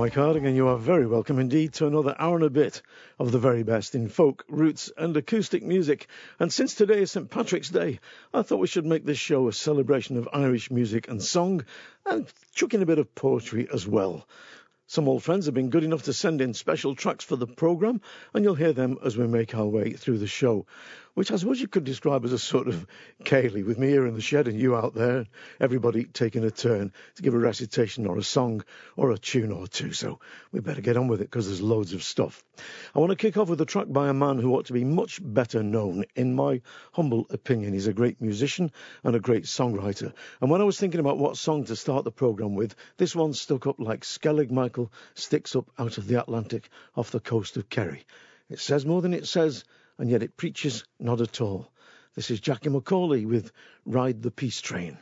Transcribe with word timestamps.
Mike 0.00 0.14
Harding, 0.14 0.46
and 0.46 0.56
you 0.56 0.66
are 0.66 0.78
very 0.78 1.06
welcome 1.06 1.38
indeed 1.38 1.74
to 1.74 1.86
another 1.86 2.16
hour 2.18 2.36
and 2.36 2.44
a 2.46 2.48
bit 2.48 2.80
of 3.18 3.32
the 3.32 3.38
very 3.38 3.62
best 3.62 3.94
in 3.94 4.08
folk, 4.08 4.46
roots, 4.48 4.90
and 4.96 5.14
acoustic 5.14 5.62
music. 5.62 6.06
And 6.38 6.50
since 6.50 6.74
today 6.74 7.02
is 7.02 7.10
St. 7.10 7.28
Patrick's 7.28 7.68
Day, 7.68 8.00
I 8.32 8.40
thought 8.40 8.60
we 8.60 8.66
should 8.66 8.86
make 8.86 9.04
this 9.04 9.18
show 9.18 9.46
a 9.46 9.52
celebration 9.52 10.16
of 10.16 10.26
Irish 10.32 10.70
music 10.70 11.08
and 11.08 11.22
song, 11.22 11.66
and 12.06 12.26
chuck 12.54 12.72
in 12.72 12.80
a 12.80 12.86
bit 12.86 12.98
of 12.98 13.14
poetry 13.14 13.68
as 13.70 13.86
well. 13.86 14.26
Some 14.86 15.06
old 15.06 15.22
friends 15.22 15.44
have 15.44 15.54
been 15.54 15.68
good 15.68 15.84
enough 15.84 16.04
to 16.04 16.14
send 16.14 16.40
in 16.40 16.54
special 16.54 16.94
tracks 16.94 17.22
for 17.22 17.36
the 17.36 17.46
programme, 17.46 18.00
and 18.32 18.42
you'll 18.42 18.54
hear 18.54 18.72
them 18.72 18.96
as 19.04 19.18
we 19.18 19.26
make 19.26 19.54
our 19.54 19.66
way 19.66 19.92
through 19.92 20.16
the 20.16 20.26
show 20.26 20.64
which 21.14 21.30
I 21.32 21.36
suppose 21.36 21.60
you 21.60 21.68
could 21.68 21.84
describe 21.84 22.24
as 22.24 22.32
a 22.32 22.38
sort 22.38 22.68
of 22.68 22.86
ceilidh, 23.24 23.64
with 23.64 23.78
me 23.78 23.88
here 23.88 24.06
in 24.06 24.14
the 24.14 24.20
shed 24.20 24.48
and 24.48 24.58
you 24.58 24.76
out 24.76 24.94
there, 24.94 25.26
everybody 25.58 26.04
taking 26.04 26.44
a 26.44 26.50
turn 26.50 26.92
to 27.16 27.22
give 27.22 27.34
a 27.34 27.38
recitation 27.38 28.06
or 28.06 28.16
a 28.18 28.22
song 28.22 28.64
or 28.96 29.10
a 29.10 29.18
tune 29.18 29.52
or 29.52 29.66
two. 29.66 29.92
So 29.92 30.20
we 30.52 30.60
better 30.60 30.80
get 30.80 30.96
on 30.96 31.08
with 31.08 31.20
it 31.20 31.30
because 31.30 31.46
there's 31.46 31.60
loads 31.62 31.92
of 31.92 32.02
stuff. 32.02 32.42
I 32.94 32.98
want 32.98 33.10
to 33.10 33.16
kick 33.16 33.36
off 33.36 33.48
with 33.48 33.60
a 33.60 33.66
track 33.66 33.86
by 33.88 34.08
a 34.08 34.14
man 34.14 34.38
who 34.38 34.54
ought 34.54 34.66
to 34.66 34.72
be 34.72 34.84
much 34.84 35.20
better 35.22 35.62
known, 35.62 36.04
in 36.14 36.34
my 36.34 36.62
humble 36.92 37.26
opinion. 37.30 37.72
He's 37.72 37.86
a 37.86 37.92
great 37.92 38.20
musician 38.20 38.70
and 39.04 39.16
a 39.16 39.20
great 39.20 39.44
songwriter. 39.44 40.12
And 40.40 40.50
when 40.50 40.60
I 40.60 40.64
was 40.64 40.78
thinking 40.78 41.00
about 41.00 41.18
what 41.18 41.36
song 41.36 41.64
to 41.64 41.76
start 41.76 42.04
the 42.04 42.10
programme 42.10 42.54
with, 42.54 42.74
this 42.96 43.16
one 43.16 43.32
stuck 43.32 43.66
up 43.66 43.80
like 43.80 44.02
Skellig 44.02 44.50
Michael 44.50 44.92
sticks 45.14 45.56
up 45.56 45.70
out 45.78 45.98
of 45.98 46.06
the 46.06 46.20
Atlantic 46.20 46.68
off 46.96 47.10
the 47.10 47.20
coast 47.20 47.56
of 47.56 47.68
Kerry. 47.68 48.04
It 48.48 48.58
says 48.58 48.84
more 48.84 49.00
than 49.00 49.14
it 49.14 49.26
says 49.26 49.64
and 50.00 50.08
yet 50.10 50.22
it 50.22 50.38
preaches 50.38 50.82
not 50.98 51.20
at 51.20 51.42
all. 51.42 51.70
This 52.14 52.30
is 52.30 52.40
Jackie 52.40 52.70
McAuley 52.70 53.26
with 53.26 53.52
Ride 53.84 54.22
the 54.22 54.30
Peace 54.30 54.60
Train. 54.60 54.96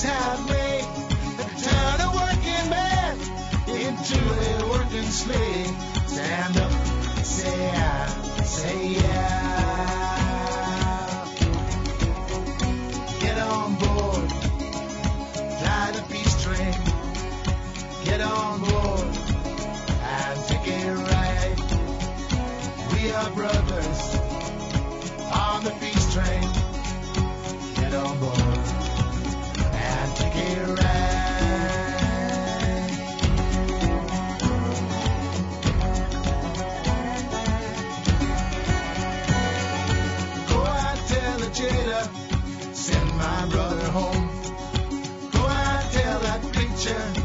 is 0.00 0.08
how 0.08 0.34
it 0.34 0.40
may. 0.48 0.80
Turn 1.62 2.00
a 2.00 2.10
working 2.20 2.70
man 2.70 3.18
into 3.68 4.18
a 4.18 4.68
working 4.70 5.10
slave. 5.10 5.70
Stand 6.06 6.56
up, 6.56 6.72
say 7.24 7.58
yeah, 7.58 8.06
say 8.42 8.88
yeah. 8.88 9.26
Get 13.20 13.38
on 13.38 13.74
board, 13.74 14.32
fly 15.58 15.92
the 15.96 16.02
peace 16.10 16.42
train. 16.44 16.74
Get 18.04 18.20
on 18.20 18.60
board 18.60 19.16
and 20.02 20.44
take 20.48 20.68
a 20.68 20.94
ride. 21.10 21.60
We 22.92 23.12
are 23.12 23.30
brothers 23.30 24.16
on 25.32 25.64
the 25.64 25.72
peace 25.80 26.14
train. 26.14 26.42
Get 27.74 27.94
on 27.94 28.18
board. 28.18 28.89
Send 42.72 43.16
my 43.16 43.46
brother 43.50 43.84
home. 43.90 44.30
Go 45.32 45.40
out, 45.40 45.92
tell 45.92 46.20
that 46.20 46.40
preacher. 46.52 47.19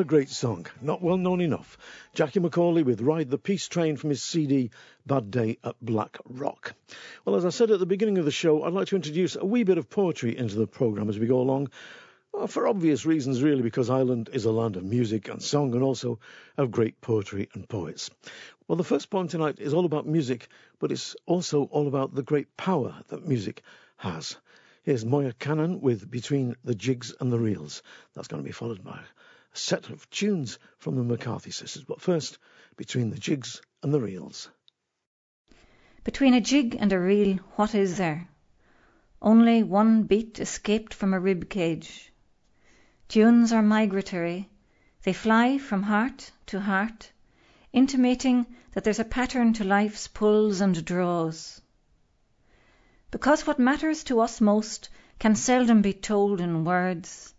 A 0.00 0.04
great 0.04 0.30
song. 0.30 0.66
Not 0.80 1.02
well 1.02 1.18
known 1.18 1.42
enough. 1.42 1.76
Jackie 2.14 2.40
McAuley 2.40 2.82
with 2.82 3.02
Ride 3.02 3.28
the 3.28 3.36
Peace 3.36 3.68
Train 3.68 3.96
from 3.96 4.08
his 4.08 4.22
CD 4.22 4.70
Bad 5.06 5.30
Day 5.30 5.58
at 5.62 5.76
Black 5.82 6.16
Rock. 6.24 6.74
Well, 7.24 7.36
as 7.36 7.44
I 7.44 7.50
said 7.50 7.70
at 7.70 7.80
the 7.80 7.86
beginning 7.86 8.16
of 8.16 8.24
the 8.24 8.30
show, 8.30 8.62
I'd 8.62 8.72
like 8.72 8.88
to 8.88 8.96
introduce 8.96 9.36
a 9.36 9.44
wee 9.44 9.62
bit 9.62 9.76
of 9.76 9.90
poetry 9.90 10.36
into 10.36 10.56
the 10.56 10.66
programme 10.66 11.10
as 11.10 11.18
we 11.18 11.26
go 11.26 11.40
along. 11.40 11.68
For 12.48 12.66
obvious 12.66 13.04
reasons, 13.04 13.42
really, 13.42 13.60
because 13.60 13.90
Ireland 13.90 14.30
is 14.32 14.46
a 14.46 14.52
land 14.52 14.76
of 14.76 14.84
music 14.84 15.28
and 15.28 15.42
song 15.42 15.74
and 15.74 15.82
also 15.82 16.18
of 16.56 16.70
great 16.70 17.02
poetry 17.02 17.50
and 17.52 17.68
poets. 17.68 18.10
Well, 18.66 18.76
the 18.76 18.84
first 18.84 19.10
poem 19.10 19.28
tonight 19.28 19.58
is 19.58 19.74
all 19.74 19.84
about 19.84 20.06
music, 20.06 20.48
but 20.78 20.92
it's 20.92 21.14
also 21.26 21.64
all 21.64 21.88
about 21.88 22.14
the 22.14 22.22
great 22.22 22.56
power 22.56 22.94
that 23.08 23.28
music 23.28 23.62
has. 23.98 24.36
Here's 24.82 25.04
Moya 25.04 25.34
Cannon 25.34 25.82
with 25.82 26.10
Between 26.10 26.56
the 26.64 26.74
Jigs 26.74 27.14
and 27.20 27.30
the 27.30 27.38
Reels. 27.38 27.82
That's 28.14 28.28
going 28.28 28.42
to 28.42 28.48
be 28.48 28.52
followed 28.52 28.82
by 28.82 29.00
set 29.52 29.90
of 29.90 30.08
tunes 30.10 30.58
from 30.78 30.96
the 30.96 31.02
McCarthy 31.02 31.50
sisters. 31.50 31.84
But 31.84 32.00
first, 32.00 32.38
Between 32.76 33.10
the 33.10 33.18
Jigs 33.18 33.60
and 33.82 33.92
the 33.92 34.00
Reels. 34.00 34.48
Between 36.04 36.34
a 36.34 36.40
jig 36.40 36.76
and 36.78 36.92
a 36.92 36.98
reel, 36.98 37.36
what 37.56 37.74
is 37.74 37.98
there? 37.98 38.28
Only 39.20 39.62
one 39.62 40.04
beat 40.04 40.40
escaped 40.40 40.94
from 40.94 41.12
a 41.12 41.20
rib 41.20 41.48
cage. 41.48 42.12
Tunes 43.08 43.52
are 43.52 43.62
migratory. 43.62 44.48
They 45.02 45.12
fly 45.12 45.58
from 45.58 45.82
heart 45.82 46.30
to 46.46 46.60
heart, 46.60 47.12
intimating 47.72 48.46
that 48.72 48.84
there's 48.84 48.98
a 48.98 49.04
pattern 49.04 49.52
to 49.54 49.64
life's 49.64 50.08
pulls 50.08 50.60
and 50.60 50.84
draws 50.84 51.60
because 53.10 53.44
what 53.46 53.58
matters 53.58 54.04
to 54.04 54.20
us 54.20 54.40
most 54.40 54.88
can 55.18 55.34
seldom 55.34 55.82
be 55.82 55.92
told 55.92 56.40
in 56.40 56.64
words. 56.64 57.34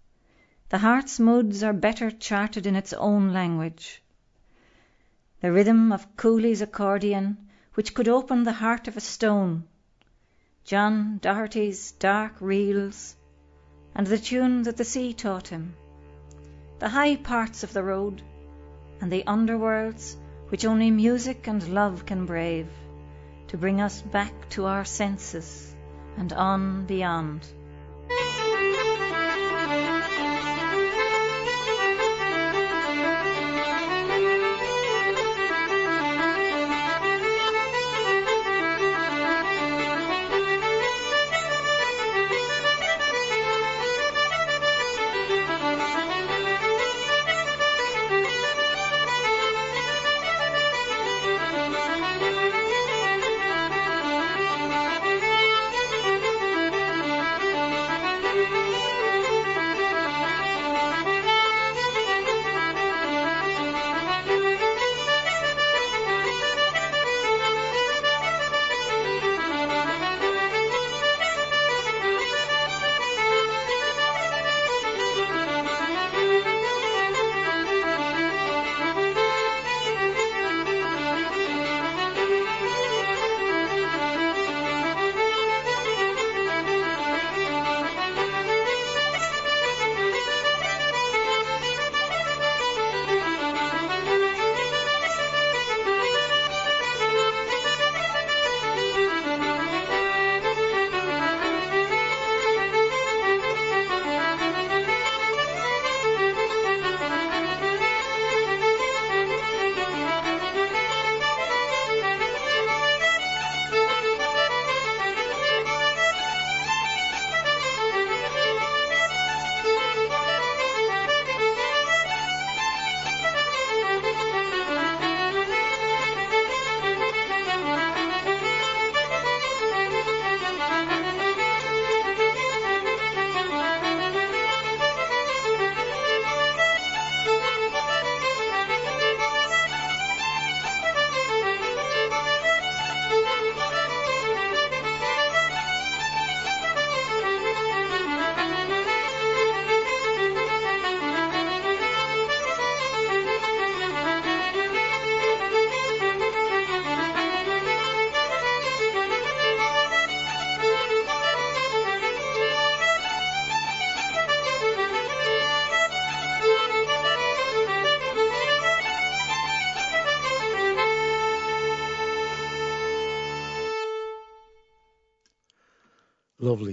The 0.71 0.77
heart's 0.77 1.19
moods 1.19 1.63
are 1.63 1.73
better 1.73 2.09
charted 2.09 2.65
in 2.65 2.77
its 2.77 2.93
own 2.93 3.33
language. 3.33 4.01
The 5.41 5.51
rhythm 5.51 5.91
of 5.91 6.15
Cooley's 6.15 6.61
accordion, 6.61 7.49
which 7.73 7.93
could 7.93 8.07
open 8.07 8.43
the 8.43 8.53
heart 8.53 8.87
of 8.87 8.95
a 8.95 9.01
stone, 9.01 9.65
John 10.63 11.17
Doherty's 11.17 11.91
dark 11.91 12.35
reels, 12.39 13.17
and 13.93 14.07
the 14.07 14.17
tune 14.17 14.63
that 14.63 14.77
the 14.77 14.85
sea 14.85 15.13
taught 15.13 15.49
him, 15.49 15.75
the 16.79 16.87
high 16.87 17.17
parts 17.17 17.65
of 17.65 17.73
the 17.73 17.83
road, 17.83 18.21
and 19.01 19.11
the 19.11 19.25
underworlds 19.27 20.15
which 20.47 20.63
only 20.63 20.89
music 20.89 21.47
and 21.47 21.67
love 21.67 22.05
can 22.05 22.25
brave 22.25 22.69
to 23.49 23.57
bring 23.57 23.81
us 23.81 24.01
back 24.01 24.47
to 24.51 24.67
our 24.67 24.85
senses 24.85 25.75
and 26.15 26.31
on 26.31 26.85
beyond. 26.85 27.45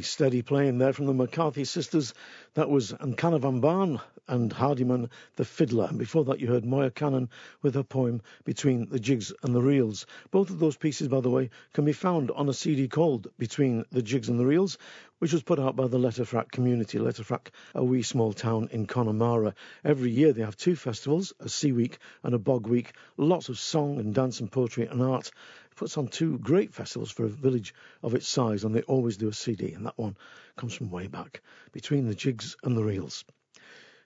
Steady 0.02 0.43
playing 0.43 0.78
there 0.78 0.93
from 0.93 1.07
the 1.07 1.14
McCarthy 1.14 1.64
sisters. 1.64 2.14
That 2.55 2.69
was 2.69 2.93
Na 2.93 3.14
Cannabháin 3.14 3.61
Bhána 3.61 4.00
and 4.28 4.52
Hardiman 4.52 5.11
the 5.37 5.45
fiddler. 5.45 5.87
And 5.87 5.99
before 5.99 6.25
that, 6.25 6.40
you 6.40 6.49
heard 6.49 6.64
Moya 6.64 6.90
Cannon 6.90 7.31
with 7.62 7.75
her 7.75 7.83
poem 7.83 8.21
Between 8.45 8.88
the 8.90 9.00
Jigs 9.00 9.33
and 9.43 9.55
the 9.55 9.62
Reels. 9.62 10.07
Both 10.31 10.50
of 10.50 10.59
those 10.59 10.76
pieces, 10.76 11.09
by 11.09 11.21
the 11.21 11.31
way, 11.31 11.50
can 11.73 11.85
be 11.85 11.93
found 11.93 12.31
on 12.31 12.49
a 12.49 12.52
CD 12.52 12.88
called 12.88 13.28
Between 13.38 13.85
the 13.90 14.02
Jigs 14.02 14.28
and 14.28 14.38
the 14.38 14.47
Reels, 14.47 14.78
which 15.19 15.33
was 15.33 15.43
put 15.43 15.59
out 15.59 15.76
by 15.76 15.87
the 15.87 15.99
Letterfrack 15.99 16.50
community. 16.50 16.99
Letterfrack, 16.99 17.50
a 17.75 17.83
wee 17.83 18.02
small 18.02 18.33
town 18.33 18.69
in 18.71 18.87
Connemara. 18.87 19.55
Every 19.85 20.11
year 20.11 20.33
they 20.33 20.43
have 20.43 20.57
two 20.57 20.76
festivals, 20.76 21.33
a 21.40 21.49
Sea 21.49 21.73
Week 21.73 21.99
and 22.23 22.35
a 22.35 22.38
Bog 22.38 22.67
Week. 22.67 22.93
Lots 23.17 23.49
of 23.49 23.59
song 23.59 23.99
and 23.99 24.14
dance 24.14 24.40
and 24.40 24.50
poetry 24.52 24.87
and 24.87 25.02
art 25.02 25.31
puts 25.79 25.97
on 25.97 26.09
two 26.09 26.39
great 26.39 26.75
festivals 26.75 27.11
for 27.11 27.25
a 27.25 27.29
village 27.29 27.73
of 28.03 28.15
its 28.15 28.27
size, 28.27 28.65
and 28.65 28.75
they 28.75 28.83
always 28.83 29.17
do 29.17 29.29
a 29.29 29.33
CD, 29.33 29.73
and 29.73 29.87
that 29.87 29.97
one 29.97 30.17
comes 30.57 30.75
from 30.75 30.91
way 30.91 31.07
back, 31.07 31.41
between 31.73 32.09
the 32.09 32.17
jigs 32.17 32.57
and 32.65 32.77
the 32.77 32.83
reels. 32.83 33.25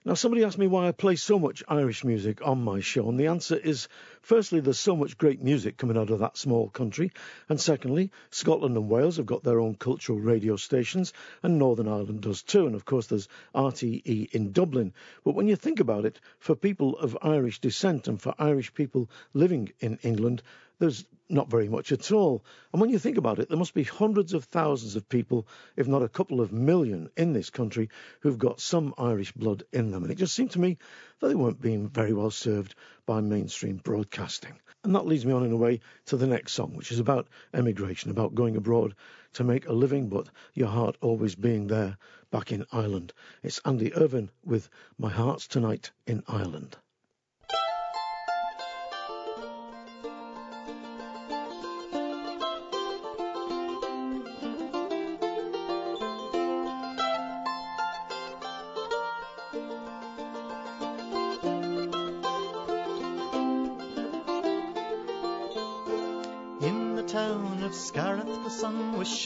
Now, 0.04 0.14
somebody 0.14 0.42
asked 0.42 0.58
me 0.58 0.66
why 0.66 0.88
I 0.88 0.92
play 0.92 1.14
so 1.14 1.38
much 1.38 1.62
Irish 1.68 2.04
music 2.04 2.44
on 2.44 2.62
my 2.62 2.80
show, 2.80 3.08
and 3.08 3.18
the 3.18 3.28
answer 3.28 3.56
is 3.56 3.86
firstly, 4.20 4.60
there's 4.60 4.80
so 4.80 4.96
much 4.96 5.16
great 5.16 5.40
music 5.40 5.76
coming 5.76 5.96
out 5.96 6.10
of 6.10 6.18
that 6.18 6.36
small 6.36 6.68
country, 6.68 7.12
and 7.48 7.60
secondly, 7.60 8.10
Scotland 8.30 8.76
and 8.76 8.90
Wales 8.90 9.16
have 9.16 9.26
got 9.26 9.44
their 9.44 9.60
own 9.60 9.76
cultural 9.76 10.18
radio 10.18 10.56
stations, 10.56 11.12
and 11.42 11.56
Northern 11.56 11.86
Ireland 11.88 12.20
does 12.20 12.42
too, 12.42 12.66
and 12.66 12.74
of 12.74 12.84
course, 12.84 13.06
there's 13.06 13.28
RTE 13.54 14.30
in 14.32 14.50
Dublin. 14.50 14.92
But 15.24 15.36
when 15.36 15.48
you 15.48 15.56
think 15.56 15.78
about 15.80 16.04
it, 16.04 16.20
for 16.38 16.54
people 16.54 16.98
of 16.98 17.16
Irish 17.22 17.60
descent 17.60 18.08
and 18.08 18.20
for 18.20 18.34
Irish 18.38 18.74
people 18.74 19.08
living 19.32 19.70
in 19.78 20.00
England, 20.02 20.42
there's 20.82 21.04
not 21.28 21.48
very 21.48 21.68
much 21.68 21.92
at 21.92 22.10
all. 22.10 22.44
And 22.72 22.80
when 22.80 22.90
you 22.90 22.98
think 22.98 23.16
about 23.16 23.38
it, 23.38 23.48
there 23.48 23.56
must 23.56 23.72
be 23.72 23.84
hundreds 23.84 24.32
of 24.32 24.42
thousands 24.42 24.96
of 24.96 25.08
people, 25.08 25.46
if 25.76 25.86
not 25.86 26.02
a 26.02 26.08
couple 26.08 26.40
of 26.40 26.50
million, 26.50 27.08
in 27.16 27.32
this 27.32 27.50
country 27.50 27.88
who've 28.18 28.36
got 28.36 28.60
some 28.60 28.92
Irish 28.98 29.30
blood 29.30 29.62
in 29.72 29.92
them. 29.92 30.02
And 30.02 30.10
it 30.10 30.18
just 30.18 30.34
seemed 30.34 30.50
to 30.50 30.60
me 30.60 30.78
that 31.20 31.28
they 31.28 31.36
weren't 31.36 31.60
being 31.60 31.88
very 31.88 32.12
well 32.12 32.32
served 32.32 32.74
by 33.06 33.20
mainstream 33.20 33.76
broadcasting. 33.76 34.58
And 34.82 34.96
that 34.96 35.06
leads 35.06 35.24
me 35.24 35.32
on 35.32 35.44
in 35.44 35.52
a 35.52 35.56
way 35.56 35.78
to 36.06 36.16
the 36.16 36.26
next 36.26 36.54
song, 36.54 36.74
which 36.74 36.90
is 36.90 36.98
about 36.98 37.28
emigration, 37.54 38.10
about 38.10 38.34
going 38.34 38.56
abroad 38.56 38.96
to 39.34 39.44
make 39.44 39.68
a 39.68 39.72
living, 39.72 40.08
but 40.08 40.30
your 40.52 40.66
heart 40.66 40.96
always 41.00 41.36
being 41.36 41.68
there 41.68 41.96
back 42.32 42.50
in 42.50 42.66
Ireland. 42.72 43.12
It's 43.44 43.60
Andy 43.64 43.94
Irvine 43.94 44.30
with 44.44 44.68
My 44.98 45.10
Heart's 45.10 45.46
Tonight 45.46 45.92
in 46.08 46.24
Ireland. 46.26 46.76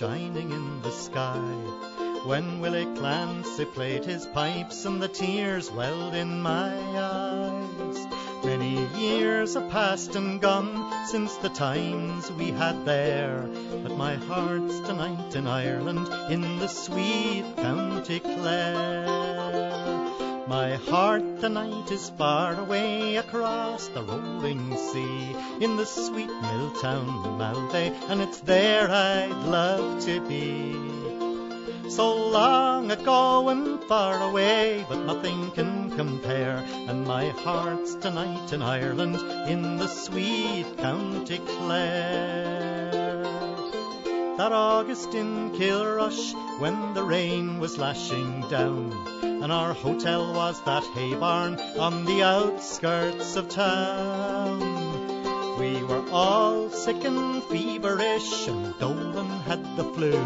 Shining 0.06 0.52
in 0.52 0.82
the 0.82 0.90
sky. 0.92 1.40
When 2.26 2.60
Willie 2.60 2.86
Clancy 2.96 3.64
played 3.64 4.04
his 4.04 4.25
pipes 4.26 4.84
and 4.84 5.02
the 5.02 5.08
tears 5.08 5.68
welled 5.70 6.14
in 6.14 6.42
my 6.42 6.72
eyes. 6.96 8.06
Many 8.44 8.86
years 8.96 9.54
have 9.54 9.68
passed 9.70 10.14
and 10.14 10.40
gone 10.40 11.06
since 11.06 11.34
the 11.38 11.48
times 11.48 12.30
we 12.30 12.52
had 12.52 12.84
there, 12.84 13.48
but 13.82 13.96
my 13.96 14.14
heart's 14.14 14.78
tonight 14.80 15.34
in 15.34 15.48
Ireland, 15.48 16.08
in 16.30 16.60
the 16.60 16.68
sweet 16.68 17.44
County 17.56 18.20
Clare. 18.20 19.36
My 20.49 20.76
heart 20.76 21.41
tonight 21.41 21.91
is 21.91 22.11
far 22.11 22.55
away 22.55 23.17
across 23.17 23.88
the 23.88 24.00
rolling 24.00 24.76
sea 24.76 25.35
in 25.61 25.76
the 25.76 25.85
sweet 25.85 26.29
mill 26.29 26.71
town 26.81 27.37
Malbay, 27.37 27.93
and 28.09 28.21
it's 28.23 28.38
there 28.38 28.88
I'd 28.88 29.45
love 29.49 30.05
to 30.05 30.21
be. 30.29 31.91
So 31.91 32.29
long 32.29 32.93
ago 32.93 33.49
and 33.49 33.83
far 33.85 34.23
away, 34.23 34.87
but 34.88 35.05
nothing 35.05 35.50
can 35.50 35.91
compare. 35.97 36.65
And 36.87 37.05
my 37.05 37.31
heart's 37.31 37.97
tonight 37.97 38.53
in 38.53 38.62
Ireland, 38.62 39.17
in 39.50 39.79
the 39.79 39.88
sweet 39.88 40.67
County 40.79 41.38
Clare. 41.38 42.93
That 44.37 44.53
August 44.53 45.12
in 45.12 45.50
Kilrush, 45.50 46.35
when 46.61 46.95
the 46.95 47.03
rain 47.03 47.59
was 47.59 47.79
lashing 47.79 48.43
down 48.49 49.25
and 49.47 49.53
our 49.53 49.75
hotel 49.75 50.35
was 50.35 50.61
that 50.65 50.83
hay 50.87 51.15
barn 51.15 51.55
on 51.79 52.05
the 52.05 52.21
outskirts 52.21 53.37
of 53.37 53.49
town. 53.49 54.59
We 55.57 55.85
were 55.85 56.05
all 56.11 56.69
sick 56.71 57.05
and 57.05 57.45
feverish, 57.45 58.49
and 58.49 58.76
Dolan 58.81 59.29
had 59.47 59.62
the 59.76 59.85
flu. 59.85 60.21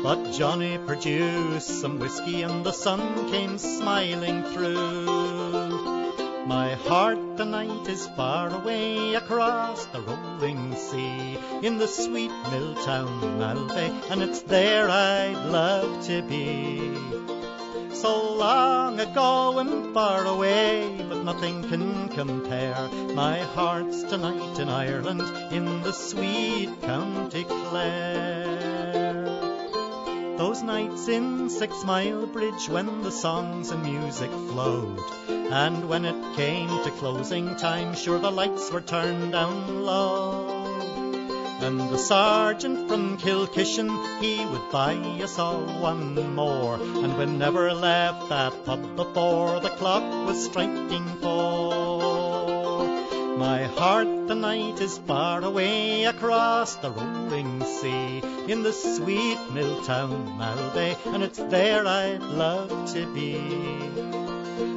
But 0.00 0.30
Johnny 0.30 0.78
produced 0.78 1.80
some 1.80 1.98
whiskey, 1.98 2.42
and 2.42 2.64
the 2.64 2.70
sun 2.70 3.32
came 3.32 3.58
smiling 3.58 4.44
through. 4.44 6.46
My 6.46 6.74
heart 6.74 7.36
the 7.36 7.46
night 7.46 7.88
is 7.88 8.06
far 8.14 8.54
away 8.54 9.14
across 9.14 9.86
the 9.86 10.02
rolling 10.02 10.76
sea 10.76 11.36
in 11.64 11.78
the 11.78 11.88
sweet 11.88 12.30
Miltown 12.30 13.40
Malbay, 13.40 13.90
and 14.08 14.22
it's 14.22 14.42
there 14.42 14.88
I'd 14.88 15.50
love 15.50 16.06
to 16.06 16.22
be 16.22 17.35
so 18.00 18.34
long 18.34 19.00
ago 19.00 19.58
and 19.58 19.94
far 19.94 20.26
away, 20.26 21.02
but 21.08 21.24
nothing 21.24 21.62
can 21.62 22.08
compare. 22.10 22.88
My 23.14 23.38
heart's 23.38 24.02
tonight 24.02 24.58
in 24.58 24.68
Ireland, 24.68 25.22
in 25.50 25.82
the 25.82 25.92
sweet 25.92 26.70
County 26.82 27.44
Clare. 27.44 29.24
Those 30.36 30.62
nights 30.62 31.08
in 31.08 31.48
Six 31.48 31.84
Mile 31.84 32.26
Bridge 32.26 32.68
when 32.68 33.02
the 33.02 33.10
songs 33.10 33.70
and 33.70 33.82
music 33.82 34.30
flowed, 34.30 35.00
and 35.28 35.88
when 35.88 36.04
it 36.04 36.36
came 36.36 36.68
to 36.68 36.90
closing 36.98 37.56
time, 37.56 37.94
sure 37.94 38.18
the 38.18 38.30
lights 38.30 38.70
were 38.70 38.82
turned 38.82 39.32
down 39.32 39.84
low. 39.86 40.95
And 41.58 41.80
the 41.80 41.96
sergeant 41.98 42.88
from 42.88 43.16
Kilkishen, 43.16 43.88
he 44.20 44.44
would 44.44 44.70
buy 44.70 44.94
us 45.22 45.38
all 45.38 45.62
one 45.80 46.34
more. 46.34 46.74
And 46.74 47.16
we 47.16 47.26
never 47.26 47.72
left 47.72 48.28
that 48.28 48.64
pub 48.64 48.94
before 48.94 49.60
the 49.60 49.70
clock 49.70 50.02
was 50.26 50.44
striking 50.44 51.06
four. 51.22 52.25
My 53.36 53.64
heart 53.64 54.28
the 54.28 54.34
night 54.34 54.80
is 54.80 54.96
far 54.96 55.44
away 55.44 56.04
across 56.04 56.76
the 56.76 56.90
rolling 56.90 57.62
sea 57.62 58.22
in 58.48 58.62
the 58.62 58.72
sweet 58.72 59.36
Miltown 59.52 60.38
Malbay, 60.38 60.96
and 61.12 61.22
it's 61.22 61.38
there 61.38 61.86
I'd 61.86 62.22
love 62.22 62.70
to 62.94 63.06
be 63.12 63.36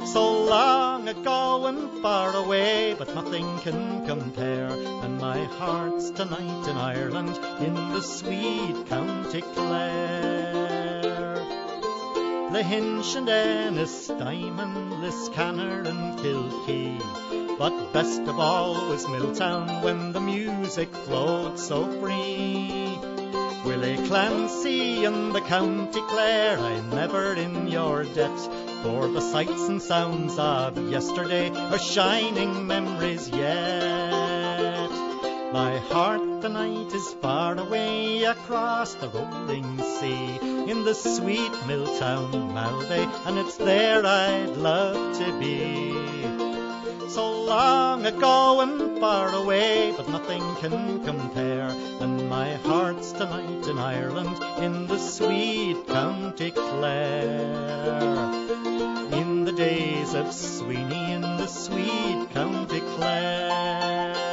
so 0.04 0.44
long 0.44 1.08
ago 1.08 1.66
and 1.66 2.02
far 2.02 2.36
away, 2.36 2.94
but 2.98 3.14
nothing 3.14 3.58
can 3.60 4.04
compare. 4.06 4.68
And 4.68 5.16
my 5.18 5.44
heart's 5.44 6.10
tonight 6.10 6.68
in 6.68 6.76
Ireland, 6.76 7.38
in 7.60 7.74
the 7.74 8.02
sweet 8.02 8.86
County 8.88 9.40
Clare. 9.40 11.36
Lahinch 12.52 13.16
and 13.16 13.28
Ennistymon, 13.28 15.00
Liscannor 15.00 15.86
and 15.86 16.18
Kilkee. 16.18 17.49
But 17.60 17.92
best 17.92 18.22
of 18.22 18.40
all 18.40 18.88
was 18.88 19.04
Miltown 19.04 19.82
when 19.82 20.12
the 20.12 20.20
music 20.20 20.88
flowed 21.04 21.58
so 21.58 21.84
free. 22.00 22.98
Willie 23.66 23.98
Clancy 24.08 25.04
and 25.04 25.34
the 25.34 25.42
County 25.42 26.00
Clare, 26.08 26.58
I'm 26.58 26.88
never 26.88 27.34
in 27.34 27.68
your 27.68 28.04
debt. 28.04 28.38
For 28.82 29.08
the 29.08 29.20
sights 29.20 29.68
and 29.68 29.82
sounds 29.82 30.38
of 30.38 30.78
yesterday 30.90 31.50
are 31.50 31.78
shining 31.78 32.66
memories 32.66 33.28
yet. 33.28 34.88
My 35.52 35.76
heart 35.92 36.40
the 36.40 36.48
night 36.48 36.94
is 36.94 37.12
far 37.20 37.58
away 37.58 38.24
across 38.24 38.94
the 38.94 39.10
rolling 39.10 39.76
sea 39.98 40.38
in 40.40 40.84
the 40.84 40.94
sweet 40.94 41.52
Miltown 41.68 42.54
Malbay, 42.54 43.06
and 43.26 43.38
it's 43.38 43.58
there 43.58 44.06
I'd 44.06 44.56
love 44.56 45.18
to 45.18 45.38
be. 45.38 46.39
So 47.14 47.42
long 47.42 48.06
ago 48.06 48.60
and 48.60 49.00
far 49.00 49.34
away, 49.34 49.92
but 49.96 50.08
nothing 50.08 50.42
can 50.60 51.04
compare. 51.04 51.66
And 52.00 52.28
my 52.28 52.54
heart's 52.54 53.10
tonight 53.10 53.66
in 53.66 53.78
Ireland, 53.78 54.40
in 54.62 54.86
the 54.86 54.96
sweet 54.96 55.88
County 55.88 56.52
Clare 56.52 58.30
In 59.10 59.44
the 59.44 59.50
days 59.50 60.14
of 60.14 60.32
Sweeney 60.32 61.14
in 61.14 61.22
the 61.22 61.48
sweet 61.48 62.30
County 62.32 62.78
Clare. 62.94 64.29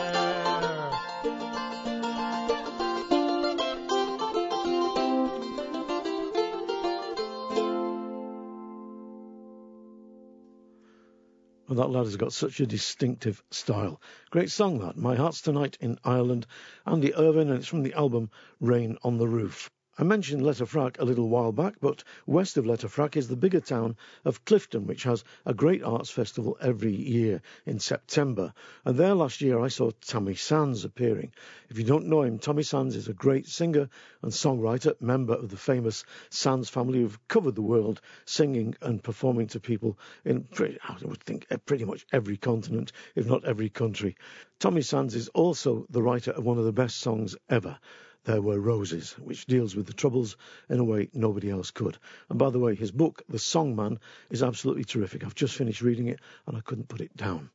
Well, 11.68 11.76
that 11.80 11.90
lad 11.90 12.06
has 12.06 12.16
got 12.16 12.32
such 12.32 12.62
a 12.62 12.66
distinctive 12.66 13.44
style. 13.52 14.00
Great 14.30 14.50
song, 14.50 14.80
that. 14.80 14.96
My 14.96 15.16
Heart's 15.18 15.42
Tonight 15.42 15.78
in 15.82 16.00
Ireland. 16.02 16.48
Andy 16.86 17.14
Irvine, 17.14 17.50
and 17.50 17.60
it's 17.60 17.68
from 17.68 17.84
the 17.84 17.94
album 17.94 18.30
Rain 18.62 18.98
on 19.04 19.18
the 19.18 19.28
Roof. 19.28 19.70
I 20.00 20.04
mentioned 20.04 20.44
Letterfrack 20.44 21.00
a 21.00 21.06
little 21.06 21.28
while 21.28 21.52
back, 21.52 21.78
but 21.82 22.04
west 22.28 22.56
of 22.58 22.66
Letterfrack 22.66 23.18
is 23.18 23.30
the 23.30 23.36
bigger 23.36 23.60
town 23.60 23.96
of 24.26 24.46
Clifden, 24.46 24.86
which 24.86 25.02
has 25.02 25.24
a 25.44 25.56
great 25.56 25.82
arts 25.82 26.12
festival 26.12 26.56
every 26.62 26.94
year 26.94 27.42
in 27.66 27.80
September. 27.80 28.54
And 28.86 28.96
there 28.96 29.16
last 29.16 29.42
year 29.42 29.60
I 29.60 29.70
saw 29.70 29.90
Tommy 30.06 30.36
Sands 30.36 30.86
appearing. 30.86 31.34
If 31.70 31.80
you 31.80 31.84
don't 31.84 32.06
know 32.06 32.22
him, 32.22 32.38
Tommy 32.38 32.62
Sands 32.62 32.96
is 32.96 33.08
a 33.08 33.14
great 33.14 33.48
singer 33.48 33.90
and 34.22 34.32
songwriter, 34.32 35.02
member 35.02 35.34
of 35.34 35.50
the 35.50 35.58
famous 35.58 36.06
Sands 36.30 36.70
family 36.70 37.00
who've 37.00 37.28
covered 37.28 37.56
the 37.56 37.64
world 37.64 38.00
singing 38.24 38.76
and 38.84 39.02
performing 39.04 39.48
to 39.48 39.60
people 39.60 39.98
in, 40.24 40.48
I 40.60 40.96
would 41.02 41.24
think, 41.24 41.48
eh, 41.50 41.58
pretty 41.58 41.86
much 41.86 42.06
every 42.12 42.38
continent, 42.38 42.92
if 43.16 43.26
not 43.26 43.46
every 43.46 43.70
country. 43.70 44.16
Tommy 44.60 44.84
Sands 44.84 45.16
is 45.16 45.30
also 45.30 45.88
the 45.90 46.04
writer 46.04 46.30
of 46.30 46.46
one 46.46 46.60
of 46.60 46.66
the 46.66 46.72
best 46.72 47.00
songs 47.00 47.36
ever 47.50 47.80
There 48.28 48.42
Were 48.42 48.60
Roses, 48.60 49.14
which 49.14 49.46
deals 49.46 49.74
with 49.74 49.88
the 49.88 49.94
Troubles 49.94 50.36
in 50.70 50.80
a 50.80 50.84
way 50.84 51.08
nobody 51.14 51.50
else 51.50 51.72
could. 51.72 51.98
And 52.30 52.38
by 52.38 52.50
the 52.50 52.60
way, 52.60 52.76
his 52.76 52.92
book, 52.92 53.24
The 53.30 53.40
Song 53.40 53.74
Man, 53.74 54.00
is 54.30 54.44
absolutely 54.44 54.84
terrific. 54.84 55.24
I've 55.24 55.34
just 55.34 55.56
finished 55.56 55.82
reading 55.82 56.08
it 56.08 56.20
and 56.46 56.58
I 56.58 56.60
couldn't 56.60 56.90
put 56.90 57.00
it 57.00 57.16
down. 57.16 57.50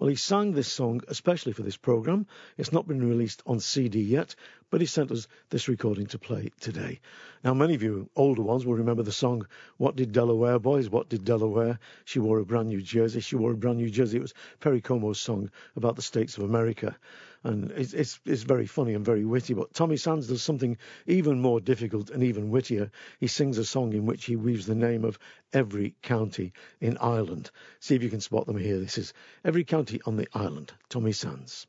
Well, 0.00 0.08
he 0.08 0.16
sang 0.16 0.50
this 0.50 0.66
song 0.66 1.02
especially 1.06 1.52
for 1.52 1.62
this 1.62 1.76
programme. 1.76 2.26
It's 2.58 2.72
not 2.72 2.88
been 2.88 3.08
released 3.08 3.44
on 3.46 3.60
CD 3.60 4.00
yet, 4.00 4.34
but 4.68 4.80
he 4.80 4.88
sent 4.88 5.12
us 5.12 5.28
this 5.50 5.68
recording 5.68 6.06
to 6.06 6.18
play 6.18 6.50
today. 6.58 6.98
Now, 7.44 7.54
many 7.54 7.76
of 7.76 7.84
you 7.84 8.10
older 8.16 8.42
ones 8.42 8.66
will 8.66 8.74
remember 8.74 9.04
the 9.04 9.12
song 9.12 9.46
What 9.76 9.94
Did 9.94 10.10
Delaware 10.10 10.58
Boys? 10.58 10.90
What 10.90 11.08
Did 11.08 11.24
Delaware? 11.24 11.78
She 12.04 12.18
wore 12.18 12.40
a 12.40 12.44
brand 12.44 12.66
new 12.66 12.82
jersey. 12.82 13.20
She 13.20 13.36
wore 13.36 13.52
a 13.52 13.56
brand 13.56 13.78
new 13.78 13.90
jersey. 13.90 14.16
It 14.18 14.22
was 14.22 14.34
Perry 14.58 14.80
Como's 14.80 15.20
song 15.20 15.52
about 15.76 15.94
the 15.94 16.02
states 16.02 16.36
of 16.36 16.42
America 16.42 16.96
and 17.46 17.70
it's, 17.72 17.92
it's, 17.92 18.18
it's 18.26 18.42
very 18.42 18.66
funny 18.66 18.94
and 18.94 19.04
very 19.04 19.24
witty. 19.24 19.54
But 19.54 19.72
Tommy 19.72 19.96
Sands 19.96 20.26
does 20.26 20.42
something 20.42 20.76
even 21.06 21.40
more 21.40 21.60
difficult 21.60 22.10
and 22.10 22.24
even 22.24 22.50
wittier. 22.50 22.90
He 23.20 23.28
sings 23.28 23.56
a 23.58 23.64
song 23.64 23.92
in 23.92 24.04
which 24.04 24.24
he 24.24 24.34
weaves 24.34 24.66
the 24.66 24.74
name 24.74 25.04
of 25.04 25.18
every 25.52 25.94
county 26.02 26.52
in 26.80 26.98
Ireland. 26.98 27.50
See 27.78 27.94
if 27.94 28.02
you 28.02 28.10
can 28.10 28.20
spot 28.20 28.46
them 28.46 28.58
here. 28.58 28.78
This 28.78 28.98
is 28.98 29.14
every 29.44 29.62
county 29.64 30.00
on 30.04 30.16
the 30.16 30.28
island. 30.34 30.72
Tommy 30.88 31.12
Sands. 31.12 31.68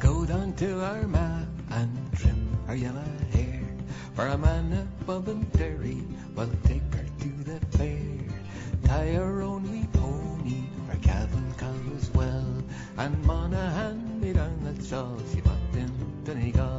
Go 0.00 0.26
down 0.26 0.54
to 0.56 0.80
Armagh 0.80 1.46
and 1.70 2.12
trim 2.16 2.58
her 2.66 2.74
yellow 2.74 3.04
hair 3.32 3.62
for 4.14 4.26
a 4.26 4.38
man 4.38 4.88
above 5.02 5.28
and 5.28 5.52
Derry 5.52 6.02
We'll 6.36 6.50
take 6.64 6.82
her 6.94 7.06
to 7.20 7.28
the 7.44 7.78
fair, 7.78 7.96
tie 8.84 9.12
her 9.12 9.40
only 9.40 9.88
pony, 9.94 10.64
her 10.86 10.98
cattle 11.00 11.40
cow 11.56 11.72
as 11.96 12.10
well, 12.10 12.62
and 12.98 13.24
Monaghan 13.24 14.20
me 14.20 14.34
down 14.34 14.62
that 14.64 14.84
shawl 14.84 15.16
she 15.32 15.40
bought 15.40 15.56
in 15.72 15.90
Donegal. 16.24 16.75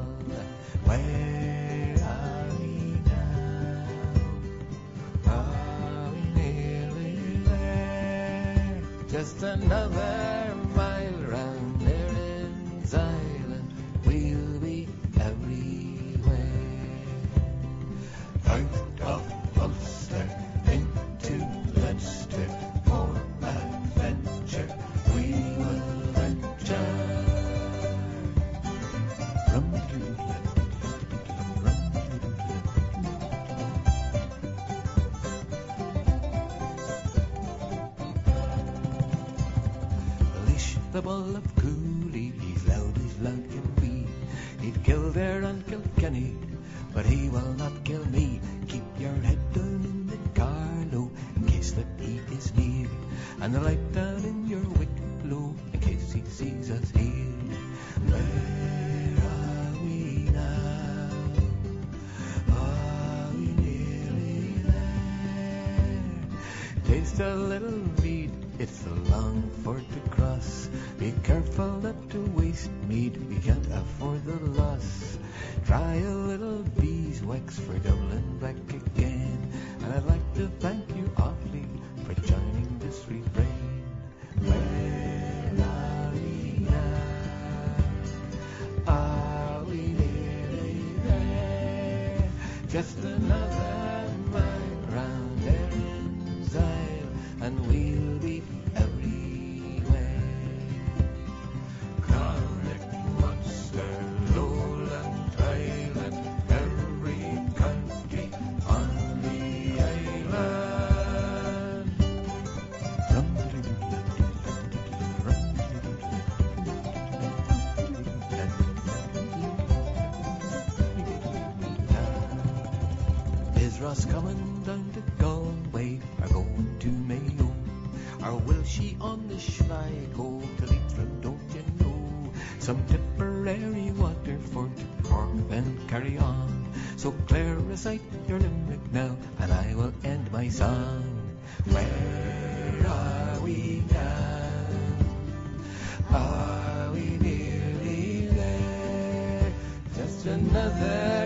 Another 150.57 151.16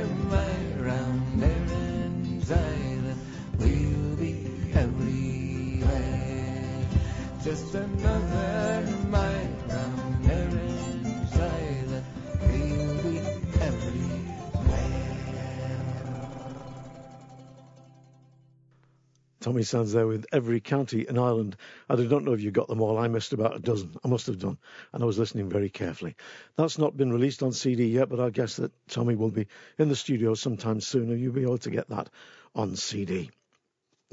Tommy 19.62 19.66
Sands 19.68 19.94
there 19.94 20.08
with 20.08 20.26
every 20.32 20.60
county 20.60 21.06
in 21.08 21.20
Ireland. 21.20 21.56
I 21.88 21.96
don't 21.96 22.26
know 22.26 22.34
if 22.34 22.42
you 22.42 22.50
got 22.50 22.68
them 22.68 22.82
all. 22.82 22.98
I 22.98 23.08
missed 23.08 23.32
about 23.32 23.56
a 23.56 23.60
dozen. 23.60 23.96
I 24.04 24.08
must 24.08 24.26
have 24.26 24.40
done. 24.40 24.58
And 24.92 25.04
I 25.04 25.06
was 25.06 25.20
listening 25.20 25.50
very 25.50 25.70
carefully. 25.70 26.16
That's 26.56 26.80
not 26.80 26.98
been 26.98 27.14
released 27.14 27.44
on 27.44 27.52
CD 27.52 27.86
yet, 27.86 28.10
but 28.10 28.20
I 28.20 28.32
guess 28.32 28.56
that 28.56 28.72
Tommy 28.88 29.14
will 29.14 29.30
be 29.30 29.46
in 29.78 29.88
the 29.88 29.96
studio 29.96 30.34
sometime 30.34 30.82
soon 30.82 31.12
and 31.12 31.22
you'll 31.22 31.34
be 31.34 31.44
able 31.44 31.60
to 31.60 31.70
get 31.70 31.90
that 31.90 32.10
on 32.56 32.76
CD. 32.76 33.30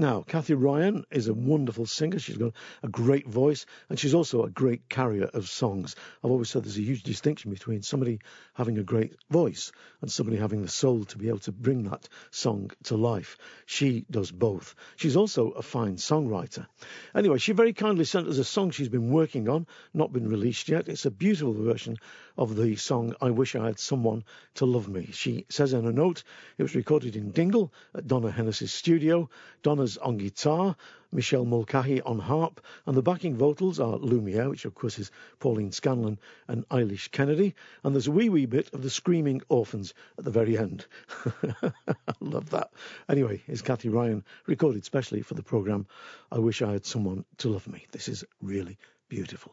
Now, 0.01 0.23
Cathie 0.23 0.55
Ryan 0.55 1.05
is 1.11 1.27
a 1.27 1.35
wonderful 1.35 1.85
singer. 1.85 2.21
She's 2.21 2.37
got 2.37 2.53
a 2.85 2.89
great 2.89 3.27
voice 3.27 3.67
and 3.89 3.99
she's 3.99 4.15
also 4.15 4.45
a 4.45 4.51
great 4.51 4.89
carrier 4.89 5.25
of 5.25 5.49
songs. 5.49 5.97
I've 6.23 6.31
always 6.31 6.49
said 6.49 6.63
there's 6.63 6.79
a 6.79 6.83
huge 6.83 7.03
distinction 7.03 7.51
between 7.51 7.83
somebody 7.83 8.21
having 8.55 8.79
a 8.79 8.85
great 8.85 9.17
voice 9.29 9.73
and 10.01 10.09
somebody 10.09 10.37
having 10.37 10.63
the 10.63 10.69
soul 10.69 11.03
to 11.07 11.19
be 11.19 11.27
able 11.27 11.41
to 11.41 11.53
bring 11.53 11.83
that 11.91 12.09
song 12.31 12.71
to 12.85 12.97
life. 12.97 13.39
She 13.67 14.07
does 14.09 14.31
both. 14.31 14.77
She's 14.95 15.17
also 15.17 15.51
a 15.51 15.63
fine 15.63 15.97
songwriter. 15.97 16.69
Anyway, 17.13 17.39
she 17.39 17.51
very 17.51 17.73
kindly 17.73 18.05
sent 18.05 18.29
us 18.29 18.39
a 18.39 18.45
song 18.45 18.71
she's 18.71 18.89
been 18.89 19.11
working 19.11 19.49
on, 19.49 19.67
not 19.93 20.13
been 20.13 20.29
released 20.29 20.69
yet. 20.69 20.89
It's 20.89 21.07
a 21.07 21.11
beautiful 21.11 21.55
version 21.55 21.97
of 22.39 22.55
the 22.55 22.77
song 22.77 23.13
I 23.21 23.31
Wish 23.31 23.57
I 23.57 23.67
Had 23.67 23.81
Someone 23.81 24.23
to 24.55 24.65
Love 24.65 24.89
Me. 24.89 25.11
She 25.13 25.45
says 25.49 25.73
in 25.73 25.85
a 25.85 25.93
note 25.93 26.23
it 26.57 26.63
was 26.63 26.77
recorded 26.77 27.17
in 27.17 27.33
Dingle 27.33 27.73
at 27.97 28.07
Donogh 28.07 28.31
Hennessy's 28.31 28.73
studio. 28.73 29.29
Donogh's 29.65 29.97
on 29.97 30.19
guitar, 30.19 30.77
Michelle 31.11 31.45
Mulcahy 31.45 32.01
on 32.03 32.21
harp, 32.21 32.61
and 32.87 32.97
the 32.97 33.03
backing 33.03 33.35
vocals 33.35 33.81
are 33.81 33.97
Lumiere, 33.97 34.49
which 34.49 34.65
of 34.65 34.77
course 34.77 35.01
is 35.01 35.11
Pauline 35.41 35.73
Scanlon 35.73 36.17
and 36.47 36.69
Eilish 36.69 37.11
Kennedy, 37.11 37.57
and 37.83 37.93
there's 37.93 38.07
a 38.07 38.13
wee 38.13 38.29
wee 38.29 38.47
bit 38.47 38.73
of 38.73 38.83
the 38.83 38.91
Screaming 38.91 39.43
Orphans 39.49 39.93
at 40.17 40.25
the 40.25 40.31
very 40.31 40.57
end. 40.57 40.87
I 41.27 41.73
love 42.21 42.51
that. 42.51 42.71
Anyway, 43.09 43.43
it's 43.49 43.63
Cathie 43.63 43.89
Ryan, 43.89 44.25
recorded 44.47 44.85
specially 44.85 45.23
for 45.23 45.35
the 45.35 45.43
programme 45.43 45.89
I 46.31 46.39
Wish 46.39 46.63
I 46.63 46.71
Had 46.71 46.87
Someone 46.87 47.25
to 47.39 47.49
Love 47.49 47.67
Me. 47.67 47.85
This 47.91 48.07
is 48.07 48.25
really 48.41 48.79
beautiful. 49.09 49.53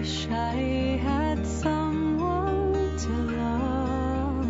Wish 0.00 0.28
I 0.30 0.96
had 1.04 1.46
someone 1.46 2.96
to 2.96 3.12
love 3.36 4.46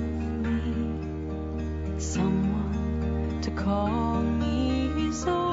me, 0.46 1.98
someone 1.98 3.40
to 3.42 3.50
call 3.50 4.22
me 4.22 4.90
his 4.94 5.24
own, 5.26 5.50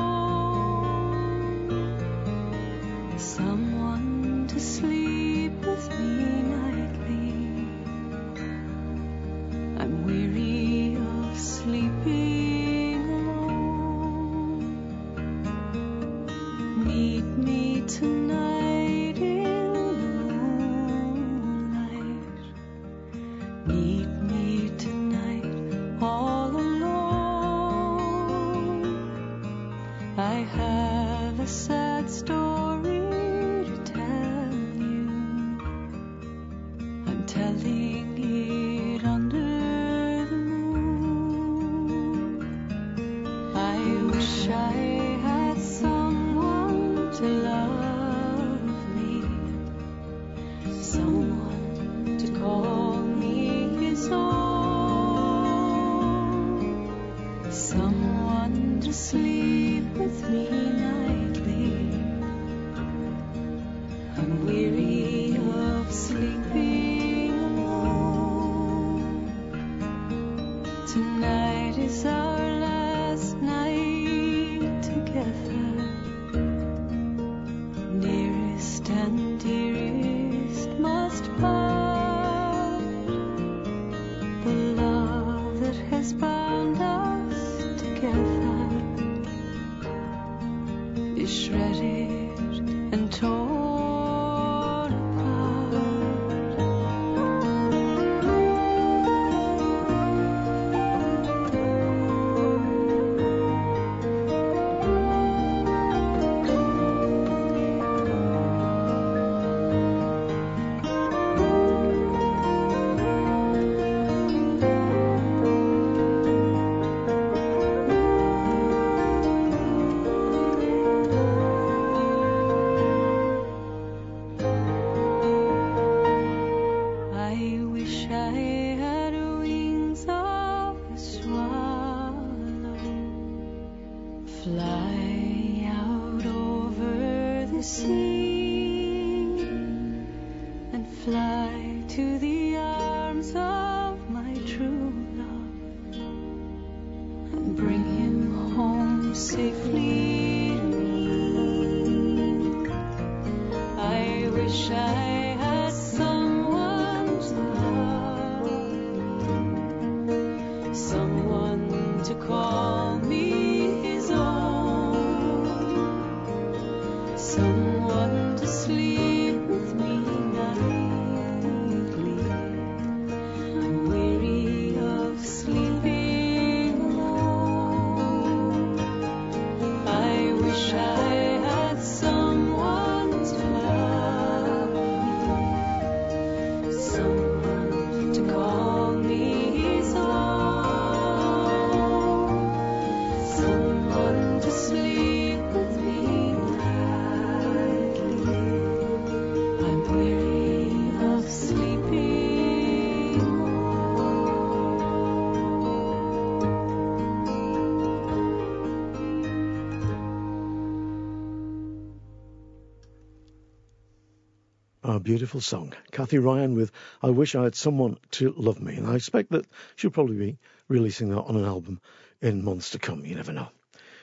beautiful 215.07 215.39
song. 215.39 215.71
Cathie 215.93 216.17
Ryan 216.17 216.53
with 216.53 216.69
I 217.01 217.11
Wish 217.11 217.33
I 217.33 217.43
Had 217.43 217.55
Someone 217.55 217.97
to 218.11 218.33
Love 218.35 218.61
Me. 218.61 218.75
And 218.75 218.85
I 218.85 218.95
expect 218.95 219.31
that 219.31 219.45
she'll 219.77 219.89
probably 219.89 220.17
be 220.17 220.37
releasing 220.67 221.07
that 221.11 221.21
on 221.21 221.37
an 221.37 221.45
album 221.45 221.79
in 222.21 222.43
months 222.43 222.71
to 222.71 222.79
come. 222.79 223.05
You 223.05 223.15
never 223.15 223.31
know. 223.31 223.47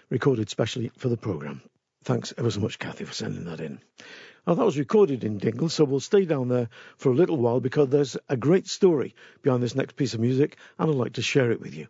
Recorded 0.08 0.48
specially 0.48 0.90
for 0.96 1.10
the 1.10 1.18
programme. 1.18 1.60
Thanks 2.04 2.32
ever 2.38 2.50
so 2.50 2.60
much, 2.60 2.78
Cathie, 2.78 3.04
for 3.04 3.12
sending 3.12 3.44
that 3.44 3.60
in. 3.60 3.80
Now, 4.46 4.52
that 4.54 4.64
was 4.64 4.76
recorded 4.76 5.24
in 5.24 5.38
Dingle, 5.38 5.70
so 5.70 5.84
we'll 5.84 6.00
stay 6.00 6.26
down 6.26 6.48
there 6.48 6.68
for 6.98 7.10
a 7.10 7.14
little 7.14 7.38
while 7.38 7.60
because 7.60 7.88
there's 7.88 8.18
a 8.28 8.36
great 8.36 8.66
story 8.66 9.14
behind 9.40 9.62
this 9.62 9.74
next 9.74 9.96
piece 9.96 10.12
of 10.12 10.20
music, 10.20 10.58
and 10.78 10.90
I'd 10.90 10.96
like 10.96 11.14
to 11.14 11.22
share 11.22 11.50
it 11.50 11.62
with 11.62 11.74
you. 11.74 11.88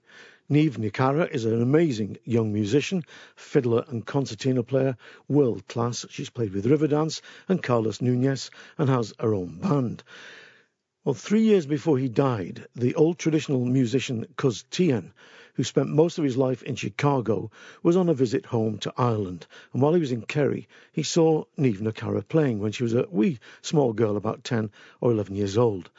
Niamh 0.49 0.77
Ní 0.77 0.93
Charra 0.93 1.29
is 1.29 1.47
an 1.47 1.61
amazing 1.61 2.19
young 2.23 2.53
musician, 2.53 3.03
fiddler 3.35 3.85
and 3.89 4.07
concertina 4.07 4.63
player, 4.63 4.97
world 5.27 5.67
class. 5.67 6.07
She's 6.11 6.31
played 6.31 6.53
with 6.53 6.67
Riverdance 6.67 7.23
and 7.49 7.61
Carlos 7.61 8.01
Nunez 8.01 8.51
and 8.79 8.89
has 8.89 9.13
her 9.19 9.35
own 9.35 9.59
band. 9.59 10.05
Well, 11.03 11.15
three 11.15 11.43
years 11.43 11.67
before 11.67 11.99
he 11.99 12.09
died, 12.09 12.67
the 12.77 12.95
old 12.95 13.19
traditional 13.19 13.65
musician 13.65 14.27
Cuz 14.37 14.65
Teahan, 14.71 15.13
who 15.55 15.65
spent 15.65 15.89
most 15.89 16.19
of 16.19 16.25
his 16.25 16.37
life 16.37 16.63
in 16.63 16.77
Chicago, 16.77 17.51
was 17.83 17.97
on 17.97 18.09
a 18.09 18.15
visit 18.15 18.47
home 18.47 18.79
to 18.79 18.93
Ireland. 18.97 19.47
And 19.73 19.81
while 19.81 19.95
he 19.95 20.01
was 20.01 20.13
in 20.13 20.23
Kerry, 20.23 20.69
he 20.93 21.03
saw 21.03 21.45
Niamh 21.59 21.81
Ní 21.81 21.93
Charra 21.93 22.23
playing 22.23 22.61
when 22.61 22.73
she 22.73 22.83
was 22.83 22.95
a 22.95 23.07
wee 23.11 23.39
small 23.63 23.93
girl 23.93 24.17
about 24.17 24.45
10 24.45 24.71
or 25.01 25.13
11 25.13 25.35
years 25.35 25.57
old. 25.57 25.91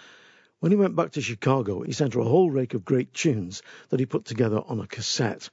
When 0.60 0.72
he 0.72 0.78
went 0.78 0.96
back 0.96 1.12
to 1.12 1.22
Chicago, 1.22 1.82
he 1.82 1.92
sent 1.92 2.14
her 2.14 2.22
a 2.22 2.26
whole 2.26 2.50
rake 2.50 2.74
of 2.74 2.86
great 2.86 3.14
tunes 3.14 3.62
that 3.90 4.00
he 4.00 4.06
put 4.06 4.26
together 4.26 4.62
on 4.66 4.80
a 4.80 4.88
cassette. 4.88 5.50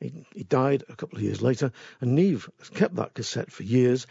He, 0.00 0.26
he 0.34 0.42
died 0.44 0.84
a 0.88 0.96
couple 0.96 1.18
of 1.18 1.24
years 1.24 1.42
later, 1.42 1.72
and 2.00 2.18
Niamh 2.18 2.48
has 2.58 2.70
kept 2.70 2.96
that 2.96 3.14
cassette 3.14 3.52
for 3.52 3.62
years, 3.62 4.06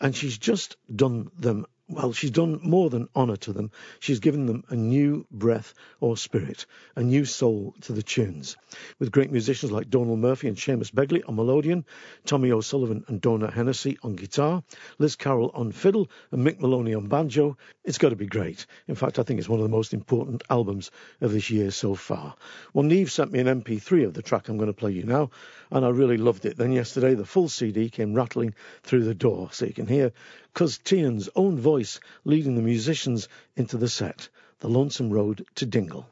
and 0.00 0.16
she's 0.16 0.38
just 0.38 0.76
done 0.94 1.30
them 1.38 1.66
well, 1.90 2.12
she's 2.12 2.30
done 2.30 2.60
more 2.62 2.88
than 2.88 3.08
honour 3.16 3.36
to 3.36 3.52
them. 3.52 3.72
She's 3.98 4.20
given 4.20 4.46
them 4.46 4.64
a 4.68 4.76
new 4.76 5.26
breath 5.30 5.74
or 6.00 6.16
spirit, 6.16 6.66
a 6.94 7.02
new 7.02 7.24
soul 7.24 7.74
to 7.82 7.92
the 7.92 8.02
tunes. 8.02 8.56
With 8.98 9.10
great 9.10 9.32
musicians 9.32 9.72
like 9.72 9.90
Donal 9.90 10.16
Murphy 10.16 10.46
and 10.46 10.56
Seamus 10.56 10.92
Begley 10.92 11.22
on 11.28 11.36
melodeon, 11.36 11.84
Tommy 12.24 12.52
O'Sullivan 12.52 13.04
and 13.08 13.20
Donogh 13.20 13.52
Hennessy 13.52 13.98
on 14.02 14.14
guitar, 14.14 14.62
Liz 14.98 15.16
Carroll 15.16 15.50
on 15.52 15.72
fiddle, 15.72 16.08
and 16.30 16.46
Mick 16.46 16.60
Moloney 16.60 16.94
on 16.94 17.08
banjo, 17.08 17.56
it's 17.84 17.98
got 17.98 18.10
to 18.10 18.16
be 18.16 18.26
great. 18.26 18.66
In 18.86 18.94
fact, 18.94 19.18
I 19.18 19.24
think 19.24 19.40
it's 19.40 19.48
one 19.48 19.58
of 19.58 19.64
the 19.64 19.76
most 19.76 19.92
important 19.92 20.44
albums 20.48 20.92
of 21.20 21.32
this 21.32 21.50
year 21.50 21.72
so 21.72 21.96
far. 21.96 22.36
Well, 22.72 22.84
Niamh 22.84 23.10
sent 23.10 23.32
me 23.32 23.40
an 23.40 23.62
MP3 23.62 24.06
of 24.06 24.14
the 24.14 24.22
track 24.22 24.48
I'm 24.48 24.58
going 24.58 24.68
to 24.68 24.72
play 24.72 24.92
you 24.92 25.02
now, 25.02 25.30
and 25.72 25.84
I 25.84 25.88
really 25.88 26.18
loved 26.18 26.46
it. 26.46 26.56
Then 26.56 26.72
yesterday, 26.72 27.14
the 27.14 27.26
full 27.26 27.48
CD 27.48 27.90
came 27.90 28.14
rattling 28.14 28.54
through 28.84 29.04
the 29.04 29.14
door, 29.14 29.48
so 29.50 29.66
you 29.66 29.74
can 29.74 29.86
hear 29.86 30.12
Cuz 30.54 30.78
Teahan's 30.78 31.28
own 31.36 31.58
voice 31.58 32.00
leading 32.24 32.56
the 32.56 32.62
musicians 32.62 33.28
into 33.56 33.76
the 33.76 33.88
set, 33.88 34.28
The 34.58 34.68
Lonesome 34.68 35.10
Road 35.10 35.46
to 35.54 35.66
Dingle. 35.66 36.08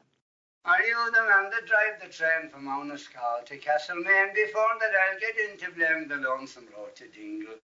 Are 0.65 0.81
you 0.83 1.11
the 1.11 1.23
man 1.23 1.49
that 1.49 1.65
drive 1.65 1.99
the 2.01 2.07
train 2.07 2.49
from 2.49 2.65
Call 2.65 3.43
to 3.45 3.57
Castlemaine 3.57 4.33
before 4.33 4.77
that 4.79 4.91
I'll 4.93 5.19
get 5.19 5.35
into 5.49 5.71
blame 5.71 6.07
the 6.07 6.17
lonesome 6.17 6.67
road 6.75 6.95
to 6.95 7.07
Dingle? 7.07 7.55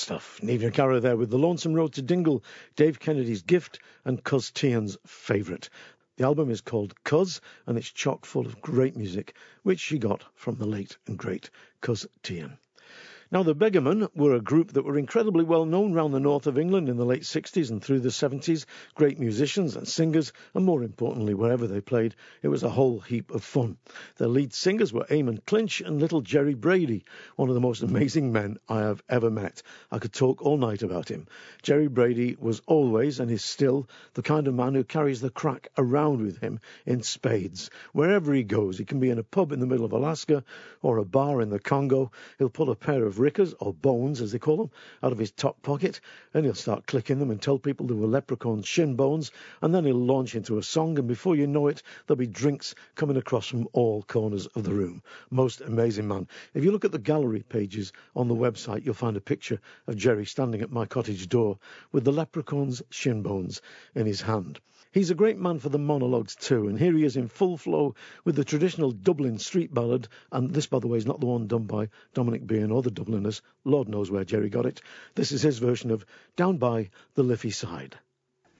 Stuff. 0.00 0.40
Niamh 0.42 0.72
Caro 0.72 0.98
there 0.98 1.18
with 1.18 1.28
The 1.28 1.38
Lonesome 1.38 1.74
Road 1.74 1.92
to 1.92 2.00
Dingle, 2.00 2.42
Dave 2.74 2.98
Kennedy's 2.98 3.42
gift, 3.42 3.80
and 4.02 4.24
Cuz 4.24 4.50
Teahan's 4.50 4.96
favourite. 5.06 5.68
The 6.16 6.24
album 6.24 6.50
is 6.50 6.62
called 6.62 6.94
Cuz, 7.04 7.42
and 7.66 7.76
it's 7.76 7.90
chock 7.90 8.24
full 8.24 8.46
of 8.46 8.62
great 8.62 8.96
music, 8.96 9.36
which 9.62 9.78
she 9.78 9.98
got 9.98 10.24
from 10.34 10.56
the 10.56 10.64
late 10.64 10.96
and 11.06 11.18
great 11.18 11.50
Cuz 11.82 12.06
Teahan. 12.22 12.56
Now, 13.32 13.44
the 13.44 13.54
Beggarmen 13.54 14.08
were 14.16 14.34
a 14.34 14.40
group 14.40 14.72
that 14.72 14.84
were 14.84 14.98
incredibly 14.98 15.44
well 15.44 15.64
known 15.64 15.92
round 15.92 16.12
the 16.12 16.18
north 16.18 16.48
of 16.48 16.58
England 16.58 16.88
in 16.88 16.96
the 16.96 17.04
late 17.04 17.22
60s 17.22 17.70
and 17.70 17.80
through 17.80 18.00
the 18.00 18.08
70s. 18.08 18.66
Great 18.96 19.20
musicians 19.20 19.76
and 19.76 19.86
singers, 19.86 20.32
and 20.52 20.64
more 20.64 20.82
importantly, 20.82 21.32
wherever 21.32 21.68
they 21.68 21.80
played, 21.80 22.16
it 22.42 22.48
was 22.48 22.64
a 22.64 22.70
whole 22.70 22.98
heap 22.98 23.30
of 23.30 23.44
fun. 23.44 23.76
Their 24.16 24.26
lead 24.26 24.52
singers 24.52 24.92
were 24.92 25.04
Eamon 25.04 25.46
Clinch 25.46 25.80
and 25.80 26.00
little 26.00 26.22
Gerry 26.22 26.54
Brady, 26.54 27.04
one 27.36 27.48
of 27.48 27.54
the 27.54 27.60
most 27.60 27.84
amazing 27.84 28.32
men 28.32 28.58
I 28.68 28.80
have 28.80 29.00
ever 29.08 29.30
met. 29.30 29.62
I 29.92 30.00
could 30.00 30.12
talk 30.12 30.42
all 30.42 30.58
night 30.58 30.82
about 30.82 31.08
him. 31.08 31.28
Gerry 31.62 31.86
Brady 31.86 32.36
was 32.36 32.60
always, 32.66 33.20
and 33.20 33.30
is 33.30 33.44
still, 33.44 33.88
the 34.14 34.22
kind 34.22 34.48
of 34.48 34.54
man 34.54 34.74
who 34.74 34.82
carries 34.82 35.20
the 35.20 35.30
crack 35.30 35.68
around 35.78 36.20
with 36.20 36.38
him 36.38 36.58
in 36.84 37.04
spades. 37.04 37.70
Wherever 37.92 38.34
he 38.34 38.42
goes, 38.42 38.76
he 38.76 38.84
can 38.84 38.98
be 38.98 39.10
in 39.10 39.20
a 39.20 39.22
pub 39.22 39.52
in 39.52 39.60
the 39.60 39.68
middle 39.68 39.86
of 39.86 39.92
Alaska 39.92 40.42
or 40.82 40.98
a 40.98 41.04
bar 41.04 41.40
in 41.40 41.50
the 41.50 41.60
Congo, 41.60 42.10
he'll 42.36 42.50
pull 42.50 42.70
a 42.70 42.74
pair 42.74 43.04
of 43.04 43.19
rickers, 43.20 43.54
or 43.60 43.72
bones 43.72 44.20
as 44.20 44.32
they 44.32 44.38
call 44.38 44.56
them, 44.56 44.70
out 45.02 45.12
of 45.12 45.18
his 45.18 45.30
top 45.30 45.62
pocket, 45.62 46.00
and 46.34 46.44
he'll 46.44 46.54
start 46.54 46.86
clicking 46.86 47.18
them 47.18 47.30
and 47.30 47.40
tell 47.40 47.58
people 47.58 47.86
they 47.86 47.94
were 47.94 48.06
leprechauns' 48.06 48.66
shin 48.66 48.96
bones, 48.96 49.30
and 49.62 49.74
then 49.74 49.84
he'll 49.84 49.94
launch 49.94 50.34
into 50.34 50.58
a 50.58 50.62
song, 50.62 50.98
and 50.98 51.06
before 51.06 51.36
you 51.36 51.46
know 51.46 51.68
it, 51.68 51.82
there'll 52.06 52.18
be 52.18 52.26
drinks 52.26 52.74
coming 52.94 53.16
across 53.16 53.46
from 53.46 53.68
all 53.72 54.02
corners 54.02 54.46
of 54.46 54.64
the 54.64 54.74
room. 54.74 55.02
Most 55.30 55.60
amazing 55.60 56.08
man. 56.08 56.26
If 56.54 56.64
you 56.64 56.72
look 56.72 56.84
at 56.84 56.92
the 56.92 56.98
gallery 56.98 57.44
pages 57.48 57.92
on 58.16 58.28
the 58.28 58.34
website, 58.34 58.84
you'll 58.84 58.94
find 58.94 59.16
a 59.16 59.20
picture 59.20 59.60
of 59.86 59.96
Gerry 59.96 60.24
standing 60.26 60.62
at 60.62 60.72
my 60.72 60.86
cottage 60.86 61.28
door 61.28 61.58
with 61.92 62.04
the 62.04 62.12
leprechaun's 62.12 62.82
shin 62.90 63.22
bones 63.22 63.60
in 63.94 64.06
his 64.06 64.22
hand. 64.22 64.60
He's 64.92 65.10
a 65.10 65.14
great 65.14 65.38
man 65.38 65.60
for 65.60 65.68
the 65.68 65.78
monologues 65.78 66.34
too, 66.34 66.66
and 66.66 66.76
here 66.76 66.92
he 66.92 67.04
is 67.04 67.16
in 67.16 67.28
full 67.28 67.56
flow 67.56 67.94
with 68.24 68.34
the 68.34 68.44
traditional 68.44 68.90
Dublin 68.90 69.38
street 69.38 69.72
ballad, 69.72 70.08
and 70.32 70.52
this, 70.52 70.66
by 70.66 70.80
the 70.80 70.88
way, 70.88 70.98
is 70.98 71.06
not 71.06 71.20
the 71.20 71.26
one 71.26 71.46
done 71.46 71.62
by 71.62 71.90
Dominic 72.12 72.44
Behan 72.44 72.72
or 72.72 72.82
the 72.82 72.90
Dubliners. 72.90 73.40
Lord 73.64 73.88
knows 73.88 74.10
where 74.10 74.24
Gerry 74.24 74.48
got 74.48 74.66
it. 74.66 74.82
This 75.14 75.30
is 75.30 75.42
his 75.42 75.58
version 75.58 75.92
of 75.92 76.04
Down 76.34 76.56
by 76.56 76.90
the 77.14 77.22
Liffey 77.22 77.52
Side. 77.52 77.96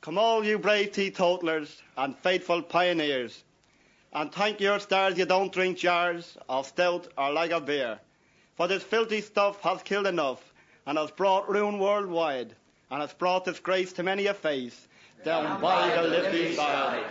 Come 0.02 0.18
all 0.18 0.44
you 0.44 0.60
brave 0.60 0.92
teetotalers 0.92 1.82
and 1.96 2.16
faithful 2.18 2.62
pioneers, 2.62 3.42
and 4.12 4.30
thank 4.30 4.60
your 4.60 4.78
stars 4.78 5.18
you 5.18 5.26
don't 5.26 5.52
drink 5.52 5.78
jars 5.78 6.38
of 6.48 6.64
stout 6.64 7.08
or 7.18 7.32
lager 7.32 7.58
beer, 7.58 7.98
for 8.54 8.68
this 8.68 8.84
filthy 8.84 9.20
stuff 9.20 9.60
has 9.62 9.82
killed 9.82 10.06
enough, 10.06 10.54
and 10.86 10.96
has 10.96 11.10
brought 11.10 11.50
ruin 11.50 11.80
worldwide, 11.80 12.54
and 12.88 13.00
has 13.00 13.12
brought 13.14 13.44
disgrace 13.46 13.92
to 13.94 14.04
many 14.04 14.26
a 14.26 14.34
face, 14.34 14.86
down 15.24 15.61
by 15.61 15.94
the 15.94 16.02
Liffey 16.02 16.54
side. 16.54 17.04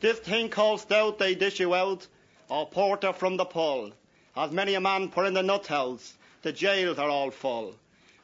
This 0.00 0.18
thing 0.18 0.48
called 0.48 0.80
stout 0.80 1.18
they 1.18 1.34
dish 1.34 1.60
you 1.60 1.74
out, 1.74 2.06
or 2.48 2.68
porter 2.68 3.12
from 3.12 3.36
the 3.36 3.44
pull. 3.44 3.92
As 4.36 4.52
many 4.52 4.74
a 4.74 4.80
man 4.80 5.08
put 5.08 5.26
in 5.26 5.34
the 5.34 5.42
nut 5.42 5.66
house, 5.66 6.14
the 6.42 6.52
jails 6.52 6.98
are 6.98 7.08
all 7.08 7.30
full. 7.30 7.74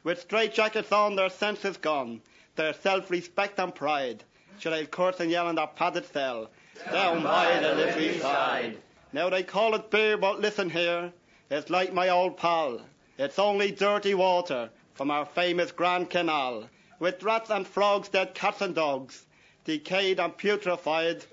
With 0.03 0.21
straight 0.21 0.53
jackets 0.53 0.91
on, 0.91 1.15
their 1.15 1.29
senses 1.29 1.77
gone, 1.77 2.21
their 2.55 2.73
self-respect 2.73 3.59
and 3.59 3.73
pride. 3.73 4.23
Shall 4.59 4.73
I 4.73 4.85
curse 4.85 5.19
and 5.19 5.31
yell 5.31 5.49
in 5.49 5.55
their 5.55 5.67
padded 5.67 6.05
cell, 6.05 6.49
down 6.91 7.23
by 7.23 7.59
the 7.59 7.73
Liffey 7.73 8.19
side. 8.19 8.77
Now 9.11 9.29
they 9.29 9.43
call 9.43 9.75
it 9.75 9.89
beer, 9.89 10.17
but 10.17 10.39
listen 10.39 10.69
here, 10.69 11.11
it's 11.49 11.69
like 11.69 11.93
my 11.93 12.09
old 12.09 12.37
pal. 12.37 12.79
It's 13.17 13.39
only 13.39 13.71
dirty 13.71 14.13
water 14.13 14.69
from 14.93 15.09
our 15.09 15.25
famous 15.25 15.71
Grand 15.71 16.09
Canal 16.09 16.69
with 16.99 17.23
rats 17.23 17.49
and 17.49 17.67
frogs, 17.67 18.09
dead 18.09 18.33
cats 18.33 18.61
and 18.61 18.75
dogs, 18.75 19.25
decayed 19.65 20.19
and 20.19 20.37
putrefied, 20.37 21.25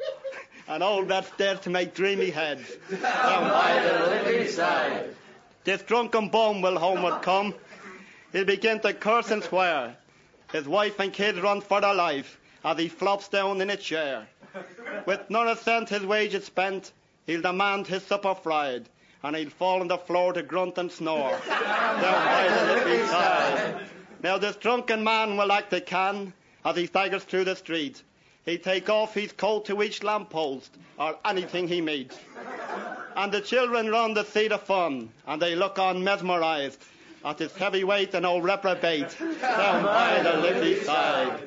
and 0.68 0.82
old 0.82 1.08
rats 1.08 1.30
dead 1.36 1.62
to 1.62 1.70
make 1.70 1.94
dreamy 1.94 2.30
heads. 2.30 2.68
Down 2.90 3.50
by 3.50 3.82
the 3.82 4.06
Liffey 4.06 4.48
side. 4.48 5.14
This 5.64 5.82
drunken 5.82 6.28
bum 6.28 6.60
will 6.62 6.78
homeward 6.78 7.22
come. 7.22 7.54
He'll 8.32 8.44
begin 8.44 8.80
to 8.80 8.92
curse 8.92 9.30
and 9.30 9.44
swear. 9.44 9.96
His 10.50 10.66
wife 10.66 10.98
and 10.98 11.12
kids 11.12 11.40
run 11.40 11.60
for 11.60 11.80
their 11.80 11.94
life 11.94 12.38
as 12.64 12.78
he 12.78 12.88
flops 12.88 13.28
down 13.28 13.60
in 13.60 13.70
a 13.70 13.76
chair. 13.76 14.26
With 15.06 15.30
not 15.30 15.48
a 15.48 15.56
cent 15.56 15.88
his 15.88 16.02
wages 16.02 16.44
spent, 16.44 16.92
he'll 17.26 17.42
demand 17.42 17.86
his 17.86 18.02
supper 18.02 18.34
fried, 18.34 18.88
and 19.22 19.36
he'll 19.36 19.50
fall 19.50 19.80
on 19.80 19.88
the 19.88 19.98
floor 19.98 20.32
to 20.32 20.42
grunt 20.42 20.78
and 20.78 20.90
snore. 20.90 21.30
Down 21.48 22.00
by 22.00 22.48
the 22.48 22.74
Liffey 22.74 23.06
side. 23.06 23.80
Now 24.22 24.38
this 24.38 24.56
drunken 24.56 25.02
man 25.02 25.36
will 25.36 25.50
act 25.50 25.72
a 25.72 25.80
can 25.80 26.32
as 26.64 26.76
he 26.76 26.86
staggers 26.86 27.24
through 27.24 27.44
the 27.44 27.56
street. 27.56 28.02
He 28.44 28.58
take 28.58 28.88
off 28.88 29.14
his 29.14 29.32
coat 29.32 29.66
to 29.66 29.82
each 29.82 30.02
lamppost 30.02 30.70
or 30.98 31.16
anything 31.24 31.68
he 31.68 31.80
meets. 31.80 32.18
And 33.16 33.32
the 33.32 33.40
children 33.40 33.90
run 33.90 34.14
the 34.14 34.24
fun, 34.24 35.10
and 35.26 35.42
they 35.42 35.54
look 35.54 35.78
on 35.78 36.02
mesmerized 36.02 36.82
at 37.24 37.38
this 37.38 37.54
heavyweight 37.56 38.14
and 38.14 38.24
old 38.26 38.44
reprobate 38.44 39.16
down 39.40 39.84
by 39.84 40.20
the 40.22 40.36
Liffey 40.38 40.82
side. 40.82 41.40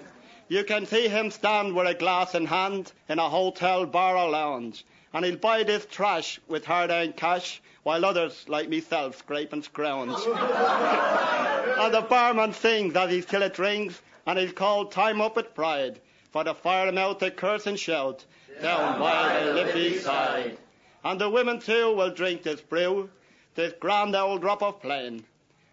You 0.47 0.63
can 0.63 0.85
see 0.85 1.07
him 1.07 1.31
stand 1.31 1.75
with 1.75 1.87
a 1.87 1.93
glass 1.93 2.35
in 2.35 2.45
hand 2.45 2.91
in 3.09 3.19
a 3.19 3.29
hotel 3.29 3.85
bar 3.85 4.15
or 4.15 4.29
lounge, 4.29 4.85
and 5.15 5.23
he'll 5.23 5.37
buy 5.37 5.63
this 5.63 5.85
trash 5.85 6.41
with 6.49 6.65
hard-earned 6.65 7.15
cash, 7.15 7.61
while 7.83 8.03
others, 8.03 8.43
like 8.49 8.69
myself, 8.69 9.17
scrape 9.17 9.53
and 9.53 9.63
scrounge. 9.63 10.11
and 10.27 11.93
the 11.93 12.01
barman 12.01 12.51
sings 12.51 12.97
as 12.97 13.09
he 13.09 13.21
still 13.21 13.41
it 13.41 13.57
rings, 13.57 14.01
and 14.27 14.37
he's 14.37 14.51
called 14.51 14.91
time 14.91 15.21
up 15.21 15.37
with 15.37 15.55
pride, 15.55 16.01
for 16.31 16.43
the 16.43 16.53
fire 16.53 16.89
him 16.89 16.97
out 16.97 17.21
to 17.21 17.31
curse 17.31 17.65
and 17.65 17.79
shout, 17.79 18.25
down 18.61 18.99
by 18.99 19.41
the 19.41 19.53
Liffey 19.53 19.99
side. 19.99 20.57
And 21.05 21.21
the 21.21 21.29
women 21.29 21.61
too 21.61 21.95
will 21.95 22.11
drink 22.11 22.43
this 22.43 22.59
brew, 22.59 23.09
this 23.53 23.71
grand 23.79 24.17
old 24.17 24.41
drop 24.41 24.61
of 24.61 24.81
plain, 24.81 25.23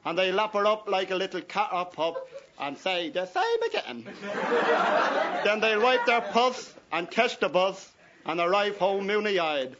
and 0.04 0.16
they 0.16 0.30
lap 0.30 0.52
her 0.52 0.66
up 0.66 0.88
like 0.88 1.10
a 1.10 1.16
little 1.16 1.40
cat 1.40 1.70
or 1.72 1.86
pup, 1.86 2.28
and 2.60 2.78
say 2.78 3.10
the 3.10 3.26
same 3.26 3.62
again. 3.64 4.04
then 5.44 5.58
they 5.58 5.76
wipe 5.76 6.06
their 6.06 6.20
puffs 6.20 6.72
and 6.92 7.10
catch 7.10 7.40
the 7.40 7.48
bus, 7.48 7.90
and 8.26 8.40
arrive 8.40 8.76
home 8.76 9.06
moony-eyed, 9.06 9.76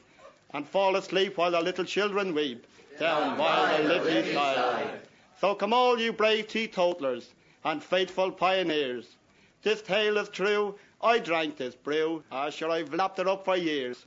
and 0.55 0.68
fall 0.68 0.96
asleep 0.96 1.37
while 1.37 1.52
the 1.52 1.61
little 1.61 1.85
children 1.85 2.35
weep, 2.35 2.66
down 2.98 3.38
by 3.38 3.78
the 3.78 3.88
Liffey 3.88 4.33
side. 4.33 5.00
So 5.40 5.55
come 5.55 5.72
all 5.72 5.98
you 5.98 6.12
brave 6.12 6.48
teetotalers 6.48 7.31
and 7.64 7.83
faithful 7.83 8.31
pioneers. 8.31 9.16
This 9.62 9.83
tale 9.83 10.18
is 10.18 10.28
true, 10.28 10.76
I 11.00 11.18
drank 11.18 11.57
this 11.57 11.74
brew, 11.74 12.22
ah, 12.31 12.50
sure 12.50 12.70
I've 12.70 12.94
lapped 12.94 13.18
it 13.18 13.28
up 13.28 13.44
for 13.44 13.57
years. 13.57 14.05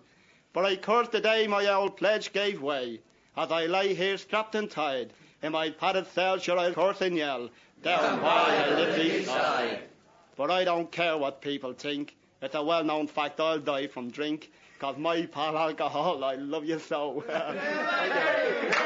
But 0.54 0.66
I 0.66 0.76
curse 0.78 1.10
the 1.10 1.20
day 1.20 1.48
my 1.48 1.68
old 1.68 1.98
pledge 1.98 2.32
gave 2.32 2.62
way, 2.62 3.02
as 3.36 3.52
I 3.52 3.66
lie 3.66 3.88
here 3.88 4.18
strapped 4.18 4.56
and 4.56 4.70
tied, 4.70 5.12
in 5.42 5.52
my 5.52 5.70
padded 5.70 6.08
cell 6.08 6.40
sure 6.40 6.58
I'll 6.58 6.74
curse 6.74 7.02
and 7.02 7.18
yell, 7.18 7.50
down 7.84 8.22
by 8.22 8.66
the 8.70 8.76
Liffey 8.76 9.24
side. 9.26 9.82
But 10.38 10.52
I 10.52 10.64
don't 10.64 10.92
care 10.92 11.18
what 11.18 11.42
people 11.42 11.74
think, 11.74 12.16
it's 12.46 12.54
a 12.56 12.64
well-known 12.64 13.08
fact 13.08 13.40
I'll 13.40 13.60
die 13.60 13.88
from 13.88 14.12
drink, 14.12 14.52
cause 14.80 14.98
my 14.98 15.26
pal 15.26 15.58
alcohol, 15.58 16.24
I 16.24 16.36
love 16.36 16.64
you 16.64 16.78
so. 16.78 17.24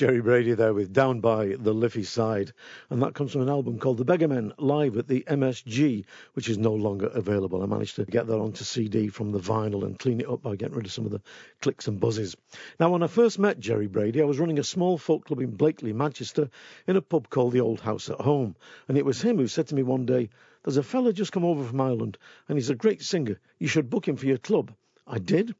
Gerry 0.00 0.22
Brady 0.22 0.54
there 0.54 0.72
with 0.72 0.94
Down 0.94 1.20
by 1.20 1.56
the 1.58 1.74
Liffey 1.74 2.04
Side. 2.04 2.54
And 2.88 3.02
that 3.02 3.12
comes 3.12 3.32
from 3.32 3.42
an 3.42 3.50
album 3.50 3.78
called 3.78 3.98
The 3.98 4.04
Beggarmen 4.06 4.54
live 4.56 4.96
at 4.96 5.08
the 5.08 5.22
MSG, 5.28 6.06
which 6.32 6.48
is 6.48 6.56
no 6.56 6.72
longer 6.72 7.08
available. 7.08 7.62
I 7.62 7.66
managed 7.66 7.96
to 7.96 8.06
get 8.06 8.26
that 8.26 8.38
onto 8.38 8.64
CD 8.64 9.08
from 9.08 9.30
the 9.30 9.38
vinyl 9.38 9.84
and 9.84 9.98
clean 9.98 10.22
it 10.22 10.26
up 10.30 10.40
by 10.40 10.56
getting 10.56 10.74
rid 10.74 10.86
of 10.86 10.92
some 10.92 11.04
of 11.04 11.10
the 11.10 11.20
clicks 11.60 11.86
and 11.86 12.00
buzzes. 12.00 12.34
Now, 12.78 12.88
when 12.88 13.02
I 13.02 13.08
first 13.08 13.38
met 13.38 13.60
Gerry 13.60 13.88
Brady, 13.88 14.22
I 14.22 14.24
was 14.24 14.38
running 14.38 14.58
a 14.58 14.64
small 14.64 14.96
folk 14.96 15.26
club 15.26 15.40
in 15.40 15.54
Blackley, 15.54 15.92
Manchester, 15.92 16.48
in 16.86 16.96
a 16.96 17.02
pub 17.02 17.28
called 17.28 17.52
the 17.52 17.60
Old 17.60 17.82
House 17.82 18.08
at 18.08 18.22
Home. 18.22 18.56
And 18.88 18.96
it 18.96 19.04
was 19.04 19.20
him 19.20 19.36
who 19.36 19.48
said 19.48 19.66
to 19.66 19.74
me 19.74 19.82
one 19.82 20.06
day, 20.06 20.30
There's 20.64 20.78
a 20.78 20.82
fella 20.82 21.12
just 21.12 21.32
come 21.32 21.44
over 21.44 21.62
from 21.62 21.78
Ireland, 21.78 22.16
and 22.48 22.56
he's 22.56 22.70
a 22.70 22.74
great 22.74 23.02
singer. 23.02 23.38
You 23.58 23.68
should 23.68 23.90
book 23.90 24.08
him 24.08 24.16
for 24.16 24.24
your 24.24 24.38
club. 24.38 24.72
I 25.06 25.18
did. 25.18 25.54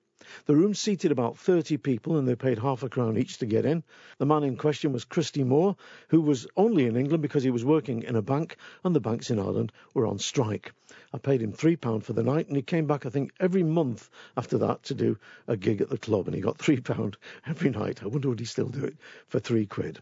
The 0.46 0.54
room 0.54 0.74
seated 0.74 1.12
about 1.12 1.38
30 1.38 1.76
people 1.78 2.16
and 2.16 2.26
they 2.26 2.34
paid 2.34 2.58
half 2.58 2.82
a 2.82 2.88
crown 2.88 3.16
each 3.16 3.38
to 3.38 3.46
get 3.46 3.64
in. 3.64 3.82
The 4.18 4.26
man 4.26 4.44
in 4.44 4.56
question 4.56 4.92
was 4.92 5.04
Christy 5.04 5.44
Moore, 5.44 5.76
who 6.08 6.20
was 6.20 6.46
only 6.56 6.86
in 6.86 6.96
England 6.96 7.22
because 7.22 7.42
he 7.42 7.50
was 7.50 7.64
working 7.64 8.02
in 8.02 8.16
a 8.16 8.22
bank 8.22 8.56
and 8.84 8.94
the 8.94 9.00
banks 9.00 9.30
in 9.30 9.38
Ireland 9.38 9.72
were 9.94 10.06
on 10.06 10.18
strike. 10.18 10.72
I 11.12 11.18
paid 11.18 11.42
him 11.42 11.52
£3 11.52 12.02
for 12.02 12.12
the 12.12 12.22
night 12.22 12.48
and 12.48 12.56
he 12.56 12.62
came 12.62 12.86
back, 12.86 13.06
I 13.06 13.10
think, 13.10 13.32
every 13.40 13.62
month 13.62 14.08
after 14.36 14.58
that 14.58 14.82
to 14.84 14.94
do 14.94 15.18
a 15.48 15.56
gig 15.56 15.80
at 15.80 15.90
the 15.90 15.98
club 15.98 16.26
and 16.26 16.34
he 16.34 16.40
got 16.40 16.58
£3 16.58 17.14
every 17.46 17.70
night. 17.70 18.02
I 18.02 18.06
wonder 18.06 18.28
would 18.28 18.40
he 18.40 18.46
still 18.46 18.68
do 18.68 18.84
it 18.84 18.96
for 19.28 19.40
three 19.40 19.66
quid. 19.66 20.00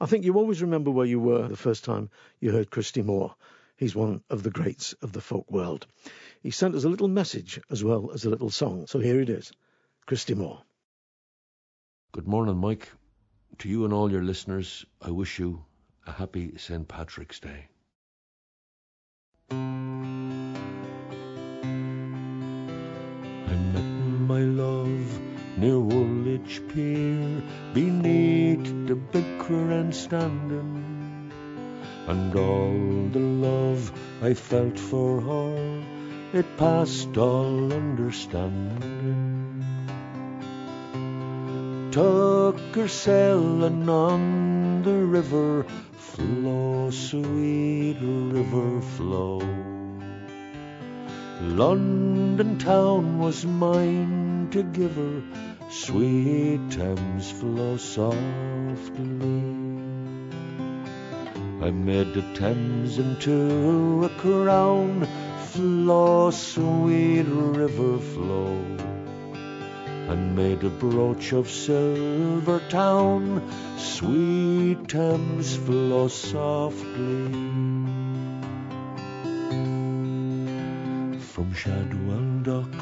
I 0.00 0.06
think 0.06 0.24
you 0.24 0.34
always 0.34 0.62
remember 0.62 0.90
where 0.90 1.06
you 1.06 1.20
were 1.20 1.46
the 1.46 1.56
first 1.56 1.84
time 1.84 2.10
you 2.40 2.50
heard 2.50 2.70
Christy 2.70 3.02
Moore. 3.02 3.34
He's 3.76 3.94
one 3.94 4.22
of 4.30 4.42
the 4.42 4.50
greats 4.50 4.92
of 5.02 5.12
the 5.12 5.20
folk 5.20 5.50
world. 5.50 5.86
He 6.44 6.50
sent 6.50 6.74
us 6.74 6.84
a 6.84 6.90
little 6.90 7.08
message 7.08 7.58
as 7.70 7.82
well 7.82 8.10
as 8.12 8.26
a 8.26 8.30
little 8.30 8.50
song. 8.50 8.86
So 8.86 8.98
here 8.98 9.18
it 9.18 9.30
is 9.30 9.50
Christy 10.04 10.34
Moore. 10.34 10.60
Good 12.12 12.28
morning, 12.28 12.58
Mike. 12.58 12.86
To 13.60 13.68
you 13.70 13.86
and 13.86 13.94
all 13.94 14.12
your 14.12 14.22
listeners, 14.22 14.84
I 15.00 15.10
wish 15.10 15.38
you 15.38 15.64
a 16.06 16.12
happy 16.12 16.58
St. 16.58 16.86
Patrick's 16.86 17.40
Day. 17.40 17.68
I 19.50 19.54
met 23.72 23.90
my 24.28 24.40
love 24.40 25.20
near 25.56 25.80
Woolwich 25.80 26.60
Pier, 26.68 27.42
beneath 27.72 28.86
the 28.86 28.96
big 28.96 29.38
current 29.38 29.94
standing 29.94 30.84
and 32.06 32.36
all 32.36 33.08
the 33.12 33.18
love 33.18 33.90
I 34.22 34.34
felt 34.34 34.78
for 34.78 35.22
her, 35.22 35.93
it 36.34 36.56
passed 36.56 37.16
all 37.16 37.72
understanding. 37.72 39.64
Took 41.92 42.58
her 42.74 42.88
sailing 42.88 43.88
on 43.88 44.82
the 44.82 44.96
river 44.96 45.64
flow, 45.92 46.90
sweet 46.90 47.98
river 48.00 48.80
flow. 48.80 49.38
London 51.40 52.58
town 52.58 53.20
was 53.20 53.46
mine 53.46 54.48
to 54.50 54.64
give 54.64 54.96
her, 54.96 55.22
sweet 55.70 56.68
Thames 56.68 57.30
flow 57.30 57.76
softly. 57.76 58.18
I 61.62 61.70
made 61.70 62.12
the 62.12 62.24
Thames 62.34 62.98
into 62.98 64.04
a 64.04 64.08
crown, 64.20 65.06
flow, 65.44 66.30
sweet 66.30 67.22
river 67.22 67.98
flow, 67.98 68.56
and 70.08 70.34
made 70.36 70.64
a 70.64 70.70
brooch 70.70 71.32
of 71.32 71.50
silver 71.50 72.60
town, 72.68 73.42
sweet 73.78 74.88
Thames 74.88 75.56
flow 75.56 76.08
softly. 76.08 77.32
From 81.32 81.52
Shadwell 81.54 82.42
Dock 82.42 82.74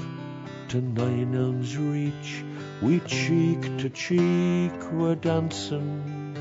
to 0.69 0.81
Nine 0.81 1.35
Elms 1.35 1.77
Reach, 1.77 2.45
we 2.81 3.01
cheek 3.01 3.61
to 3.79 3.91
cheek 3.91 4.93
were 4.93 5.15
dancing. 5.15 6.35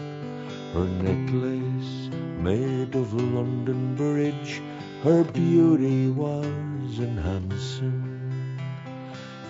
Her 0.74 0.88
necklace 0.88 2.10
made 2.42 2.96
of 2.96 3.14
London 3.14 3.96
Bridge, 3.96 4.62
her 5.04 5.24
beauty 5.24 6.10
was 6.10 7.00
enhancing. 7.00 8.60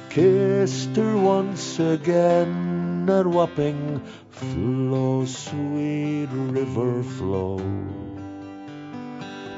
Kissed 0.09 0.95
her 0.95 1.17
once 1.17 1.77
again 1.77 3.09
at 3.09 3.27
Wapping, 3.27 4.01
flow, 4.29 5.25
sweet 5.25 6.29
river 6.31 7.03
flow. 7.03 7.59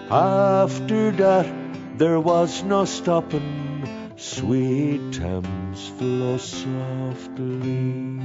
After 0.10 1.12
that, 1.12 1.54
there 2.00 2.20
was 2.20 2.64
no 2.64 2.86
stopping, 2.86 3.88
sweet 4.18 5.14
Thames 5.14 5.90
flow 6.00 6.38
softly. 6.38 8.20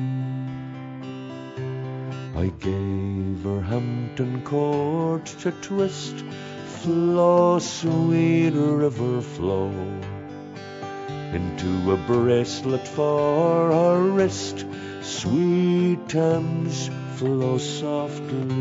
I 2.35 2.49
gave 2.61 3.43
her 3.45 3.61
Hampton 3.61 4.43
Court 4.43 5.27
to 5.43 5.51
twist, 5.61 6.25
flow, 6.83 7.59
sweet 7.59 8.51
river 8.51 9.21
flow, 9.21 9.71
into 11.33 11.93
a 11.93 11.97
bracelet 12.07 12.87
for 12.87 13.73
her 13.73 14.03
wrist, 14.11 14.65
sweet 15.03 16.09
Thames 16.09 16.91
flow 17.17 17.59
softly. 17.59 18.59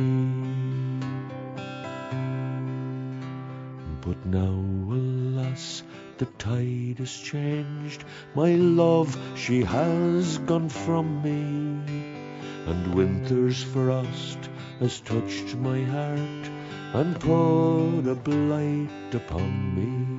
But 4.01 4.25
now, 4.25 4.57
alas, 4.89 5.83
the 6.17 6.25
tide 6.37 6.99
has 6.99 7.15
changed, 7.15 8.03
my 8.35 8.55
love, 8.55 9.17
she 9.35 9.63
has 9.63 10.37
gone 10.39 10.69
from 10.69 11.21
me 11.21 12.17
and 12.67 12.95
winter's 12.95 13.63
frost 13.63 14.49
has 14.79 14.99
touched 14.99 15.55
my 15.55 15.81
heart 15.83 16.56
and 16.93 17.19
put 17.19 18.09
a 18.09 18.15
blight 18.15 19.13
upon 19.13 19.75
me. 19.75 20.17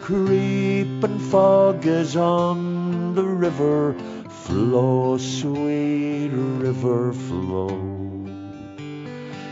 Creeping 0.00 1.18
fog 1.30 1.86
is 1.86 2.16
on 2.16 3.14
the 3.14 3.24
river, 3.24 3.94
flow, 4.28 5.16
sweet 5.16 6.28
river, 6.28 7.12
flow. 7.12 7.94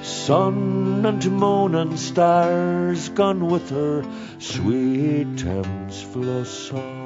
Sun 0.02 1.06
and 1.06 1.32
moon 1.32 1.74
and 1.74 1.98
stars 1.98 3.08
gone 3.08 3.46
with 3.46 3.70
her, 3.70 4.04
sweet 4.38 5.38
Thames 5.38 6.02
flow 6.02 6.44
softly. 6.44 7.01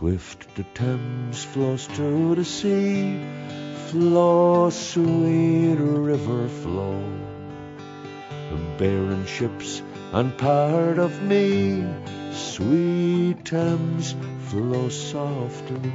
Swift 0.00 0.56
the 0.56 0.64
Thames 0.72 1.44
flows 1.44 1.86
to 1.88 2.34
the 2.34 2.42
sea, 2.42 3.22
flow, 3.88 4.70
sweet 4.70 5.74
river, 5.74 6.48
flow. 6.48 7.04
Barren 8.78 9.26
ships 9.26 9.82
and 10.14 10.38
part 10.38 10.98
of 10.98 11.22
me, 11.22 11.84
sweet 12.32 13.44
Thames 13.44 14.14
flow 14.48 14.88
softly. 14.88 15.92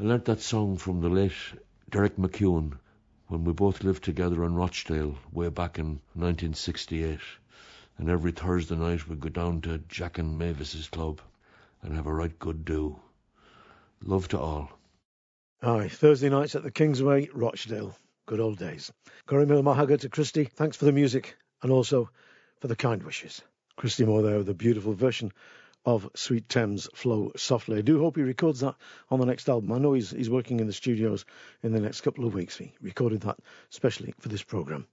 I 0.00 0.02
learnt 0.02 0.24
that 0.24 0.40
song 0.40 0.78
from 0.78 1.00
the 1.00 1.08
late 1.08 1.32
Derek 1.88 2.16
McEwen 2.16 2.78
when 3.28 3.44
we 3.44 3.52
both 3.52 3.82
lived 3.82 4.04
together 4.04 4.44
in 4.44 4.54
Rochdale 4.54 5.16
way 5.32 5.48
back 5.48 5.78
in 5.78 6.00
1968. 6.14 7.18
And 7.98 8.08
every 8.08 8.32
Thursday 8.32 8.76
night 8.76 9.08
we'd 9.08 9.20
go 9.20 9.28
down 9.28 9.60
to 9.62 9.78
Jack 9.88 10.18
and 10.18 10.38
Mavis's 10.38 10.88
club 10.88 11.20
and 11.82 11.94
have 11.94 12.06
a 12.06 12.12
right 12.12 12.36
good 12.38 12.64
do. 12.64 12.98
Love 14.04 14.28
to 14.28 14.38
all. 14.38 14.70
Aye, 15.62 15.88
Thursday 15.88 16.28
nights 16.28 16.54
at 16.54 16.62
the 16.62 16.70
Kingsway, 16.70 17.28
Rochdale. 17.32 17.96
Good 18.26 18.40
old 18.40 18.58
days. 18.58 18.92
Míle 19.28 19.62
maith 19.62 19.78
agat 19.78 20.00
to 20.00 20.08
Christy, 20.08 20.44
thanks 20.44 20.76
for 20.76 20.84
the 20.84 20.92
music 20.92 21.36
and 21.62 21.70
also 21.70 22.10
for 22.60 22.68
the 22.68 22.76
kind 22.76 23.02
wishes. 23.02 23.42
Christy 23.76 24.04
Moore 24.04 24.22
there 24.22 24.38
with 24.38 24.48
a 24.48 24.54
beautiful 24.54 24.92
version 24.92 25.32
of 25.84 26.08
Sweet 26.14 26.48
Thames 26.48 26.88
Flow 26.94 27.32
Softly. 27.36 27.78
I 27.78 27.82
do 27.82 27.98
hope 27.98 28.16
he 28.16 28.22
records 28.22 28.60
that 28.60 28.74
on 29.10 29.20
the 29.20 29.26
next 29.26 29.48
album. 29.48 29.72
I 29.72 29.78
know 29.78 29.92
he's, 29.92 30.10
he's 30.10 30.30
working 30.30 30.60
in 30.60 30.66
the 30.66 30.72
studios 30.72 31.24
in 31.62 31.72
the 31.72 31.80
next 31.80 32.00
couple 32.00 32.24
of 32.24 32.34
weeks. 32.34 32.56
He 32.56 32.72
recorded 32.80 33.20
that 33.22 33.38
specially 33.70 34.14
for 34.18 34.28
this 34.28 34.42
programme. 34.42 34.86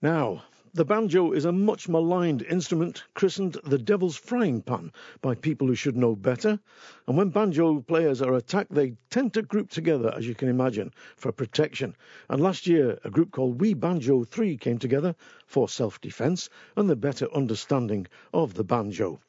Now, 0.00 0.42
the 0.74 0.86
banjo 0.86 1.32
is 1.32 1.44
a 1.44 1.52
much 1.52 1.86
maligned 1.86 2.40
instrument 2.40 3.04
christened 3.12 3.58
the 3.62 3.76
devil's 3.76 4.16
frying 4.16 4.62
pan 4.62 4.90
by 5.20 5.34
people 5.34 5.66
who 5.66 5.74
should 5.74 5.98
know 5.98 6.16
better. 6.16 6.58
And 7.06 7.14
when 7.14 7.28
banjo 7.28 7.80
players 7.82 8.22
are 8.22 8.32
attacked, 8.32 8.72
they 8.72 8.96
tend 9.10 9.34
to 9.34 9.42
group 9.42 9.68
together, 9.68 10.10
as 10.16 10.26
you 10.26 10.34
can 10.34 10.48
imagine, 10.48 10.94
for 11.14 11.30
protection. 11.30 11.94
And 12.30 12.40
last 12.40 12.66
year, 12.66 12.98
a 13.04 13.10
group 13.10 13.32
called 13.32 13.60
We 13.60 13.74
Banjo 13.74 14.24
3 14.24 14.56
came 14.56 14.78
together 14.78 15.14
for 15.44 15.68
self 15.68 16.00
defense 16.00 16.48
and 16.74 16.88
the 16.88 16.96
better 16.96 17.30
understanding 17.34 18.06
of 18.32 18.54
the 18.54 18.64
banjo. 18.64 19.20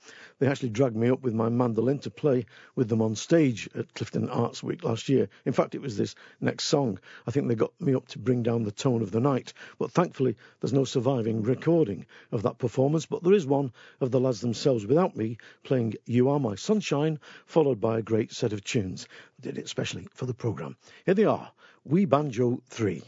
They 0.44 0.50
actually 0.50 0.72
dragged 0.72 0.98
me 0.98 1.10
up 1.10 1.22
with 1.22 1.34
my 1.34 1.48
mandolin 1.48 2.00
to 2.00 2.10
play 2.10 2.48
with 2.76 2.90
them 2.90 3.02
on 3.02 3.16
stage 3.16 3.70
at 3.76 3.94
Clifden 3.94 4.28
Arts 4.30 4.62
Week 4.62 4.84
last 4.84 5.08
year. 5.08 5.30
In 5.46 5.54
fact, 5.54 5.74
it 5.74 5.82
was 5.82 5.96
this 5.96 6.16
next 6.42 6.66
song. 6.66 7.00
I 7.26 7.32
think 7.32 7.48
they 7.48 7.56
got 7.56 7.72
me 7.80 7.96
up 7.96 8.10
to 8.10 8.20
bring 8.20 8.44
down 8.44 8.64
the 8.64 8.72
tone 8.74 9.02
of 9.02 9.12
the 9.12 9.22
night. 9.22 9.54
But 9.80 9.92
thankfully, 9.92 10.36
there's 10.60 10.74
no 10.74 10.84
surviving 10.84 11.44
recording 11.44 12.08
of 12.34 12.42
that 12.44 12.58
performance. 12.58 13.06
But 13.06 13.24
there 13.24 13.32
is 13.32 13.46
one 13.46 13.72
of 14.02 14.12
the 14.12 14.20
lads 14.20 14.42
themselves 14.42 14.86
without 14.86 15.16
me 15.16 15.38
playing 15.64 15.94
You 16.04 16.28
Are 16.28 16.42
My 16.42 16.56
Sunshine, 16.56 17.22
followed 17.46 17.80
by 17.80 18.00
a 18.00 18.02
great 18.02 18.34
set 18.34 18.52
of 18.52 18.66
tunes. 18.66 19.08
Did 19.40 19.58
it 19.58 19.70
specially 19.70 20.10
for 20.12 20.26
the 20.26 20.34
programme. 20.34 20.76
Here 21.06 21.16
they 21.16 21.24
are 21.24 21.54
We 21.86 22.04
Banjo 22.04 22.62
3. 22.68 23.02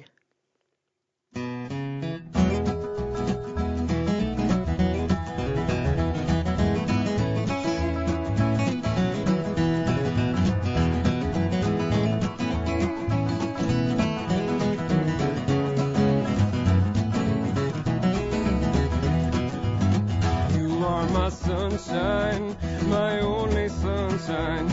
Sunshine, 21.95 22.55
my 22.89 23.19
only 23.21 23.69
sunshine. 23.69 24.67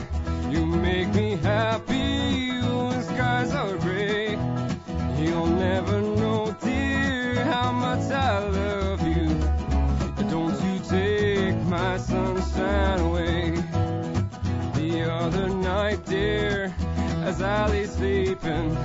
You 0.50 0.66
make 0.66 1.14
me 1.14 1.36
happy 1.36 2.50
when 2.60 3.02
skies 3.02 3.54
are 3.54 3.76
gray. 3.78 4.30
You'll 5.18 5.46
never 5.46 6.00
know, 6.00 6.54
dear, 6.62 7.44
how 7.44 7.70
much 7.72 8.10
I 8.10 8.38
love 8.48 9.06
you. 9.06 9.28
Don't 10.30 10.58
you 10.66 10.78
take 10.88 11.58
my 11.66 11.96
sunshine 11.96 13.00
away. 13.00 13.50
The 14.74 15.08
other 15.08 15.48
night, 15.48 16.04
dear, 16.04 16.74
as 17.22 17.40
I 17.40 17.68
lay 17.68 17.86
sleeping, 17.86 18.76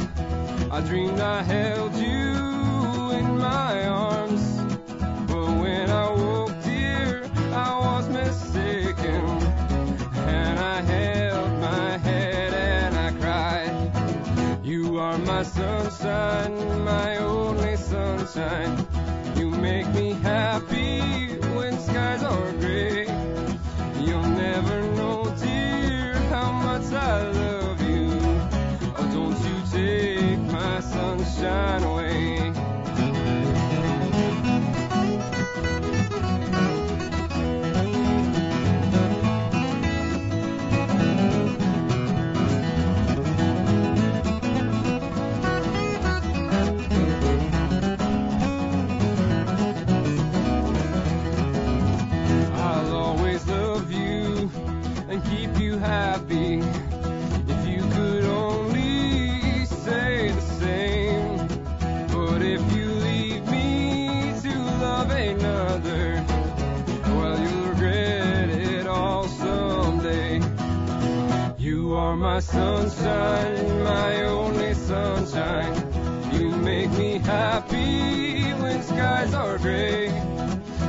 I 0.72 0.82
dreamed 0.82 1.20
I 1.20 1.42
held 1.42 1.96
you 1.96 3.12
in 3.20 3.38
my 3.38 3.88
arms. 3.88 4.27
My 15.38 15.44
sunshine, 15.44 16.84
my 16.84 17.18
only 17.18 17.76
sunshine. 17.78 18.88
You 19.36 19.52
make 19.52 19.88
me 19.94 20.14
happy 20.14 21.38
when 21.56 21.78
skies 21.80 22.24
are 22.24 22.52
gray. 22.54 23.06
You'll 24.00 24.32
never 24.46 24.82
know, 24.96 25.32
dear, 25.40 26.16
how 26.32 26.52
much 26.52 26.92
I 26.92 27.22
love 27.30 27.80
you. 27.88 28.08
Oh, 28.98 29.10
don't 29.14 29.40
you 29.48 29.58
take 29.72 30.40
my 30.52 30.80
sunshine 30.80 31.84
away. 31.84 32.67
My 72.38 72.42
sunshine, 72.42 73.84
my 73.84 74.22
only 74.26 74.72
sunshine. 74.76 75.74
You 76.32 76.52
make 76.52 76.92
me 76.92 77.18
happy 77.18 78.54
when 78.62 78.84
skies 78.84 79.34
are 79.34 79.58
gray. 79.58 80.06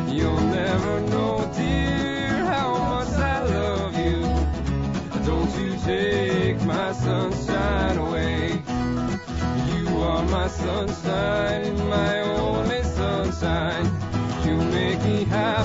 You'll 0.09 0.43
never 0.61 1.01
know, 1.13 1.51
dear, 1.57 2.45
how 2.45 2.77
much 2.93 3.15
I 3.15 3.39
love 3.45 3.97
you. 3.97 4.21
Don't 5.25 5.51
you 5.59 5.71
take 5.87 6.61
my 6.67 6.93
sunshine 6.93 7.97
away. 7.97 8.63
You 9.73 9.87
are 10.03 10.25
my 10.25 10.49
sunshine, 10.49 11.89
my 11.89 12.21
only 12.45 12.83
sunshine. 12.83 13.87
You 14.45 14.57
make 14.77 15.03
me 15.03 15.25
happy 15.25 15.58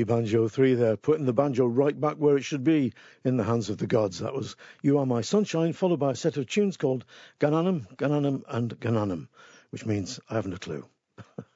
We 0.00 0.04
Banjo 0.04 0.48
3 0.48 0.76
there, 0.76 0.96
putting 0.96 1.26
the 1.26 1.34
banjo 1.34 1.66
right 1.66 2.00
back 2.00 2.16
where 2.16 2.38
it 2.38 2.42
should 2.42 2.64
be, 2.64 2.94
in 3.22 3.36
the 3.36 3.44
hands 3.44 3.68
of 3.68 3.76
the 3.76 3.86
gods. 3.86 4.20
That 4.20 4.32
was 4.32 4.56
You 4.80 4.96
Are 4.96 5.04
My 5.04 5.20
Sunshine, 5.20 5.74
followed 5.74 6.00
by 6.00 6.12
a 6.12 6.16
set 6.16 6.38
of 6.38 6.46
tunes 6.46 6.78
called 6.78 7.04
Gananum, 7.38 7.86
Gananum, 7.96 8.42
and 8.48 8.80
Gananum, 8.80 9.28
which 9.68 9.84
means 9.84 10.18
I 10.26 10.36
haven't 10.36 10.54
a 10.54 10.58
clue. 10.58 10.86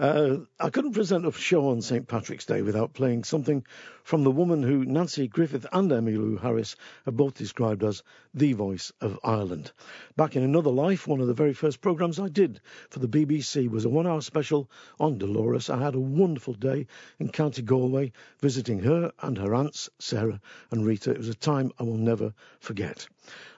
Uh, 0.00 0.38
I 0.58 0.70
couldn't 0.70 0.94
present 0.94 1.26
a 1.26 1.32
show 1.32 1.68
on 1.68 1.82
St. 1.82 2.08
Patrick's 2.08 2.46
Day 2.46 2.62
without 2.62 2.94
playing 2.94 3.22
something 3.24 3.66
from 4.02 4.24
the 4.24 4.30
woman 4.30 4.62
who 4.62 4.86
Nanci 4.86 5.28
Griffith 5.28 5.66
and 5.72 5.90
Emmylou 5.90 6.40
Harris 6.40 6.74
have 7.04 7.18
both 7.18 7.34
described 7.34 7.84
as 7.84 8.02
the 8.32 8.54
voice 8.54 8.92
of 9.02 9.20
Ireland. 9.22 9.72
Back 10.16 10.36
in 10.36 10.42
another 10.42 10.70
life, 10.70 11.06
one 11.06 11.20
of 11.20 11.26
the 11.26 11.34
very 11.34 11.52
first 11.52 11.82
programmes 11.82 12.18
I 12.18 12.28
did 12.28 12.62
for 12.88 12.98
the 13.00 13.08
BBC 13.08 13.68
was 13.68 13.84
a 13.84 13.90
one 13.90 14.06
hour 14.06 14.22
special 14.22 14.70
on 14.98 15.18
Dolores. 15.18 15.68
I 15.68 15.82
had 15.82 15.94
a 15.94 16.00
wonderful 16.00 16.54
day 16.54 16.86
in 17.18 17.28
County 17.28 17.60
Galway 17.60 18.12
visiting 18.40 18.78
her 18.78 19.12
and 19.20 19.36
her 19.36 19.54
aunts, 19.54 19.90
Sarah 19.98 20.40
and 20.70 20.86
Rita. 20.86 21.10
It 21.10 21.18
was 21.18 21.28
a 21.28 21.34
time 21.34 21.72
I 21.78 21.82
will 21.82 21.98
never 21.98 22.32
forget. 22.58 23.06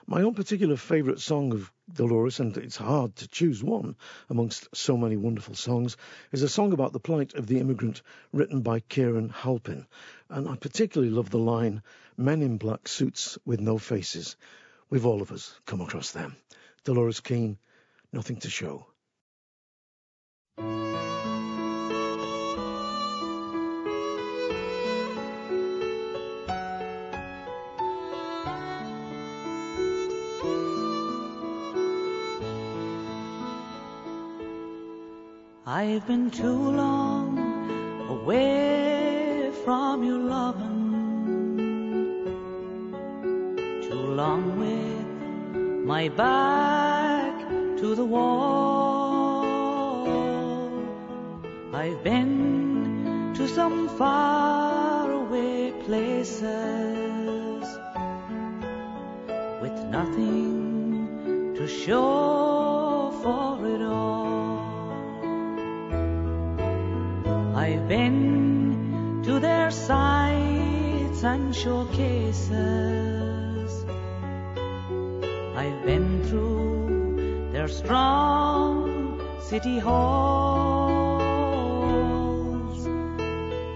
My 0.07 0.21
own 0.21 0.33
particular 0.33 0.75
favourite 0.75 1.21
song 1.21 1.53
of 1.53 1.71
Dolores, 1.91 2.39
and 2.39 2.55
it's 2.57 2.77
hard 2.77 3.15
to 3.17 3.27
choose 3.27 3.63
one 3.63 3.95
amongst 4.29 4.73
so 4.75 4.95
many 4.95 5.17
wonderful 5.17 5.55
songs, 5.55 5.97
is 6.31 6.41
a 6.41 6.49
song 6.49 6.71
about 6.71 6.93
the 6.93 6.99
plight 6.99 7.33
of 7.33 7.47
the 7.47 7.59
immigrant 7.59 8.01
written 8.31 8.61
by 8.61 8.79
Kieran 8.79 9.29
Halpin. 9.29 9.85
And 10.29 10.47
I 10.47 10.55
particularly 10.55 11.11
love 11.11 11.29
the 11.29 11.39
line, 11.39 11.81
Men 12.15 12.41
in 12.41 12.57
black 12.57 12.87
suits 12.87 13.37
with 13.45 13.59
no 13.59 13.77
faces. 13.77 14.35
We've 14.89 15.05
all 15.05 15.21
of 15.21 15.31
us 15.31 15.59
come 15.65 15.81
across 15.81 16.11
them. 16.11 16.35
Dolores 16.83 17.19
Keane, 17.19 17.57
Nothing 18.11 18.37
to 18.37 18.49
Show. 18.49 18.85
I've 35.75 36.05
been 36.05 36.29
too 36.29 36.69
long 36.83 37.39
away 38.07 39.49
from 39.65 40.03
your 40.03 40.19
loving, 40.19 40.93
too 43.81 44.05
long 44.21 44.59
with 44.59 45.07
my 45.83 46.09
back 46.09 47.49
to 47.79 47.95
the 47.95 48.05
wall. 48.05 49.47
I've 51.73 52.03
been 52.03 53.33
to 53.33 53.47
some 53.47 53.89
faraway 53.97 55.71
places 55.85 56.43
with 59.59 59.77
nothing 59.89 61.55
to 61.55 61.67
show 61.67 63.11
for 63.23 63.65
it 63.65 63.81
all. 63.81 64.22
I've 67.83 67.89
been 67.89 69.23
to 69.25 69.39
their 69.41 69.69
sites 69.69 71.21
and 71.21 71.53
showcases. 71.53 72.53
I've 75.53 75.83
been 75.85 76.23
through 76.23 77.49
their 77.51 77.67
strong 77.67 79.19
city 79.41 79.79
halls. 79.79 80.07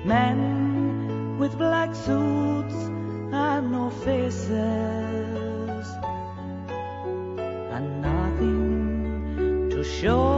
Men 0.06 1.38
with 1.38 1.58
black 1.58 1.94
suits 1.94 2.76
and 2.76 3.72
no 3.74 3.90
faces. 3.90 4.48
And 7.76 8.02
nothing 8.02 9.70
to 9.72 9.84
show 9.84 10.37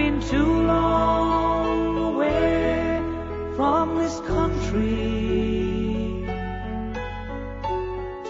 been 0.00 0.18
too 0.34 0.52
long 0.74 1.98
away 2.10 3.02
from 3.56 3.84
this 4.00 4.16
country. 4.20 4.96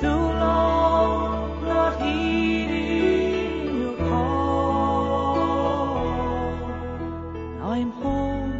Too 0.01 0.23
long 0.45 1.64
not 1.71 1.95
your 3.79 3.93
call. 4.09 5.37
I'm 7.75 7.91
home 8.03 8.53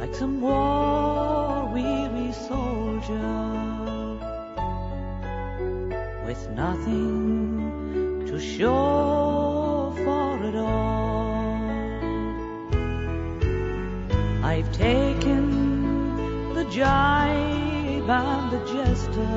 like 0.00 0.14
some 0.14 0.36
war 0.40 1.66
weary 1.74 2.30
soldier 2.48 3.32
with 6.26 6.42
nothing 6.62 8.24
to 8.28 8.36
show 8.38 9.92
for 10.04 10.44
it 10.48 10.54
all. 10.54 10.83
I've 14.54 14.70
taken 14.70 16.54
the 16.54 16.64
jibe 16.66 18.08
and 18.08 18.52
the 18.52 18.60
jester. 18.72 19.34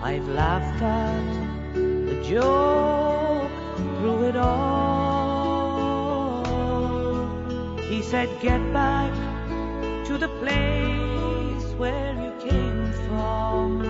I've 0.00 0.28
laughed 0.28 0.80
at 0.80 1.74
the 1.74 2.22
joke 2.22 3.50
through 3.98 4.28
it 4.28 4.36
all. 4.36 4.86
He 7.90 8.00
said, 8.02 8.28
Get 8.40 8.60
back 8.72 9.12
to 10.06 10.18
the 10.18 10.28
place 10.38 11.64
where 11.78 12.14
you 12.14 12.32
came 12.48 12.92
from. 13.08 13.82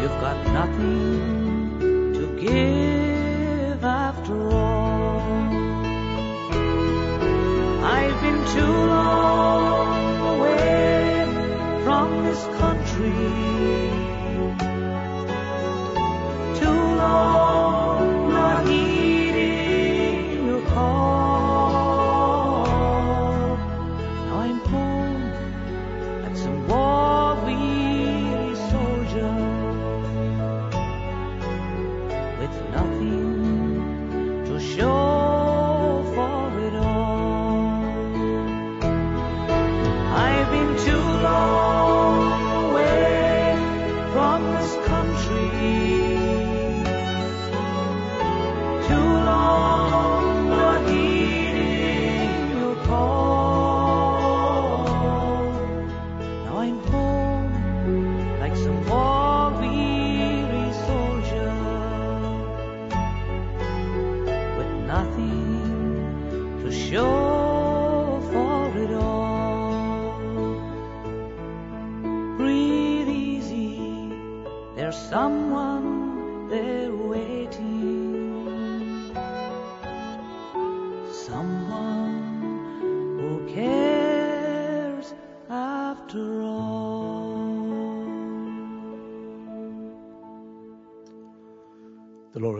You've 0.00 0.20
got 0.20 0.38
nothing 0.52 1.39
I've 8.52 8.89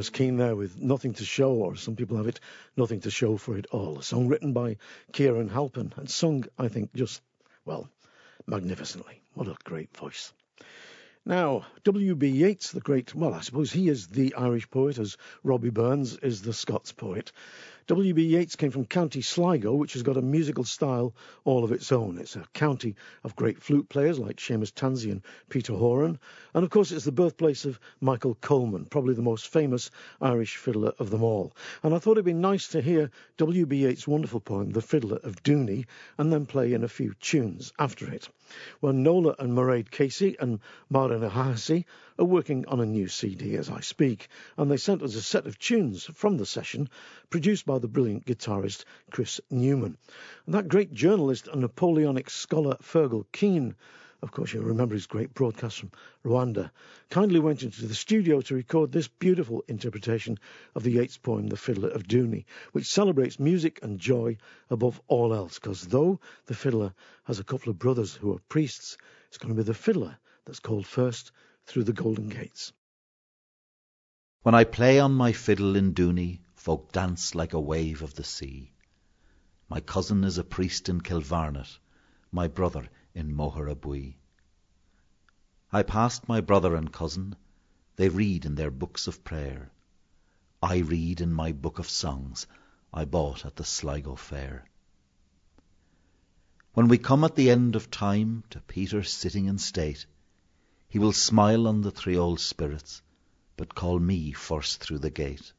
Dolores 0.01 0.17
Keane 0.17 0.39
there 0.39 0.57
with 0.57 0.81
Nothing 0.81 1.13
to 1.13 1.27
Show, 1.27 1.53
or 1.53 1.77
some 1.77 1.95
people 1.95 2.17
have 2.17 2.27
it, 2.27 2.41
Nothing 2.75 3.01
to 3.01 3.11
Show 3.11 3.37
for 3.37 3.59
It 3.59 3.67
All. 3.67 3.99
A 3.99 4.03
song 4.03 4.29
written 4.29 4.55
by 4.55 4.79
Kieran 5.13 5.51
Halpin 5.51 5.93
and 5.97 6.09
sung, 6.09 6.47
I 6.59 6.69
think, 6.69 6.95
just, 6.95 7.21
well, 7.67 7.87
magnificently. 8.47 9.21
What 9.35 9.49
a 9.49 9.57
great 9.63 9.95
voice. 9.95 10.33
Now, 11.27 11.67
W.B. 11.85 12.29
Yeats, 12.29 12.73
the 12.73 12.81
great, 12.81 13.15
well, 13.15 13.35
I 13.35 13.43
suppose 13.43 13.71
he 13.71 13.91
is 13.91 14.07
the 14.07 14.37
Irish 14.37 14.71
poet, 14.71 14.99
as 14.99 15.19
Robbie 15.45 15.69
Burns 15.69 16.17
is 16.17 16.41
the 16.41 16.55
Scots 16.55 16.93
poet. 16.93 17.31
W.B. 17.91 18.23
Yeats 18.23 18.55
came 18.55 18.71
from 18.71 18.85
County 18.85 19.21
Sligo, 19.21 19.75
which 19.75 19.95
has 19.95 20.05
got 20.05 20.17
a 20.17 20.23
musical 20.23 20.63
style 20.63 21.13
all 21.43 21.65
of 21.65 21.73
its 21.73 21.91
own. 21.91 22.19
It's 22.19 22.37
a 22.37 22.47
county 22.53 22.95
of 23.25 23.35
great 23.35 23.61
flute 23.61 23.89
players 23.89 24.17
like 24.17 24.37
Seamus 24.37 24.73
Tansey 24.73 25.11
and 25.11 25.23
Peter 25.49 25.73
Horan. 25.73 26.21
And 26.55 26.63
of 26.63 26.71
course, 26.71 26.93
it's 26.93 27.05
the 27.05 27.11
birthplace 27.11 27.65
of 27.65 27.81
Michael 28.01 28.37
Coleman, 28.37 28.85
probably 28.85 29.15
the 29.15 29.23
most 29.23 29.49
famous 29.49 29.91
Irish 30.21 30.57
fiddler 30.57 30.93
of 31.01 31.11
them 31.11 31.25
all. 31.25 31.53
And 31.83 31.93
I 31.93 31.99
thought 31.99 32.13
it'd 32.13 32.25
be 32.25 32.33
nice 32.33 32.69
to 32.69 32.81
hear 32.81 33.11
W.B. 33.39 33.79
Yeats' 33.79 34.07
wonderful 34.07 34.39
poem, 34.39 34.71
The 34.71 34.83
Fiddler 34.83 35.19
of 35.25 35.43
Dooney, 35.43 35.87
and 36.17 36.33
then 36.33 36.47
play 36.47 36.73
in 36.73 36.85
a 36.85 36.89
few 36.89 37.15
tunes 37.15 37.73
after 37.77 38.09
it. 38.09 38.29
Well, 38.81 38.93
Nollaig 38.93 39.37
and 39.41 39.53
Mairead 39.53 39.91
Casey 39.91 40.37
and 40.39 40.61
Máire 40.93 41.19
Ní 41.19 41.31
Chathasaigh 41.31 41.85
are 42.21 42.25
working 42.25 42.67
on 42.67 42.81
a 42.81 42.87
new 42.87 43.09
CD 43.09 43.57
as 43.57 43.71
I 43.71 43.81
speak, 43.81 44.29
and 44.57 44.71
they 44.71 44.77
sent 44.77 45.03
us 45.03 45.15
a 45.17 45.23
set 45.23 45.47
of 45.47 45.59
tunes 45.59 46.05
from 46.05 46.37
the 46.37 46.47
session 46.47 46.89
produced 47.31 47.65
by 47.65 47.80
the 47.81 47.89
brilliant 47.89 48.27
guitarist 48.27 48.85
Chris 49.11 49.41
Newman. 49.51 49.97
And 50.47 50.55
that 50.55 50.69
great 50.69 50.93
journalist 50.93 51.49
and 51.49 51.63
Napoleonic 51.63 52.31
scholar 52.31 52.77
Fergal 52.83 53.25
Keane 53.33 53.75
of 54.23 54.33
course, 54.33 54.53
you'll 54.53 54.65
remember 54.65 54.95
his 54.95 55.07
great 55.07 55.33
broadcast 55.33 55.79
from 55.79 55.93
Rwanda, 56.25 56.71
kindly 57.09 57.41
went 57.41 57.63
into 57.63 57.87
the 57.87 57.95
studio 57.95 58.43
to 58.43 58.55
record 58.55 58.93
this 58.93 59.09
beautiful 59.09 59.65
interpretation 59.67 60.39
of 60.75 60.83
the 60.83 60.93
Yeats 60.93 61.17
poem, 61.17 61.47
The 61.47 61.57
Fiddler 61.57 61.89
of 61.89 62.07
Dooney, 62.07 62.45
which 62.73 62.87
celebrates 62.87 63.41
music 63.41 63.81
and 63.83 63.99
joy 63.99 64.37
above 64.69 65.01
all 65.09 65.33
else. 65.33 65.59
Because 65.59 65.87
though 65.87 66.21
the 66.47 66.55
fiddler 66.55 66.93
has 67.25 67.39
a 67.39 67.45
couple 67.45 67.71
of 67.71 67.79
brothers 67.79 68.15
who 68.15 68.35
are 68.35 68.41
priests, 68.49 68.99
it's 69.29 69.39
going 69.39 69.55
to 69.55 69.63
be 69.63 69.67
the 69.67 69.73
fiddler 69.73 70.19
that's 70.45 70.61
called 70.61 70.87
first 70.87 71.33
through 71.65 71.85
the 71.85 71.95
Golden 71.95 72.29
Gates. 72.29 72.75
When 74.43 74.55
I 74.55 74.65
play 74.65 74.99
on 74.99 75.13
my 75.13 75.33
fiddle 75.33 75.77
in 75.77 75.95
Dooney, 75.95 76.41
folk 76.61 76.93
dance 76.93 77.35
like 77.35 77.55
a 77.55 77.59
wave 77.59 78.03
of 78.03 78.13
the 78.17 78.23
sea. 78.23 78.71
My 79.71 79.81
cousin 79.81 80.25
is 80.25 80.37
a 80.37 80.45
priest 80.45 80.91
in 80.91 81.01
Kilvarnet, 81.01 81.79
my 82.31 82.49
brother 82.49 82.87
in 83.15 83.35
Mocharabuiee. 83.35 84.17
I 85.73 85.83
passed 85.83 86.29
my 86.29 86.43
brother 86.43 86.77
and 86.77 86.93
cousin, 86.93 87.35
they 87.97 88.11
read 88.11 88.45
in 88.45 88.57
their 88.57 88.71
books 88.71 89.07
of 89.07 89.25
prayer. 89.25 89.73
I 90.63 90.81
read 90.81 91.23
in 91.23 91.33
my 91.33 91.53
book 91.53 91.79
of 91.79 91.89
songs 91.89 92.47
I 92.93 93.07
bought 93.07 93.47
at 93.47 93.57
the 93.57 93.65
Sligo 93.65 94.15
fair. 94.15 94.69
When 96.75 96.89
we 96.89 96.99
come 96.99 97.25
at 97.25 97.37
the 97.37 97.49
end 97.49 97.75
of 97.75 97.91
time 97.91 98.45
to 98.51 98.61
Peter 98.61 99.03
sitting 99.03 99.47
in 99.47 99.57
state, 99.57 100.05
he 100.91 100.99
will 100.99 101.13
smile 101.13 101.67
on 101.67 101.81
the 101.81 101.91
three 101.91 102.19
old 102.19 102.39
spirits, 102.39 103.01
but 103.57 103.75
call 103.75 103.99
me 103.99 104.33
first 104.33 104.81
through 104.81 104.99
the 104.99 105.09
gate. 105.09 105.55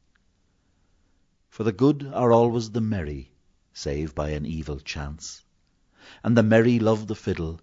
For 1.52 1.64
the 1.64 1.72
good 1.72 2.10
are 2.14 2.32
always 2.32 2.70
the 2.70 2.80
merry, 2.80 3.30
save 3.74 4.14
by 4.14 4.30
an 4.30 4.46
evil 4.46 4.80
chance 4.80 5.44
and 6.24 6.36
the 6.36 6.42
merry 6.42 6.78
love 6.78 7.06
the 7.06 7.14
fiddle, 7.14 7.60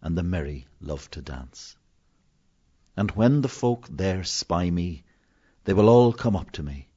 and 0.00 0.16
the 0.16 0.22
merry 0.22 0.66
love 0.80 1.10
to 1.10 1.20
dance. 1.20 1.76
And 2.96 3.10
when 3.10 3.42
the 3.42 3.48
folk 3.48 3.88
there 3.90 4.24
spy 4.24 4.70
me, 4.70 5.04
they 5.64 5.74
will 5.74 5.90
all 5.90 6.14
come 6.14 6.34
up 6.34 6.50
to 6.52 6.62
me, 6.62 6.88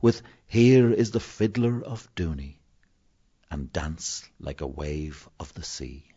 with 0.00 0.22
Here 0.46 0.92
is 0.92 1.12
the 1.12 1.20
fiddler 1.20 1.82
of 1.84 2.12
Dooney, 2.16 2.58
and 3.48 3.72
dance 3.72 4.28
like 4.40 4.60
a 4.60 4.66
wave 4.66 5.28
of 5.38 5.54
the 5.54 5.62
sea. 5.62 6.09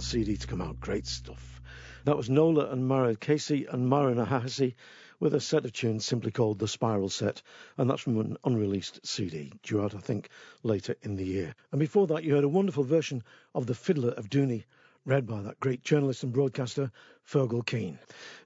That 0.00 0.06
CD 0.06 0.34
to 0.38 0.46
come 0.46 0.62
out. 0.62 0.80
Great 0.80 1.06
stuff. 1.06 1.60
That 2.06 2.16
was 2.16 2.30
Nollaig 2.30 2.72
and 2.72 2.88
Mara 2.88 3.14
Casey 3.14 3.66
and 3.66 3.86
Máire 3.86 4.14
Ní 4.14 4.26
Chathasaigh 4.26 4.72
with 5.20 5.34
a 5.34 5.40
set 5.40 5.66
of 5.66 5.74
tunes 5.74 6.06
simply 6.06 6.30
called 6.30 6.58
The 6.58 6.68
Spiral 6.68 7.10
Set, 7.10 7.42
and 7.76 7.90
that's 7.90 8.00
from 8.00 8.18
an 8.18 8.38
unreleased 8.42 9.06
CD, 9.06 9.52
due 9.62 9.82
out, 9.82 9.94
I 9.94 9.98
think, 9.98 10.30
later 10.62 10.96
in 11.02 11.16
the 11.16 11.26
year. 11.26 11.54
And 11.70 11.78
before 11.78 12.06
that, 12.06 12.24
you 12.24 12.34
heard 12.34 12.44
a 12.44 12.48
wonderful 12.48 12.82
version 12.82 13.22
of 13.54 13.66
The 13.66 13.74
Fiddler 13.74 14.12
of 14.12 14.30
Dooney, 14.30 14.64
read 15.06 15.26
by 15.26 15.40
that 15.40 15.58
great 15.60 15.82
journalist 15.82 16.22
and 16.22 16.32
broadcaster, 16.32 16.90
Fergal 17.24 17.64
Keane. 17.64 17.98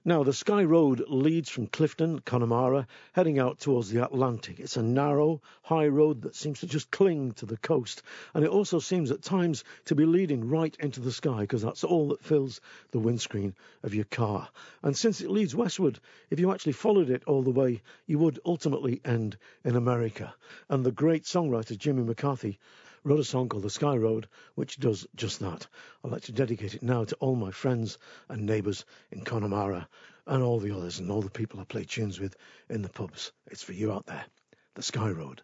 Now, 0.05 0.23
the 0.23 0.31
Sky 0.31 0.63
Road 0.63 1.03
leads 1.09 1.49
from 1.49 1.67
Clifden, 1.67 2.23
Connemara, 2.23 2.87
heading 3.11 3.39
out 3.39 3.59
towards 3.59 3.89
the 3.89 4.05
Atlantic. 4.05 4.59
It's 4.59 4.77
a 4.77 4.83
narrow, 4.83 5.41
high 5.63 5.87
road 5.87 6.21
that 6.21 6.35
seems 6.35 6.61
to 6.61 6.67
just 6.67 6.91
cling 6.91 7.33
to 7.33 7.45
the 7.45 7.57
coast, 7.57 8.03
and 8.33 8.45
it 8.45 8.49
also 8.49 8.79
seems 8.79 9.11
at 9.11 9.21
times 9.21 9.65
to 9.85 9.95
be 9.95 10.05
leading 10.05 10.47
right 10.47 10.75
into 10.79 11.01
the 11.01 11.11
sky 11.11 11.41
because 11.41 11.61
that's 11.61 11.83
all 11.83 12.09
that 12.09 12.23
fills 12.23 12.61
the 12.91 12.99
windscreen 12.99 13.53
of 13.83 13.93
your 13.93 14.05
car. 14.05 14.47
And 14.81 14.95
since 14.95 15.19
it 15.19 15.31
leads 15.31 15.55
westward, 15.55 15.99
if 16.29 16.39
you 16.39 16.53
actually 16.53 16.73
followed 16.73 17.09
it 17.09 17.23
all 17.25 17.43
the 17.43 17.51
way, 17.51 17.81
you 18.05 18.17
would 18.19 18.39
ultimately 18.45 19.01
end 19.03 19.35
in 19.65 19.75
America. 19.75 20.33
And 20.69 20.85
the 20.85 20.91
great 20.91 21.23
songwriter 21.23 21.77
Jimmy 21.77 22.03
McCarthy 22.03 22.59
wrote 23.05 23.19
a 23.19 23.23
song 23.23 23.47
called 23.47 23.63
The 23.63 23.69
Sky 23.69 23.95
Road, 23.95 24.27
which 24.55 24.79
does 24.79 25.07
just 25.15 25.39
that. 25.39 25.67
I'd 26.03 26.11
like 26.11 26.23
to 26.23 26.31
dedicate 26.31 26.73
it 26.73 26.83
now 26.83 27.05
to 27.05 27.15
all 27.17 27.35
my 27.35 27.51
friends 27.51 27.99
and 28.27 28.45
neighbours 28.45 28.83
in 29.11 29.23
Connemara 29.23 29.87
and 30.25 30.43
all 30.43 30.59
the 30.59 30.75
others 30.75 30.99
and 30.99 31.11
all 31.11 31.21
the 31.21 31.29
people 31.29 31.59
I 31.59 31.65
play 31.65 31.83
tunes 31.83 32.19
with 32.19 32.35
in 32.69 32.81
the 32.81 32.89
pubs. 32.89 33.31
It's 33.47 33.63
for 33.63 33.73
you 33.73 33.93
out 33.93 34.07
there. 34.07 34.25
The 34.73 34.81
Sky 34.81 35.11
Road. 35.11 35.41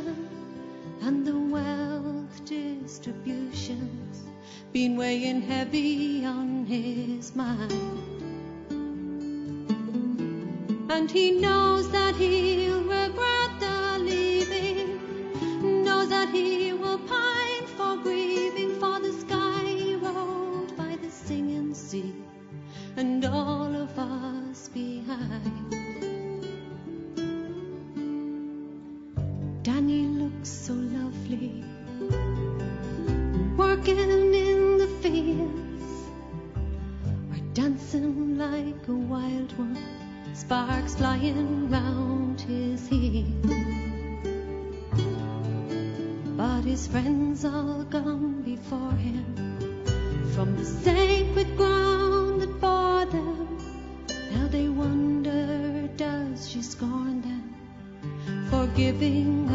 Retribution, 0.00 0.28
and 1.02 1.26
the 1.26 1.38
wealth 1.38 2.44
distributions 2.44 4.24
been 4.72 4.96
weighing 4.96 5.42
heavy 5.42 6.24
on 6.24 6.64
his 6.66 7.34
mind. 7.34 7.72
And 10.90 11.10
he 11.10 11.30
knows 11.32 11.90
that 11.92 12.16
he'll 12.16 12.82
regret 12.82 13.50
the 13.60 13.98
leaving, 14.00 15.84
knows 15.84 16.08
that 16.10 16.28
he 16.30 16.72
will 16.72 16.98
pine 16.98 17.66
for 17.76 17.96
grieving 17.96 18.78
for 18.78 19.00
the 19.00 19.12
sky 19.12 19.94
road 20.00 20.76
by 20.76 20.96
the 20.96 21.10
singing 21.10 21.74
sea, 21.74 22.14
and 22.96 23.24
all 23.24 23.74
of 23.74 23.98
us 23.98 24.68
behind. 24.68 25.79
So 30.48 30.72
lovely, 30.72 31.64
working 33.56 33.98
in 33.98 34.78
the 34.78 34.86
fields, 35.02 35.84
or 37.30 37.38
dancing 37.52 38.38
like 38.38 38.88
a 38.88 38.92
wild 38.92 39.58
one. 39.58 39.78
Sparks 40.32 40.94
flying 40.94 41.68
round 41.68 42.40
his 42.40 42.88
heels. 42.88 43.26
But 46.36 46.62
his 46.62 46.86
friends 46.86 47.44
all 47.44 47.84
gone 47.84 48.42
before 48.42 48.92
him. 48.92 49.24
From 50.34 50.56
the 50.56 50.64
sacred 50.64 51.56
ground 51.56 52.40
that 52.40 52.60
bore 52.60 53.04
them. 53.06 53.58
Now 54.30 54.46
they 54.48 54.68
wonder, 54.68 55.88
does 55.96 56.48
she 56.48 56.62
scorn 56.62 57.20
them? 57.20 57.54
For 58.48 58.66
giving 58.68 59.49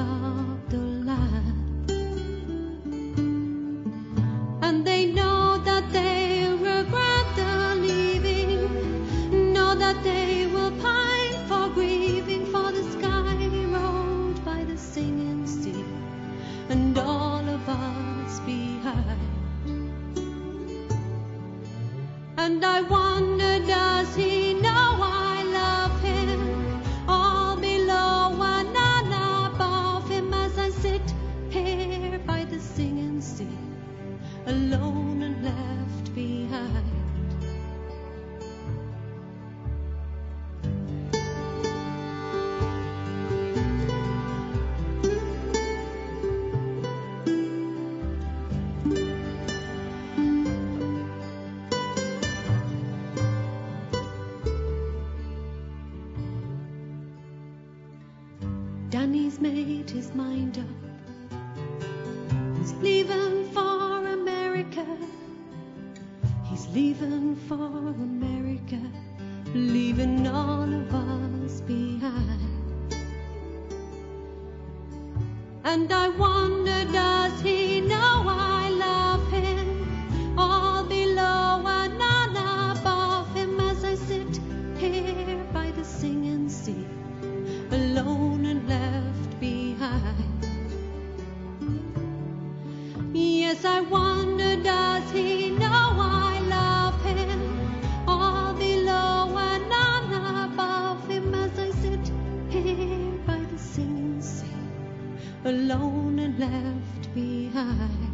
left 107.56 108.05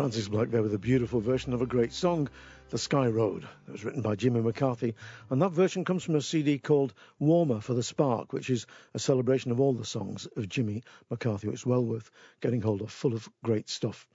Frances 0.00 0.30
Black 0.30 0.48
there 0.48 0.62
with 0.62 0.72
a 0.72 0.78
beautiful 0.78 1.20
version 1.20 1.52
of 1.52 1.60
a 1.60 1.66
great 1.66 1.92
song, 1.92 2.26
The 2.70 2.78
Sky 2.78 3.06
Road. 3.08 3.46
It 3.68 3.72
was 3.72 3.84
written 3.84 4.00
by 4.00 4.16
Jimmy 4.16 4.40
McCarthy, 4.40 4.94
and 5.28 5.42
that 5.42 5.52
version 5.52 5.84
comes 5.84 6.04
from 6.04 6.14
a 6.14 6.22
CD 6.22 6.58
called 6.58 6.94
Warmer 7.18 7.60
for 7.60 7.74
the 7.74 7.82
Spark, 7.82 8.32
which 8.32 8.48
is 8.48 8.66
a 8.94 8.98
celebration 8.98 9.50
of 9.50 9.60
all 9.60 9.74
the 9.74 9.84
songs 9.84 10.26
of 10.38 10.48
Jimmy 10.48 10.84
McCarthy. 11.10 11.50
It's 11.50 11.66
well 11.66 11.84
worth 11.84 12.10
getting 12.40 12.62
hold 12.62 12.80
of, 12.80 12.90
full 12.90 13.12
of 13.12 13.28
great 13.44 13.68
stuff. 13.68 14.06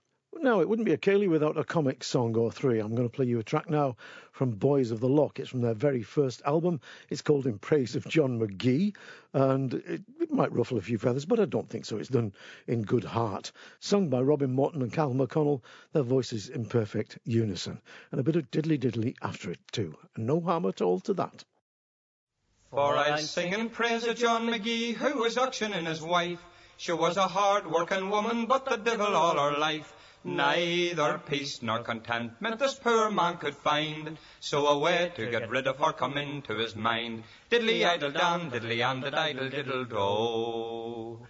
Now, 0.41 0.59
it 0.59 0.67
wouldn't 0.67 0.85
be 0.85 0.93
a 0.93 0.97
Ceilidh 0.97 1.29
without 1.29 1.57
a 1.57 1.63
comic 1.63 2.03
song 2.03 2.35
or 2.35 2.51
three. 2.51 2.79
I'm 2.79 2.93
going 2.93 3.07
to 3.07 3.15
play 3.15 3.25
you 3.25 3.39
a 3.39 3.43
track 3.43 3.69
now 3.69 3.95
from 4.31 4.51
Boys 4.51 4.91
of 4.91 4.99
the 4.99 5.07
Lough. 5.07 5.31
It's 5.37 5.49
from 5.49 5.61
their 5.61 5.73
very 5.73 6.03
first 6.03 6.41
album. 6.45 6.81
It's 7.09 7.21
called 7.21 7.47
In 7.47 7.57
Praise 7.57 7.95
of 7.95 8.05
John 8.07 8.37
Magee, 8.37 8.93
and 9.33 9.73
it, 9.73 10.01
it 10.19 10.31
might 10.31 10.51
ruffle 10.51 10.77
a 10.77 10.81
few 10.81 10.97
feathers, 10.97 11.25
but 11.25 11.39
I 11.39 11.45
don't 11.45 11.69
think 11.69 11.85
so. 11.85 11.97
It's 11.97 12.09
done 12.09 12.33
in 12.67 12.83
good 12.83 13.05
heart. 13.05 13.53
Sung 13.79 14.09
by 14.09 14.21
Robin 14.21 14.51
Morton 14.51 14.81
and 14.81 14.91
Cal 14.91 15.13
McConnell, 15.13 15.61
their 15.93 16.03
voices 16.03 16.49
in 16.49 16.65
perfect 16.65 17.17
unison, 17.23 17.81
and 18.11 18.19
a 18.19 18.23
bit 18.23 18.35
of 18.35 18.51
diddly 18.51 18.77
diddly 18.77 19.15
after 19.21 19.49
it, 19.51 19.59
too. 19.71 19.95
And 20.15 20.27
no 20.27 20.41
harm 20.41 20.65
at 20.65 20.81
all 20.81 20.99
to 21.01 21.13
that. 21.13 21.45
For 22.71 22.97
I'll 22.97 23.17
sing 23.19 23.53
in 23.53 23.69
praise 23.69 24.05
of 24.05 24.17
John 24.17 24.49
Magee, 24.49 24.91
who 24.91 25.19
was 25.19 25.37
auctioning 25.37 25.85
his 25.85 26.01
wife. 26.01 26.43
She 26.77 26.91
was 26.91 27.15
a 27.15 27.27
hard 27.27 27.65
working 27.71 28.09
woman, 28.09 28.47
but 28.47 28.65
the 28.65 28.75
devil 28.75 29.15
all 29.15 29.37
her 29.37 29.57
life. 29.57 29.94
Neither 30.27 31.19
peace 31.19 31.61
nor 31.61 31.83
contentment 31.83 32.57
this 32.57 32.73
poor 32.73 33.11
man 33.11 33.37
could 33.37 33.53
find, 33.55 34.17
so 34.39 34.65
a 34.65 34.75
way 34.79 35.11
to 35.15 35.29
get 35.29 35.47
rid 35.51 35.67
of 35.67 35.77
her 35.77 35.93
come 35.93 36.17
into 36.17 36.55
his 36.55 36.75
mind. 36.75 37.23
Diddly 37.51 37.85
idle 37.85 38.09
dan, 38.09 38.49
diddly 38.49 38.81
and 38.81 39.05
idle 39.15 39.49
diddle 39.49 39.85
do. 39.85 41.27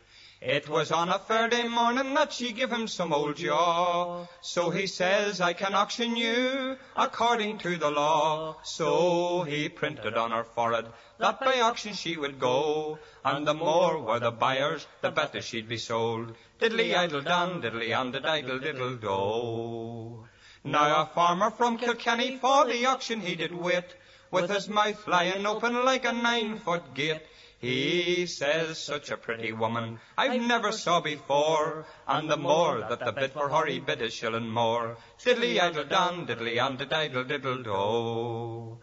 It 0.47 0.69
was 0.69 0.91
on 0.91 1.09
a 1.09 1.17
Friday 1.17 1.67
morning 1.67 2.13
that 2.13 2.31
she 2.31 2.51
give 2.51 2.71
him 2.71 2.87
some 2.87 3.11
old 3.11 3.37
jaw. 3.37 4.27
So 4.41 4.69
he 4.69 4.85
says, 4.85 5.41
I 5.41 5.53
can 5.53 5.73
auction 5.73 6.15
you 6.15 6.77
according 6.95 7.57
to 7.59 7.77
the 7.77 7.89
law. 7.89 8.57
So 8.61 9.41
he 9.41 9.69
printed 9.69 10.13
on 10.13 10.29
her 10.29 10.43
forehead 10.43 10.85
that 11.17 11.39
by 11.39 11.61
auction 11.61 11.95
she 11.95 12.15
would 12.15 12.39
go. 12.39 12.99
And 13.23 13.47
the 13.47 13.55
more 13.55 13.99
were 13.99 14.19
the 14.19 14.29
buyers, 14.29 14.85
the 15.01 15.09
better 15.09 15.41
she'd 15.41 15.67
be 15.67 15.77
sold. 15.77 16.35
Diddly 16.59 16.95
idle 16.95 17.21
dan, 17.21 17.63
diddly 17.63 17.99
and 17.99 18.13
diddle 18.13 18.59
diddle 18.59 18.97
do. 18.97 20.27
Now 20.63 21.01
a 21.01 21.05
farmer 21.07 21.49
from 21.49 21.79
Kilkenny 21.79 22.37
for 22.37 22.67
the 22.67 22.85
auction 22.85 23.21
he 23.21 23.33
did 23.33 23.51
wait, 23.51 23.95
with 24.29 24.51
his 24.51 24.69
mouth 24.69 25.07
lying 25.07 25.47
open 25.47 25.83
like 25.83 26.05
a 26.05 26.11
nine 26.11 26.59
foot 26.59 26.93
gate. 26.93 27.23
He 27.65 28.27
says, 28.27 28.77
such 28.77 29.09
a 29.09 29.17
pretty 29.17 29.51
woman 29.51 29.99
I've 30.15 30.39
never 30.39 30.71
saw 30.71 31.01
before, 31.01 31.87
and 32.07 32.29
the 32.29 32.37
more 32.37 32.81
that 32.81 32.99
the 32.99 33.11
bid 33.11 33.31
for 33.31 33.49
her 33.49 33.65
he 33.65 33.79
bid 33.79 34.03
a 34.03 34.11
shilling 34.11 34.51
more. 34.51 34.97
Diddly 35.17 35.59
idle 35.59 35.85
dan, 35.85 36.27
diddly 36.27 36.59
and 36.59 36.77
diddle 36.77 37.23
diddle 37.23 37.63
do. 37.63 38.77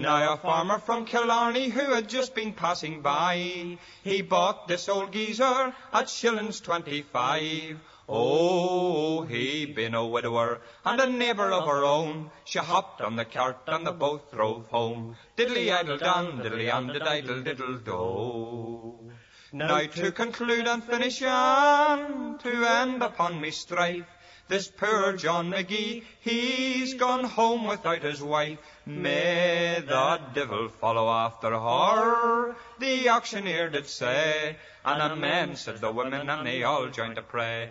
Now 0.00 0.34
a 0.34 0.36
farmer 0.36 0.78
from 0.78 1.04
Killarney 1.04 1.68
who 1.70 1.92
had 1.94 2.08
just 2.08 2.36
been 2.36 2.52
passing 2.52 3.02
by, 3.02 3.78
he 4.04 4.22
bought 4.22 4.68
this 4.68 4.88
old 4.88 5.12
geezer 5.12 5.74
at 5.92 6.08
shillings 6.08 6.60
twenty-five. 6.60 7.80
Oh, 8.10 9.22
he 9.24 9.66
been 9.66 9.94
a 9.94 10.06
widower 10.06 10.60
and 10.82 10.98
a 10.98 11.10
neighbour 11.10 11.52
of 11.52 11.66
her 11.66 11.84
own. 11.84 12.30
She 12.44 12.58
hopped 12.58 13.02
on 13.02 13.16
the 13.16 13.26
cart 13.26 13.58
and 13.66 13.86
the 13.86 13.92
both 13.92 14.32
drove 14.32 14.66
home. 14.68 15.16
Diddly 15.36 15.70
idle 15.70 15.98
dan, 15.98 16.38
diddly 16.38 16.72
and 16.72 16.88
the 16.88 17.00
diddle 17.00 17.42
diddle 17.42 17.78
do. 17.78 19.12
Now 19.52 19.80
to 19.80 20.12
conclude 20.12 20.66
and 20.66 20.82
finish 20.82 21.20
and 21.20 22.40
to 22.40 22.64
end 22.64 23.02
upon 23.02 23.40
me 23.40 23.50
strife. 23.50 24.06
This 24.48 24.68
poor 24.68 25.12
John 25.12 25.50
Magee, 25.50 26.02
he's 26.20 26.94
gone 26.94 27.24
home 27.24 27.66
without 27.66 28.02
his 28.02 28.22
wife. 28.22 28.58
May 28.86 29.82
the 29.86 30.20
devil 30.32 30.70
follow 30.70 31.10
after 31.10 31.50
her, 31.50 32.56
the 32.78 33.10
auctioneer 33.10 33.68
did 33.68 33.86
say. 33.86 34.56
And 34.82 35.02
amen, 35.02 35.56
said 35.56 35.82
the 35.82 35.92
women, 35.92 36.30
and 36.30 36.46
they 36.46 36.62
all 36.62 36.88
joined 36.88 37.16
to 37.16 37.22
pray. 37.22 37.70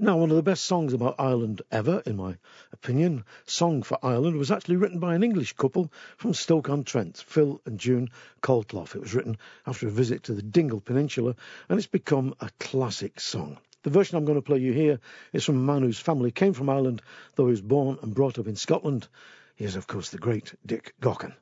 Now, 0.00 0.16
one 0.16 0.30
of 0.30 0.36
the 0.36 0.44
best 0.44 0.64
songs 0.64 0.92
about 0.92 1.16
Ireland 1.18 1.62
ever, 1.72 2.04
in 2.06 2.14
my 2.14 2.36
opinion, 2.72 3.24
Song 3.46 3.82
for 3.82 3.98
Ireland, 4.00 4.36
was 4.36 4.52
actually 4.52 4.76
written 4.76 5.00
by 5.00 5.16
an 5.16 5.24
English 5.24 5.54
couple 5.54 5.92
from 6.16 6.34
Stoke-on-Trent, 6.34 7.16
Phil 7.16 7.60
and 7.66 7.80
June 7.80 8.08
Colclough. 8.40 8.94
It 8.94 9.00
was 9.00 9.12
written 9.12 9.38
after 9.66 9.88
a 9.88 9.90
visit 9.90 10.22
to 10.24 10.34
the 10.34 10.42
Dingle 10.42 10.80
Peninsula, 10.80 11.34
and 11.68 11.78
it's 11.78 11.88
become 11.88 12.32
a 12.38 12.48
classic 12.60 13.18
song. 13.18 13.58
The 13.82 13.90
version 13.90 14.16
I'm 14.16 14.24
going 14.24 14.38
to 14.38 14.42
play 14.42 14.58
you 14.58 14.72
here 14.72 15.00
is 15.32 15.44
from 15.44 15.56
a 15.56 15.72
man 15.72 15.82
whose 15.82 15.98
family 15.98 16.30
came 16.30 16.52
from 16.52 16.68
Ireland, 16.68 17.02
though 17.34 17.46
he 17.46 17.50
was 17.50 17.60
born 17.60 17.98
and 18.00 18.14
brought 18.14 18.38
up 18.38 18.46
in 18.46 18.54
Scotland. 18.54 19.08
He 19.56 19.64
is, 19.64 19.74
of 19.74 19.88
course, 19.88 20.10
the 20.10 20.18
great 20.18 20.54
Dick 20.64 20.94
Gaughan. 21.00 21.34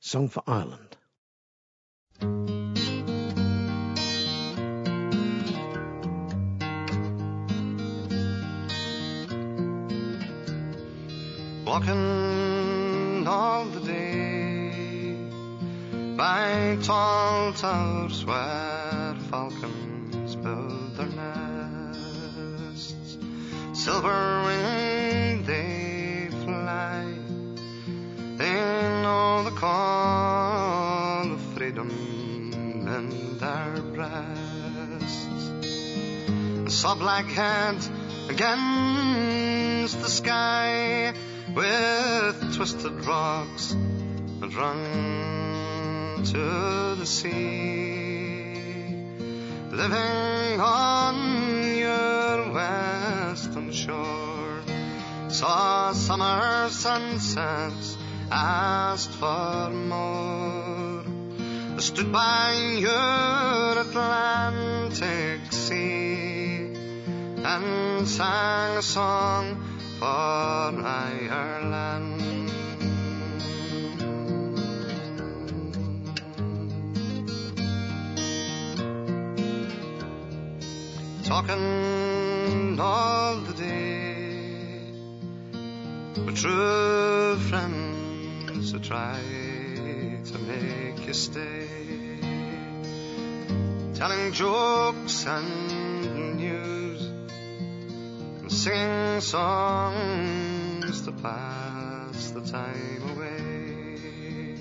Song 0.00 0.28
for 0.28 0.42
Ireland. 0.46 0.98
Walking 11.74 13.26
all 13.26 13.64
the 13.64 13.80
day 13.80 15.16
by 16.16 16.78
tall 16.80 17.52
towers 17.52 18.24
where 18.24 19.16
falcons 19.28 20.36
build 20.36 20.96
their 20.96 21.08
nests. 21.08 23.18
Silver 23.72 24.42
winged 24.44 25.46
they 25.46 26.28
fly, 26.44 27.12
they 28.36 28.54
know 29.02 29.42
the 29.42 29.50
call 29.50 31.32
of 31.32 31.40
freedom 31.56 31.90
in 32.86 33.38
their 33.38 33.82
breasts. 33.96 35.26
Saw 36.68 36.94
black 36.94 37.26
head 37.26 37.78
against 38.28 40.00
the 40.00 40.08
sky 40.08 41.14
with 41.52 42.56
twisted 42.56 43.04
rocks 43.04 43.72
and 43.72 44.54
run 44.54 46.24
to 46.24 46.94
the 46.96 47.04
sea, 47.04 48.54
living 49.70 50.60
on 50.60 51.76
your 51.76 52.52
western 52.52 53.72
shore. 53.72 54.62
Saw 55.28 55.92
summer 55.92 56.68
sunsets, 56.70 57.96
asked 58.30 59.10
for 59.10 59.70
more. 59.70 61.04
Stood 61.78 62.10
by 62.12 62.54
your 62.78 63.78
Atlantic 63.80 65.52
sea 65.52 66.72
and 67.44 68.08
sang 68.08 68.78
a 68.78 68.82
song 68.82 69.73
for 69.98 70.06
Ireland. 70.86 72.20
Talking 81.24 82.78
all 82.78 83.36
the 83.40 83.54
day 83.54 83.94
but 86.24 86.36
true 86.36 87.36
friends 87.50 88.72
who 88.72 88.78
try 88.78 89.18
to 90.24 90.38
make 90.38 91.06
you 91.06 91.12
stay, 91.12 91.68
telling 93.94 94.32
jokes 94.32 95.26
and 95.26 95.83
singing 98.54 99.20
songs 99.20 101.00
to 101.02 101.10
pass 101.10 102.30
the 102.30 102.40
time 102.40 103.02
away. 103.10 104.54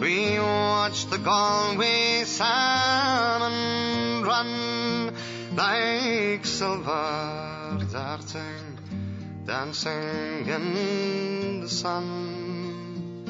We 0.00 0.40
watch 0.40 1.06
the 1.06 1.18
Galway 1.18 2.24
salmon 2.24 4.24
run 4.24 5.14
like 5.54 6.44
silver 6.44 7.78
darting, 7.92 8.78
dancing 9.46 10.48
in 10.48 11.60
the 11.60 11.68
sun, 11.68 13.24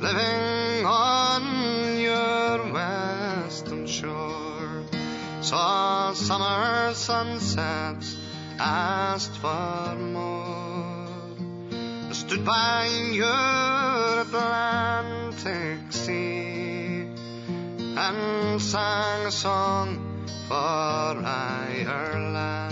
living 0.00 0.86
on 0.86 1.98
your 1.98 2.72
western 2.72 3.88
shore. 3.88 4.84
Saw 5.40 6.14
summer 6.14 6.94
sunsets 6.94 8.21
asked 8.62 9.36
for 9.38 9.96
more. 9.96 11.08
Stood 12.12 12.44
by 12.44 12.86
your 13.10 14.20
Atlantic 14.20 15.90
sea 15.90 17.08
and 18.04 18.62
sang 18.62 19.26
a 19.26 19.32
song 19.32 19.98
for 20.46 20.54
Ireland. 20.54 22.70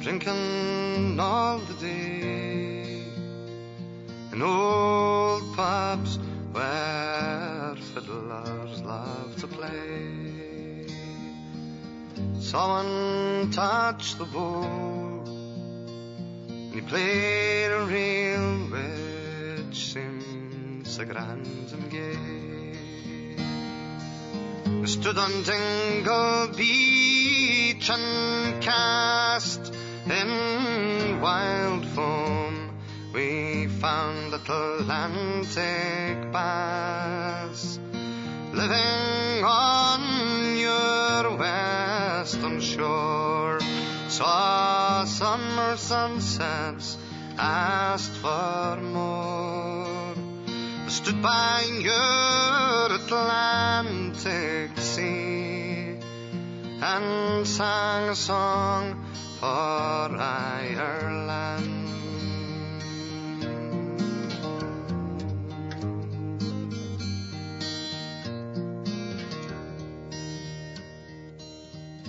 Drinking 0.00 1.18
all 1.18 1.58
the 1.58 1.74
day 1.74 3.02
in 4.32 4.42
old 4.42 5.56
pubs 5.56 6.20
where 6.58 7.76
fiddlers 7.94 8.82
love 8.82 9.36
to 9.36 9.46
play. 9.46 10.86
Someone 12.40 13.50
touched 13.52 14.18
the 14.18 14.24
bow, 14.24 15.22
and 16.48 16.74
he 16.74 16.80
played 16.80 17.70
a 17.70 17.82
reel 17.94 18.48
which 18.74 19.76
seemed 19.92 20.86
so 20.86 21.04
grand 21.04 21.46
and 21.76 21.90
gay. 21.90 22.74
stood 24.86 25.18
on 25.18 25.42
Dingle 25.42 26.48
Beach 26.56 27.90
and 27.90 28.62
cast 28.62 29.72
in 30.06 31.20
wild 31.20 31.84
foam. 31.94 32.67
We 33.18 33.66
found 33.66 34.32
Atlantic 34.32 35.58
bass 36.30 37.80
living 38.52 39.42
on 39.42 40.56
your 40.56 41.36
western 41.36 42.60
shore. 42.60 43.58
Saw 44.06 45.04
summer 45.04 45.76
sunsets, 45.76 46.96
asked 47.36 48.14
for 48.22 48.76
more. 48.80 50.14
Stood 50.86 51.20
by 51.20 51.66
your 51.88 52.92
Atlantic 53.02 54.78
sea 54.78 55.96
and 56.80 57.44
sang 57.48 58.10
a 58.10 58.14
song 58.14 59.04
for 59.40 59.46
Ireland. 60.46 61.77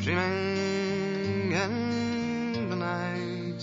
Dreaming 0.09 1.51
in 1.51 2.69
the 2.71 2.75
night, 2.75 3.61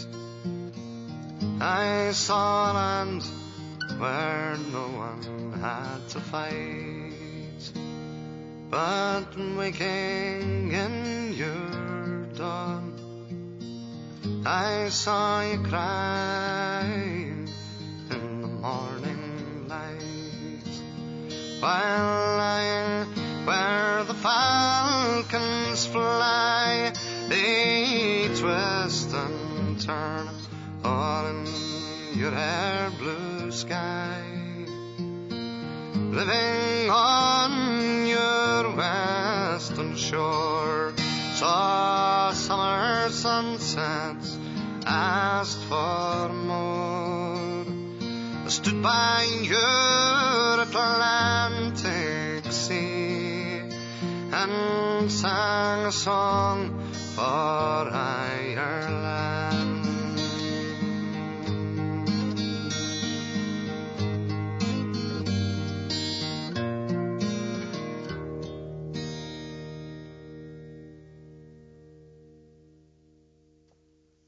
I 1.60 2.12
saw 2.12 2.70
land 2.70 3.24
where 3.98 4.56
no 4.70 4.86
one 5.06 5.58
had 5.60 6.08
to 6.10 6.20
fight. 6.20 7.72
But 8.70 9.36
waking 9.58 10.70
in 10.70 11.32
your 11.34 12.26
dawn, 12.36 12.94
I 14.46 14.88
saw 14.90 15.42
you 15.42 15.58
crying 15.64 17.48
in 18.08 18.42
the 18.42 18.46
morning 18.46 19.66
light. 19.66 20.70
While 21.58 22.36
lying 22.38 23.08
where 23.46 24.04
the 24.04 24.14
falcons 25.76 25.86
fly, 25.86 26.92
they 27.28 28.28
twist 28.34 29.12
and 29.12 29.80
turn 29.80 30.28
all 30.84 31.26
in 31.26 31.46
your 32.14 32.30
hair 32.30 32.90
blue 32.98 33.50
sky. 33.50 34.22
Living 35.94 36.90
on 36.90 38.06
your 38.06 38.76
western 38.76 39.96
shore, 39.96 40.94
saw 41.34 42.32
summer 42.32 43.10
sunsets, 43.10 44.38
asked 44.86 45.62
for 45.64 46.28
more. 46.32 47.64
Stood 48.48 48.82
by 48.82 49.26
your 49.42 50.62
Atlantic 50.62 52.50
sea 52.52 53.15
and 54.48 55.10
sang 55.10 55.86
a 55.86 55.92
song 55.92 56.78
for 57.14 57.22
Ireland. 57.22 58.26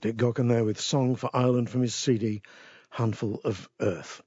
Dick 0.01 0.16
Gaughan 0.16 0.49
there 0.49 0.64
with 0.64 0.81
Song 0.81 1.16
for 1.16 1.29
Ireland 1.35 1.69
from 1.69 1.83
his 1.83 1.95
CD, 1.95 2.43
Handful 2.91 3.41
of 3.45 3.69
Earth. 3.81 4.23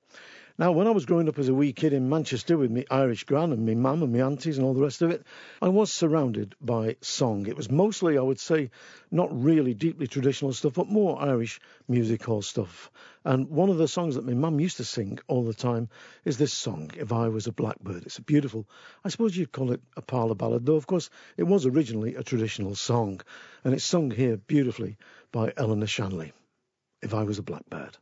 Now, 0.62 0.74
when 0.74 0.86
I 0.86 0.91
was 0.91 1.07
growing 1.07 1.28
up 1.28 1.39
as 1.39 1.49
a 1.49 1.55
wee 1.55 1.74
kid 1.74 1.91
in 1.91 2.07
Manchester 2.07 2.55
with 2.55 2.70
me 2.70 2.86
Irish 2.91 3.24
gran 3.24 3.51
and 3.51 3.66
me 3.66 3.74
mum 3.74 4.03
and 4.03 4.14
me 4.14 4.22
aunties 4.22 4.59
and 4.59 4.68
all 4.68 4.76
the 4.76 4.84
rest 4.84 5.01
of 5.01 5.09
it, 5.09 5.26
I 5.59 5.70
was 5.70 5.91
surrounded 5.91 6.53
by 6.62 6.97
song. 7.01 7.47
It 7.47 7.57
was 7.57 7.72
mostly, 7.72 8.16
I 8.16 8.22
would 8.22 8.39
say, 8.39 8.70
not 9.09 9.30
really 9.32 9.74
deeply 9.74 10.05
traditional 10.05 10.53
stuff, 10.53 10.74
but 10.76 10.88
more 10.88 11.20
Irish 11.20 11.59
music 11.88 12.24
hall 12.24 12.43
stuff. 12.43 12.91
And 13.26 13.49
one 13.49 13.72
of 13.72 13.80
the 13.80 13.88
songs 13.88 14.14
that 14.14 14.28
my 14.28 14.36
mum 14.36 14.59
used 14.59 14.78
to 14.78 14.84
sing 14.84 15.18
all 15.28 15.43
the 15.43 15.55
time 15.55 15.89
is 16.26 16.38
this 16.38 16.53
song, 16.53 16.91
If 16.95 17.12
I 17.12 17.30
Was 17.30 17.47
a 17.47 17.51
Blackbird. 17.51 18.05
It's 18.05 18.20
a 18.20 18.22
beautiful, 18.22 18.70
I 19.03 19.09
suppose 19.09 19.36
you'd 19.36 19.51
call 19.51 19.72
it 19.72 19.82
a 19.97 20.03
parlour 20.03 20.36
ballad, 20.36 20.68
though 20.68 20.76
of 20.76 20.86
course 20.86 21.09
it 21.38 21.43
was 21.45 21.66
originally 21.66 22.14
a 22.14 22.22
traditional 22.22 22.76
song. 22.76 23.20
And 23.64 23.74
it's 23.74 23.84
sung 23.84 24.12
here 24.12 24.38
beautifully 24.38 24.97
by 25.32 25.53
Eleanor 25.57 25.88
Shanley. 25.88 26.34
If 27.01 27.16
I 27.16 27.24
Was 27.24 27.39
a 27.39 27.41
Blackbird. 27.41 27.97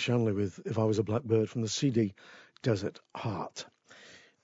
Shanley 0.00 0.32
with 0.32 0.60
If 0.64 0.78
I 0.78 0.84
Was 0.84 0.98
a 0.98 1.02
Blackbird 1.02 1.50
from 1.50 1.60
the 1.60 1.68
CD 1.68 2.14
Desert 2.62 3.00
Heart. 3.14 3.66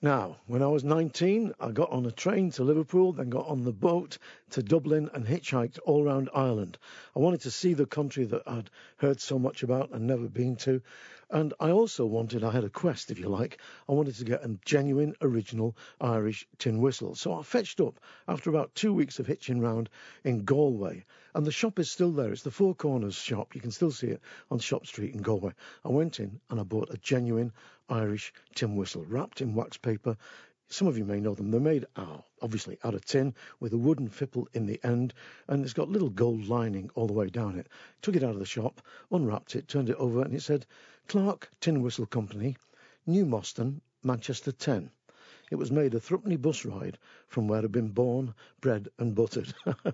Now, 0.03 0.37
when 0.45 0.61
I 0.61 0.67
was 0.67 0.83
19, 0.83 1.55
I 1.59 1.71
got 1.71 1.89
on 1.89 2.05
a 2.05 2.11
train 2.11 2.51
to 2.51 2.63
Liverpool, 2.63 3.11
then 3.13 3.31
got 3.31 3.47
on 3.47 3.63
the 3.63 3.73
boat 3.73 4.19
to 4.51 4.61
Dublin 4.61 5.09
and 5.15 5.25
hitchhiked 5.25 5.79
all 5.83 6.03
around 6.03 6.29
Ireland. 6.31 6.77
I 7.15 7.19
wanted 7.19 7.41
to 7.41 7.49
see 7.49 7.73
the 7.73 7.87
country 7.87 8.25
that 8.25 8.43
I'd 8.45 8.69
heard 8.97 9.19
so 9.19 9.39
much 9.39 9.63
about 9.63 9.89
and 9.89 10.05
never 10.05 10.29
been 10.29 10.55
to. 10.57 10.83
And 11.31 11.55
I 11.59 11.71
also 11.71 12.05
wanted, 12.05 12.43
I 12.43 12.51
had 12.51 12.63
a 12.63 12.69
quest, 12.69 13.09
if 13.09 13.17
you 13.17 13.27
like, 13.27 13.59
I 13.89 13.93
wanted 13.93 14.13
to 14.17 14.25
get 14.25 14.45
a 14.45 14.59
genuine, 14.63 15.15
original 15.21 15.75
Irish 15.99 16.47
tin 16.59 16.79
whistle. 16.79 17.15
So 17.15 17.33
I 17.33 17.41
fetched 17.41 17.81
up 17.81 17.99
after 18.27 18.51
about 18.51 18.75
two 18.75 18.93
weeks 18.93 19.17
of 19.17 19.25
hitching 19.25 19.59
round 19.59 19.89
in 20.23 20.45
Galway. 20.45 21.05
And 21.37 21.45
the 21.45 21.51
shop 21.51 21.77
is 21.77 21.91
still 21.91 22.09
there. 22.09 22.31
It's 22.31 22.41
the 22.41 22.49
Four 22.49 22.73
Corners 22.73 23.13
shop. 23.13 23.53
You 23.53 23.61
can 23.61 23.69
still 23.69 23.91
see 23.91 24.07
it 24.07 24.21
on 24.49 24.57
Shop 24.57 24.87
Street 24.87 25.13
in 25.13 25.21
Galway. 25.21 25.53
I 25.85 25.89
went 25.89 26.19
in 26.19 26.41
and 26.49 26.59
I 26.59 26.63
bought 26.63 26.91
a 26.91 26.97
genuine 26.97 27.53
Irish 27.89 28.33
tin 28.55 28.75
whistle 28.75 29.05
wrapped 29.05 29.39
in 29.39 29.53
wax 29.53 29.77
paper. 29.77 30.17
Some 30.67 30.87
of 30.87 30.97
you 30.97 31.05
may 31.05 31.19
know 31.19 31.35
them. 31.35 31.51
They're 31.51 31.59
made 31.59 31.85
out, 31.95 32.25
obviously 32.41 32.79
out 32.83 32.95
of 32.95 33.05
tin 33.05 33.35
with 33.59 33.71
a 33.71 33.77
wooden 33.77 34.09
fipple 34.09 34.47
in 34.55 34.65
the 34.65 34.79
end, 34.83 35.13
and 35.47 35.63
it's 35.63 35.73
got 35.73 35.89
little 35.89 36.09
gold 36.09 36.47
lining 36.47 36.89
all 36.95 37.05
the 37.05 37.13
way 37.13 37.27
down 37.27 37.59
it. 37.59 37.67
Took 38.01 38.15
it 38.15 38.23
out 38.23 38.33
of 38.33 38.39
the 38.39 38.45
shop, 38.47 38.81
unwrapped 39.11 39.55
it, 39.55 39.67
turned 39.67 39.91
it 39.91 39.97
over, 39.97 40.23
and 40.23 40.33
it 40.33 40.41
said 40.41 40.65
Clarke 41.07 41.51
Tin 41.61 41.83
Whistle 41.83 42.07
Company, 42.07 42.57
New 43.05 43.27
Moston, 43.27 43.81
Manchester 44.01 44.51
10. 44.51 44.89
It 45.49 45.55
was 45.55 45.71
made 45.71 45.95
a 45.95 45.99
threepenny 46.01 46.35
bus 46.35 46.65
ride 46.65 46.97
from 47.27 47.47
where 47.47 47.63
I'd 47.63 47.71
been 47.71 47.87
born, 47.87 48.33
bred, 48.59 48.89
and 48.99 49.15
buttered. 49.15 49.53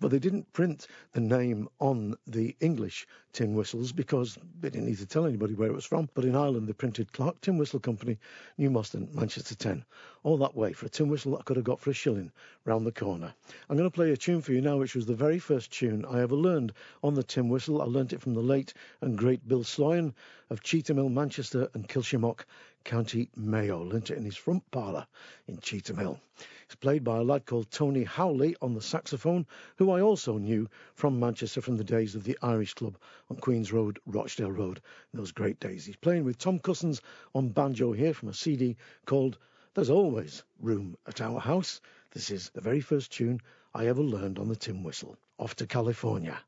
but 0.00 0.10
they 0.10 0.20
didn't 0.20 0.52
print 0.52 0.86
the 1.12 1.20
name 1.20 1.68
on 1.80 2.14
the 2.28 2.54
English 2.60 3.08
tin 3.32 3.54
whistles 3.54 3.90
because 3.90 4.38
they 4.60 4.70
didn't 4.70 4.86
need 4.86 4.98
to 4.98 5.06
tell 5.06 5.26
anybody 5.26 5.54
where 5.54 5.68
it 5.68 5.74
was 5.74 5.84
from. 5.84 6.08
But 6.14 6.24
in 6.24 6.36
Ireland, 6.36 6.68
they 6.68 6.74
printed 6.74 7.12
Clarke 7.12 7.40
Tin 7.40 7.58
Whistle 7.58 7.80
Company, 7.80 8.18
New 8.56 8.70
Moston, 8.70 9.12
Manchester 9.12 9.56
10. 9.56 9.84
All 10.22 10.38
that 10.38 10.54
way 10.54 10.72
for 10.72 10.86
a 10.86 10.90
tin 10.90 11.08
whistle 11.08 11.36
I 11.36 11.42
could 11.42 11.56
have 11.56 11.64
got 11.64 11.80
for 11.80 11.90
a 11.90 11.94
shilling 11.94 12.30
round 12.64 12.86
the 12.86 12.92
corner. 12.92 13.34
I'm 13.68 13.76
going 13.76 13.90
to 13.90 13.94
play 13.94 14.12
a 14.12 14.16
tune 14.16 14.42
for 14.42 14.52
you 14.52 14.60
now, 14.60 14.76
which 14.76 14.94
was 14.94 15.06
the 15.06 15.14
very 15.16 15.40
first 15.40 15.72
tune 15.72 16.04
I 16.04 16.20
ever 16.20 16.36
learned 16.36 16.72
on 17.02 17.14
the 17.14 17.24
tin 17.24 17.48
whistle. 17.48 17.82
I 17.82 17.86
learnt 17.86 18.12
it 18.12 18.20
from 18.20 18.34
the 18.34 18.40
late 18.40 18.74
and 19.00 19.18
great 19.18 19.46
Bill 19.48 19.64
Sloyan 19.64 20.14
of 20.50 20.62
Cheetham 20.62 20.96
Hill, 20.96 21.08
Manchester, 21.08 21.68
and 21.74 21.88
Kilshamock, 21.88 22.44
County 22.86 23.28
Mayo. 23.34 23.90
It 23.90 24.10
in 24.12 24.24
his 24.24 24.36
front 24.36 24.70
parlour 24.70 25.08
in 25.48 25.56
Cheetham 25.56 25.98
Hill. 25.98 26.20
It's 26.66 26.76
played 26.76 27.02
by 27.02 27.16
a 27.16 27.24
lad 27.24 27.44
called 27.44 27.68
Tony 27.68 28.04
Howley 28.04 28.54
on 28.62 28.74
the 28.74 28.80
saxophone, 28.80 29.44
who 29.74 29.90
I 29.90 30.00
also 30.00 30.38
knew 30.38 30.68
from 30.94 31.18
Manchester 31.18 31.60
from 31.60 31.76
the 31.78 31.82
days 31.82 32.14
of 32.14 32.22
the 32.22 32.38
Irish 32.42 32.74
Club 32.74 32.96
on 33.28 33.38
Queen's 33.38 33.72
Road, 33.72 33.98
Rochdale 34.06 34.52
Road, 34.52 34.80
those 35.12 35.32
great 35.32 35.58
days. 35.58 35.84
He's 35.84 35.96
playing 35.96 36.22
with 36.22 36.38
Tom 36.38 36.60
Cussen 36.60 36.94
on 37.34 37.48
banjo 37.48 37.90
here 37.90 38.14
from 38.14 38.28
a 38.28 38.34
CD 38.34 38.76
called 39.04 39.36
There's 39.74 39.90
Always 39.90 40.44
Room 40.60 40.96
at 41.08 41.20
Our 41.20 41.40
House. 41.40 41.80
This 42.12 42.30
is 42.30 42.50
the 42.50 42.60
very 42.60 42.80
first 42.80 43.10
tune 43.10 43.40
I 43.74 43.88
ever 43.88 44.02
learned 44.02 44.38
on 44.38 44.46
the 44.46 44.54
tin 44.54 44.84
whistle. 44.84 45.16
Off 45.40 45.56
to 45.56 45.66
California. 45.66 46.40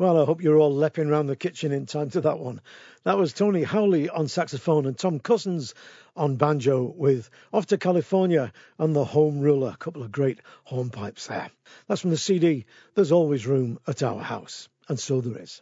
Well, 0.00 0.18
I 0.18 0.24
hope 0.24 0.42
you're 0.42 0.56
all 0.56 0.74
leaping 0.74 1.10
around 1.10 1.26
the 1.26 1.36
kitchen 1.36 1.72
in 1.72 1.84
time 1.84 2.08
to 2.12 2.22
that 2.22 2.38
one. 2.38 2.62
That 3.04 3.18
was 3.18 3.34
Tony 3.34 3.62
Howley 3.62 4.08
on 4.08 4.28
saxophone 4.28 4.86
and 4.86 4.96
Tom 4.96 5.20
Cussen 5.20 5.60
on 6.16 6.36
banjo 6.36 6.84
with 6.96 7.28
Off 7.52 7.66
to 7.66 7.76
California 7.76 8.50
and 8.78 8.96
The 8.96 9.04
Home 9.04 9.40
Ruler. 9.40 9.72
A 9.74 9.76
couple 9.76 10.02
of 10.02 10.10
great 10.10 10.38
hornpipes 10.66 11.26
there. 11.26 11.50
That's 11.86 12.00
from 12.00 12.12
the 12.12 12.16
CD 12.16 12.64
There's 12.94 13.12
Always 13.12 13.46
Room 13.46 13.78
at 13.86 14.02
Our 14.02 14.22
House. 14.22 14.70
And 14.88 14.98
so 14.98 15.20
there 15.20 15.42
is. 15.42 15.60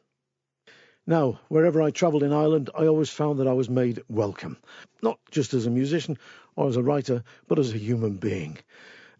Now, 1.04 1.40
wherever 1.48 1.82
I 1.82 1.90
travelled 1.90 2.22
in 2.22 2.32
Ireland, 2.32 2.70
I 2.78 2.86
always 2.86 3.10
found 3.10 3.40
that 3.40 3.48
I 3.48 3.54
was 3.54 3.68
made 3.68 4.04
welcome, 4.08 4.56
not 5.02 5.18
just 5.32 5.52
as 5.52 5.66
a 5.66 5.70
musician 5.70 6.16
or 6.54 6.68
as 6.68 6.76
a 6.76 6.82
writer, 6.84 7.24
but 7.48 7.58
as 7.58 7.72
a 7.72 7.78
human 7.78 8.18
being. 8.18 8.58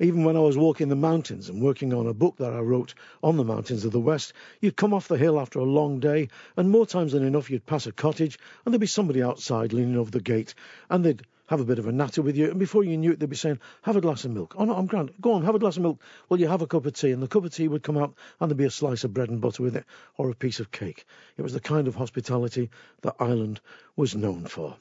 Even 0.00 0.22
when 0.22 0.36
I 0.36 0.40
was 0.40 0.56
walking 0.56 0.88
the 0.88 0.94
mountains 0.94 1.48
and 1.48 1.60
working 1.60 1.92
on 1.92 2.06
a 2.06 2.14
book 2.14 2.36
that 2.36 2.52
I 2.52 2.60
wrote 2.60 2.94
on 3.22 3.36
the 3.36 3.44
mountains 3.44 3.84
of 3.84 3.90
the 3.90 3.98
West, 3.98 4.32
you'd 4.60 4.76
come 4.76 4.94
off 4.94 5.08
the 5.08 5.18
hill 5.18 5.40
after 5.40 5.58
a 5.58 5.64
long 5.64 5.98
day, 5.98 6.28
and 6.56 6.70
more 6.70 6.86
times 6.86 7.12
than 7.12 7.24
enough 7.24 7.50
you'd 7.50 7.66
pass 7.66 7.86
a 7.86 7.92
cottage, 7.92 8.38
and 8.64 8.72
there'd 8.72 8.80
be 8.80 8.86
somebody 8.86 9.22
outside 9.22 9.72
leaning 9.72 9.96
over 9.96 10.10
the 10.10 10.20
gate, 10.20 10.54
and 10.88 11.04
they'd 11.04 11.22
have 11.48 11.60
a 11.60 11.64
bit 11.64 11.80
of 11.80 11.88
a 11.88 11.92
natter 11.92 12.22
with 12.22 12.36
you, 12.36 12.50
and 12.50 12.60
before 12.60 12.84
you 12.84 12.96
knew 12.96 13.10
it, 13.10 13.18
they'd 13.18 13.28
be 13.28 13.34
saying, 13.34 13.58
Have 13.82 13.96
a 13.96 14.00
glass 14.00 14.24
of 14.24 14.30
milk. 14.30 14.54
Oh, 14.56 14.66
no, 14.66 14.76
I'm 14.76 14.86
grand. 14.86 15.10
Go 15.20 15.32
on, 15.32 15.44
have 15.44 15.54
a 15.54 15.58
glass 15.58 15.78
of 15.78 15.82
milk. 15.82 16.00
Well, 16.28 16.38
you 16.38 16.46
have 16.46 16.62
a 16.62 16.66
cup 16.66 16.86
of 16.86 16.92
tea, 16.92 17.10
and 17.10 17.22
the 17.22 17.26
cup 17.26 17.44
of 17.44 17.52
tea 17.52 17.66
would 17.66 17.82
come 17.82 17.96
out, 17.96 18.14
and 18.38 18.50
there'd 18.50 18.56
be 18.56 18.66
a 18.66 18.70
slice 18.70 19.02
of 19.02 19.14
bread 19.14 19.30
and 19.30 19.40
butter 19.40 19.62
with 19.62 19.74
it, 19.74 19.84
or 20.16 20.30
a 20.30 20.34
piece 20.34 20.60
of 20.60 20.70
cake. 20.70 21.06
It 21.36 21.42
was 21.42 21.54
the 21.54 21.60
kind 21.60 21.88
of 21.88 21.96
hospitality 21.96 22.70
that 23.00 23.16
Ireland 23.18 23.60
was 23.96 24.14
known 24.14 24.44
for. 24.44 24.76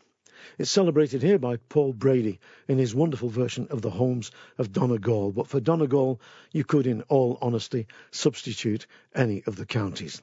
It's 0.58 0.72
celebrated 0.72 1.22
here 1.22 1.40
by 1.40 1.58
Paul 1.58 1.94
Brady 1.94 2.40
in 2.68 2.78
his 2.78 2.96
wonderful 2.96 3.30
version 3.30 3.68
of 3.70 3.82
the 3.82 3.92
Homes 3.92 4.32
of 4.58 4.72
Donegal. 4.72 5.32
But 5.32 5.48
for 5.48 5.60
Donegal, 5.60 6.22
you 6.52 6.64
could, 6.64 6.88
in 6.88 7.02
all 7.04 7.38
honesty, 7.42 7.88
substitute 8.12 8.88
any 9.16 9.44
of 9.46 9.56
the 9.56 9.66
counties 9.66 10.22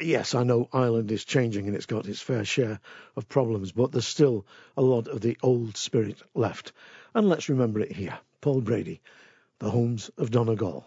yes, 0.00 0.34
I 0.34 0.44
know 0.44 0.68
Ireland 0.72 1.10
is 1.10 1.24
changing 1.24 1.66
and 1.66 1.74
it's 1.74 1.86
got 1.86 2.06
its 2.06 2.20
fair 2.20 2.44
share 2.44 2.80
of 3.16 3.28
problems, 3.28 3.72
but 3.72 3.92
there's 3.92 4.06
still 4.06 4.46
a 4.76 4.82
lot 4.82 5.08
of 5.08 5.20
the 5.20 5.36
old 5.42 5.76
spirit 5.76 6.22
left. 6.34 6.72
And 7.14 7.28
let's 7.28 7.48
remember 7.48 7.80
it 7.80 7.92
here. 7.92 8.18
Paul 8.40 8.60
Brady, 8.60 9.00
The 9.58 9.70
Homes 9.70 10.10
of 10.16 10.30
Donegal. 10.30 10.84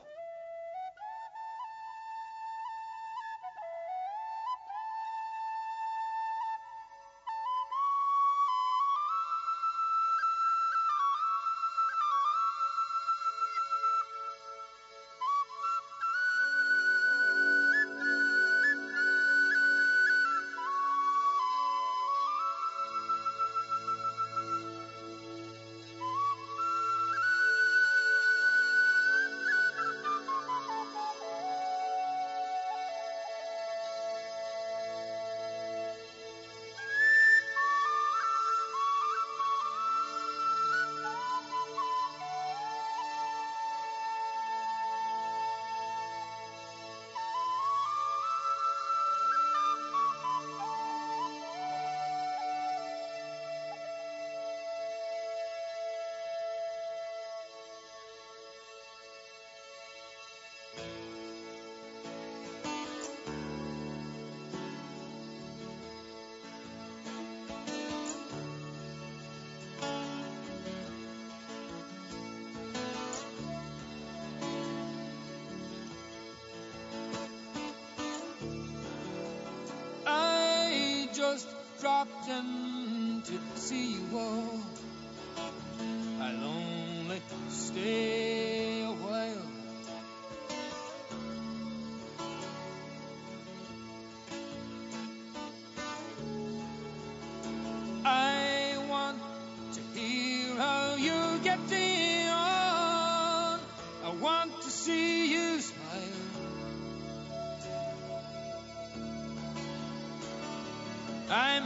Dropped 81.81 82.29
in 82.29 83.23
to 83.25 83.33
see 83.55 83.93
you 83.93 84.19
all. 84.19 84.60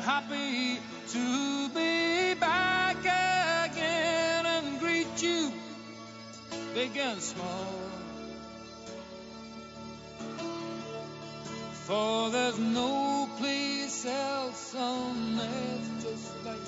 Happy 0.06 0.80
to 1.08 1.70
be 1.70 2.36
back 2.36 3.00
again 3.00 4.46
and 4.46 4.80
greet 4.80 5.20
you, 5.20 5.52
big 6.76 6.96
and 6.96 7.20
small. 7.20 7.74
For 11.88 12.30
there's 12.30 12.60
no 12.60 13.28
place 13.40 14.06
else 14.06 14.76
on 14.76 15.40
earth 15.40 16.04
just 16.04 16.46
like 16.46 16.66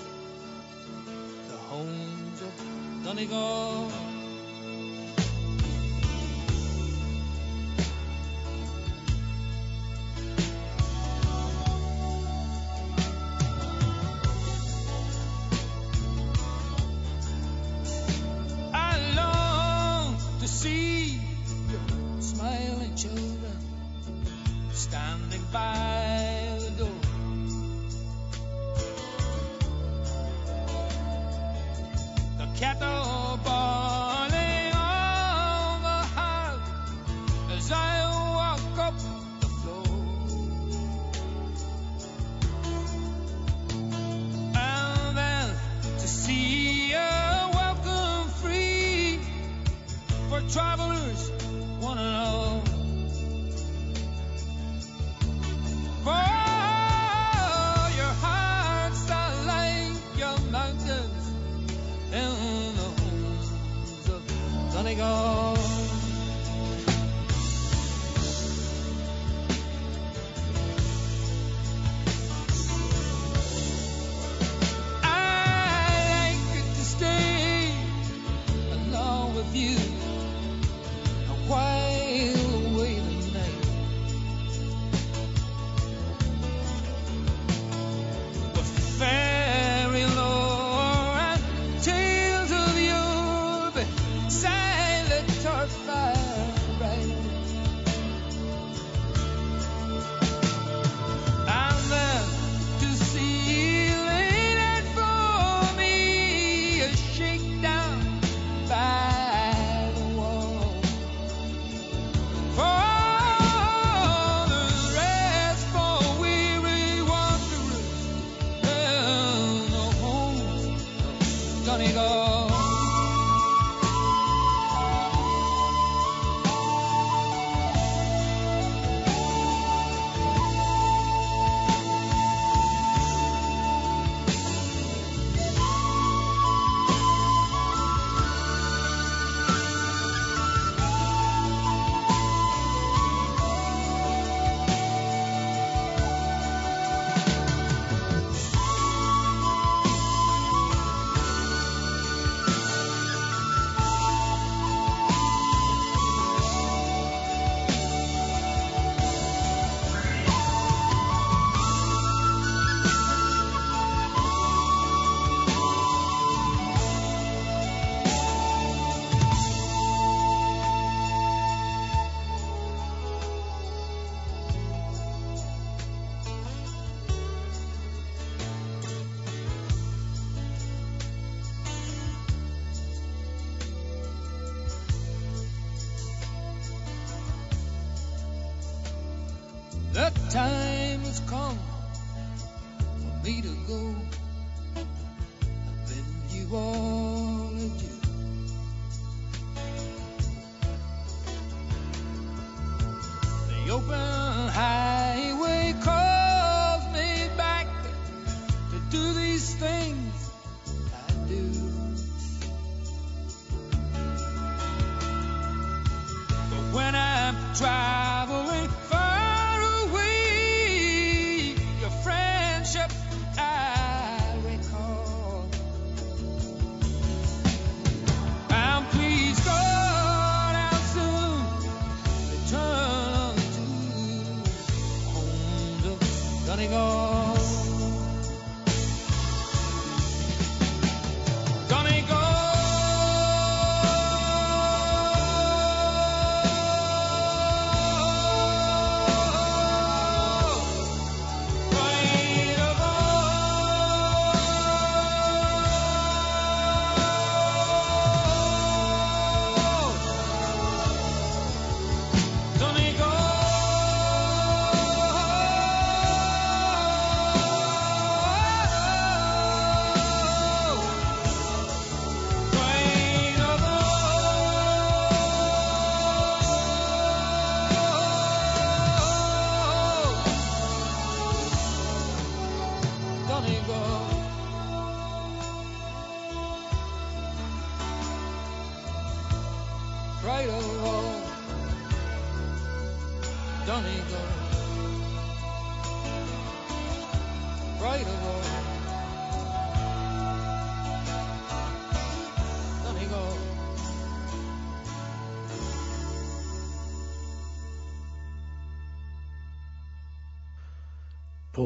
the 1.49 1.57
homes 1.69 2.41
of 2.41 3.03
Donegal. 3.05 3.86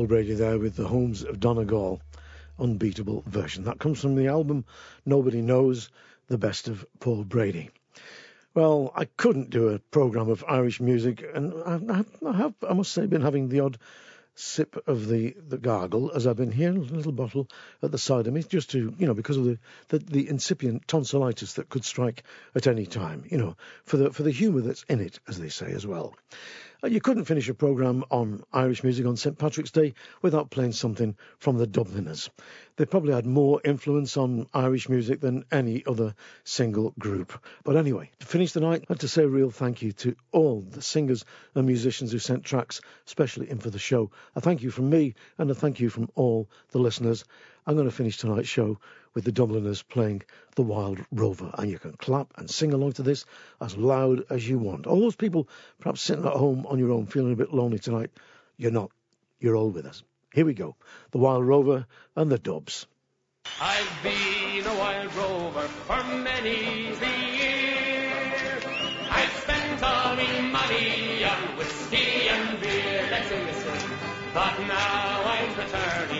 Paul 0.01 0.07
Brady 0.07 0.33
there 0.33 0.57
with 0.57 0.75
the 0.77 0.87
Homes 0.87 1.23
of 1.23 1.39
Donegal 1.39 2.01
unbeatable 2.57 3.23
version. 3.27 3.65
That 3.65 3.77
comes 3.77 4.01
from 4.01 4.15
the 4.15 4.29
album 4.29 4.65
Nobody 5.05 5.43
Knows 5.43 5.89
the 6.25 6.39
Best 6.39 6.67
of 6.67 6.83
Paul 6.99 7.23
Brady. 7.23 7.69
Well, 8.55 8.91
I 8.95 9.05
couldn't 9.05 9.51
do 9.51 9.67
a 9.67 9.77
program 9.77 10.27
of 10.27 10.43
Irish 10.47 10.81
music, 10.81 11.23
and 11.35 11.53
I, 11.53 11.99
I, 11.99 12.05
I 12.27 12.35
have, 12.35 12.55
I 12.67 12.73
must 12.73 12.93
say, 12.93 13.05
been 13.05 13.21
having 13.21 13.49
the 13.49 13.59
odd 13.59 13.77
sip 14.33 14.87
of 14.87 15.07
the, 15.07 15.35
the 15.47 15.59
gargle 15.59 16.11
as 16.15 16.25
I've 16.25 16.37
been 16.37 16.51
here, 16.51 16.71
a 16.71 16.73
little 16.73 17.11
bottle 17.11 17.47
at 17.83 17.91
the 17.91 17.99
side 17.99 18.25
of 18.25 18.33
me, 18.33 18.41
just 18.41 18.71
to, 18.71 18.95
you 18.97 19.05
know, 19.05 19.13
because 19.13 19.37
of 19.37 19.45
the, 19.45 19.59
the, 19.89 19.99
the 19.99 20.29
incipient 20.29 20.87
tonsillitis 20.87 21.53
that 21.53 21.69
could 21.69 21.85
strike 21.85 22.23
at 22.55 22.65
any 22.65 22.87
time, 22.87 23.23
you 23.29 23.37
know, 23.37 23.55
for 23.83 23.97
the, 23.97 24.11
for 24.11 24.23
the 24.23 24.31
humour 24.31 24.61
that's 24.61 24.83
in 24.89 24.99
it, 24.99 25.19
as 25.27 25.37
they 25.37 25.49
say 25.49 25.71
as 25.71 25.85
well. 25.85 26.15
Uh, 26.83 26.87
You 26.87 26.99
couldn't 26.99 27.25
finish 27.25 27.47
a 27.47 27.53
programme 27.53 28.03
on 28.09 28.43
Irish 28.51 28.83
music 28.83 29.05
on 29.05 29.15
St 29.15 29.37
Patrick's 29.37 29.69
Day 29.71 29.93
without 30.23 30.49
playing 30.49 30.71
something 30.71 31.15
from 31.37 31.57
the 31.57 31.67
Dubliners. 31.67 32.29
They 32.75 32.85
probably 32.85 33.13
had 33.13 33.25
more 33.25 33.61
influence 33.63 34.17
on 34.17 34.47
Irish 34.51 34.89
music 34.89 35.19
than 35.19 35.45
any 35.51 35.85
other 35.85 36.15
single 36.43 36.93
group. 36.97 37.33
But 37.63 37.75
anyway, 37.77 38.09
to 38.19 38.25
finish 38.25 38.53
the 38.53 38.61
night, 38.61 38.85
I'd 38.89 39.01
to 39.01 39.07
say 39.07 39.23
a 39.23 39.27
real 39.27 39.51
thank 39.51 39.83
you 39.83 39.91
to 39.91 40.15
all 40.31 40.61
the 40.61 40.81
singers 40.81 41.23
and 41.53 41.67
musicians 41.67 42.11
who 42.11 42.19
sent 42.19 42.45
tracks, 42.45 42.81
especially 43.05 43.49
in 43.49 43.59
for 43.59 43.69
the 43.69 43.77
show. 43.77 44.09
A 44.35 44.41
thank 44.41 44.63
you 44.63 44.71
from 44.71 44.89
me 44.89 45.13
and 45.37 45.51
a 45.51 45.55
thank 45.55 45.79
you 45.79 45.89
from 45.89 46.09
all 46.15 46.49
the 46.71 46.79
listeners. 46.79 47.25
I'm 47.67 47.75
going 47.75 47.89
to 47.89 47.95
finish 47.95 48.17
tonight's 48.17 48.49
show 48.49 48.79
with 49.13 49.25
the 49.25 49.31
Dubliners 49.31 49.81
playing 49.81 50.23
The 50.55 50.61
Wild 50.61 50.99
Rover, 51.11 51.51
and 51.57 51.69
you 51.69 51.79
can 51.79 51.93
clap 51.93 52.33
and 52.37 52.49
sing 52.49 52.73
along 52.73 52.93
to 52.93 53.03
this 53.03 53.25
as 53.59 53.77
loud 53.77 54.23
as 54.29 54.47
you 54.47 54.57
want. 54.57 54.87
All 54.87 54.99
those 54.99 55.15
people 55.15 55.47
perhaps 55.79 56.01
sitting 56.01 56.25
at 56.25 56.33
home 56.33 56.65
on 56.67 56.79
your 56.79 56.91
own 56.91 57.05
feeling 57.05 57.33
a 57.33 57.37
bit 57.37 57.53
lonely 57.53 57.79
tonight, 57.79 58.11
you're 58.57 58.71
not. 58.71 58.91
You're 59.39 59.55
all 59.55 59.69
with 59.69 59.85
us. 59.85 60.03
Here 60.33 60.45
we 60.45 60.53
go. 60.53 60.75
The 61.11 61.17
Wild 61.17 61.45
Rover 61.45 61.85
and 62.15 62.31
the 62.31 62.37
Dubs. 62.39 62.85
I've 63.59 64.03
been 64.03 64.65
a 64.65 64.75
wild 64.77 65.13
rover 65.15 65.67
for 65.67 66.03
many 66.03 66.89
a 66.89 67.31
year. 67.35 68.61
I've 69.09 69.31
spent 69.41 69.81
all 69.83 70.15
my 70.15 70.41
money 70.41 71.23
on 71.23 71.57
whiskey 71.57 72.29
and 72.29 72.61
beer. 72.61 73.07
Listen, 73.09 73.45
listen. 73.47 73.89
But 74.33 74.59
now 74.59 75.23
I'm 75.25 75.57
returning 75.57 76.10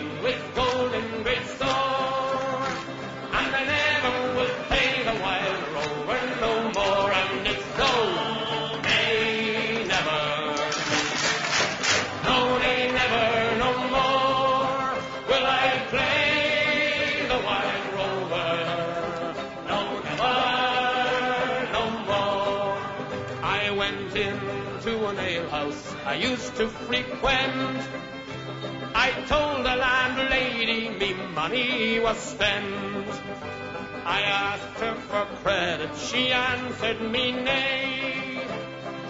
I 26.12 26.16
used 26.16 26.58
to 26.58 26.68
frequent. 26.68 27.80
I 28.94 29.12
told 29.30 29.66
the 29.66 29.78
landlady 29.78 30.90
me 30.90 31.14
money 31.34 32.02
was 32.02 32.18
spent. 32.18 33.08
I 34.04 34.20
asked 34.22 34.80
her 34.82 34.96
for 35.08 35.26
credit, 35.42 35.96
she 35.96 36.34
answered 36.34 37.00
me 37.00 37.32
nay. 37.32 38.46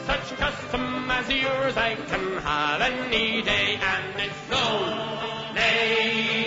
Such 0.06 0.38
custom 0.38 1.10
as 1.10 1.28
yours 1.28 1.76
I 1.76 1.96
can 1.96 2.38
have 2.38 2.82
any 2.82 3.42
day, 3.42 3.80
and 3.82 4.22
it's 4.22 4.50
no, 4.52 5.54
nay, 5.56 6.41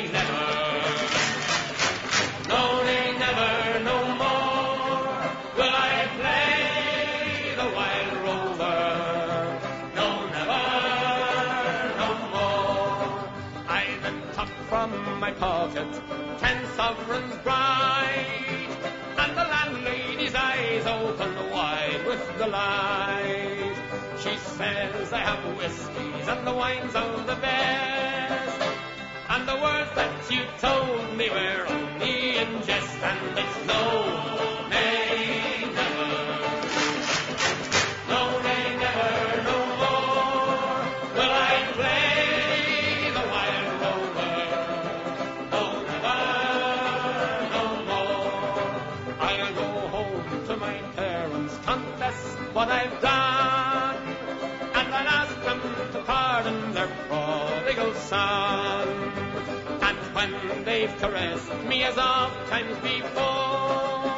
pocket 15.38 15.92
ten 16.38 16.64
sovereigns 16.76 17.36
bright, 17.42 18.68
and 19.18 19.32
the 19.36 19.44
landlady's 19.44 20.34
eyes 20.34 20.86
opened 20.86 21.50
wide 21.50 22.04
with 22.06 22.22
delight. 22.38 23.76
She 24.18 24.36
says 24.36 25.12
I 25.12 25.18
have 25.18 25.56
whiskies 25.56 26.28
and 26.28 26.46
the 26.46 26.52
wines 26.54 26.94
of 26.94 27.26
the 27.26 27.36
best, 27.36 28.62
and 29.28 29.48
the 29.48 29.56
words 29.56 29.90
that 29.94 30.30
you 30.30 30.42
told 30.60 31.16
me 31.16 31.30
were 31.30 31.66
only 31.68 32.38
in 32.38 32.62
jest, 32.62 32.96
and 33.02 33.38
it's 33.38 33.66
no, 33.66 34.53
And 58.14 59.98
when 60.14 60.64
they've 60.64 60.96
caressed 60.98 61.52
me 61.68 61.82
as 61.82 61.98
oft 61.98 62.48
times 62.48 62.76
before, 62.78 64.14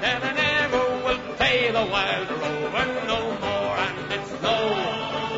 then 0.00 0.22
I 0.22 0.32
never 0.34 0.82
will 1.04 1.18
play 1.36 1.70
the 1.70 1.84
wild 1.90 2.30
rover 2.30 2.86
no 3.06 3.20
more, 3.40 3.76
and 3.86 4.12
it's 4.12 4.32
no, 4.42 4.58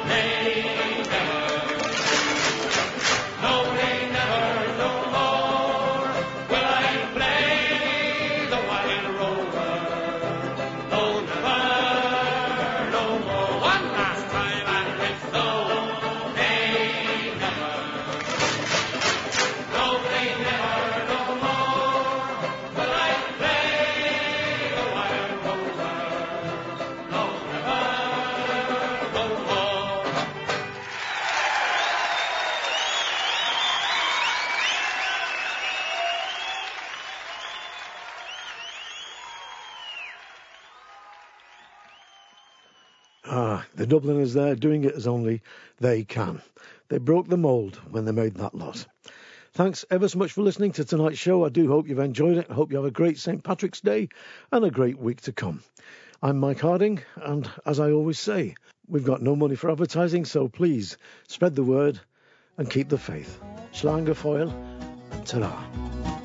nay, 0.09 0.94
the 43.85 44.01
Dubliners 44.01 44.33
there 44.33 44.55
doing 44.55 44.85
it 44.85 44.95
as 44.95 45.07
only 45.07 45.43
they 45.79 46.05
can. 46.05 46.41
They 46.89 46.97
broke 46.97 47.29
the 47.29 47.37
mould 47.37 47.77
when 47.91 48.07
they 48.07 48.13
made 48.13 48.35
that 48.37 48.55
lot. 48.55 48.87
Thanks 49.53 49.85
ever 49.91 50.09
so 50.09 50.19
much 50.19 50.33
for 50.33 50.41
listening 50.41 50.73
to 50.73 50.87
tonight's 50.87 51.19
show. 51.19 51.45
I 51.45 51.51
do 51.51 51.69
hope 51.69 51.87
you've 51.87 51.99
enjoyed 51.99 52.39
it. 52.39 52.47
I 52.49 52.55
hope 52.55 52.71
you 52.71 52.79
have 52.79 52.87
a 52.87 52.91
great 52.91 53.19
St. 53.19 53.45
Patrick's 53.45 53.83
Day 53.83 54.09
and 54.51 54.65
a 54.65 54.71
great 54.71 54.99
week 54.99 55.21
to 55.23 55.33
come. 55.33 55.63
I'm 56.23 56.41
Mike 56.41 56.61
Harding, 56.61 57.03
and 57.17 57.51
as 57.67 57.79
I 57.79 57.91
always 57.91 58.19
say, 58.19 58.55
we've 58.89 59.05
got 59.05 59.21
no 59.21 59.37
money 59.37 59.55
for 59.55 59.71
advertising, 59.71 60.25
so 60.25 60.49
please 60.49 60.97
spread 61.29 61.55
the 61.55 61.63
word 61.63 62.01
and 62.57 62.71
keep 62.71 62.89
the 62.89 62.97
faith. 62.97 63.39
Slán 63.75 64.07
go 64.07 64.15
fóill 64.15 64.51
and 65.13 65.27
ta 65.27 66.24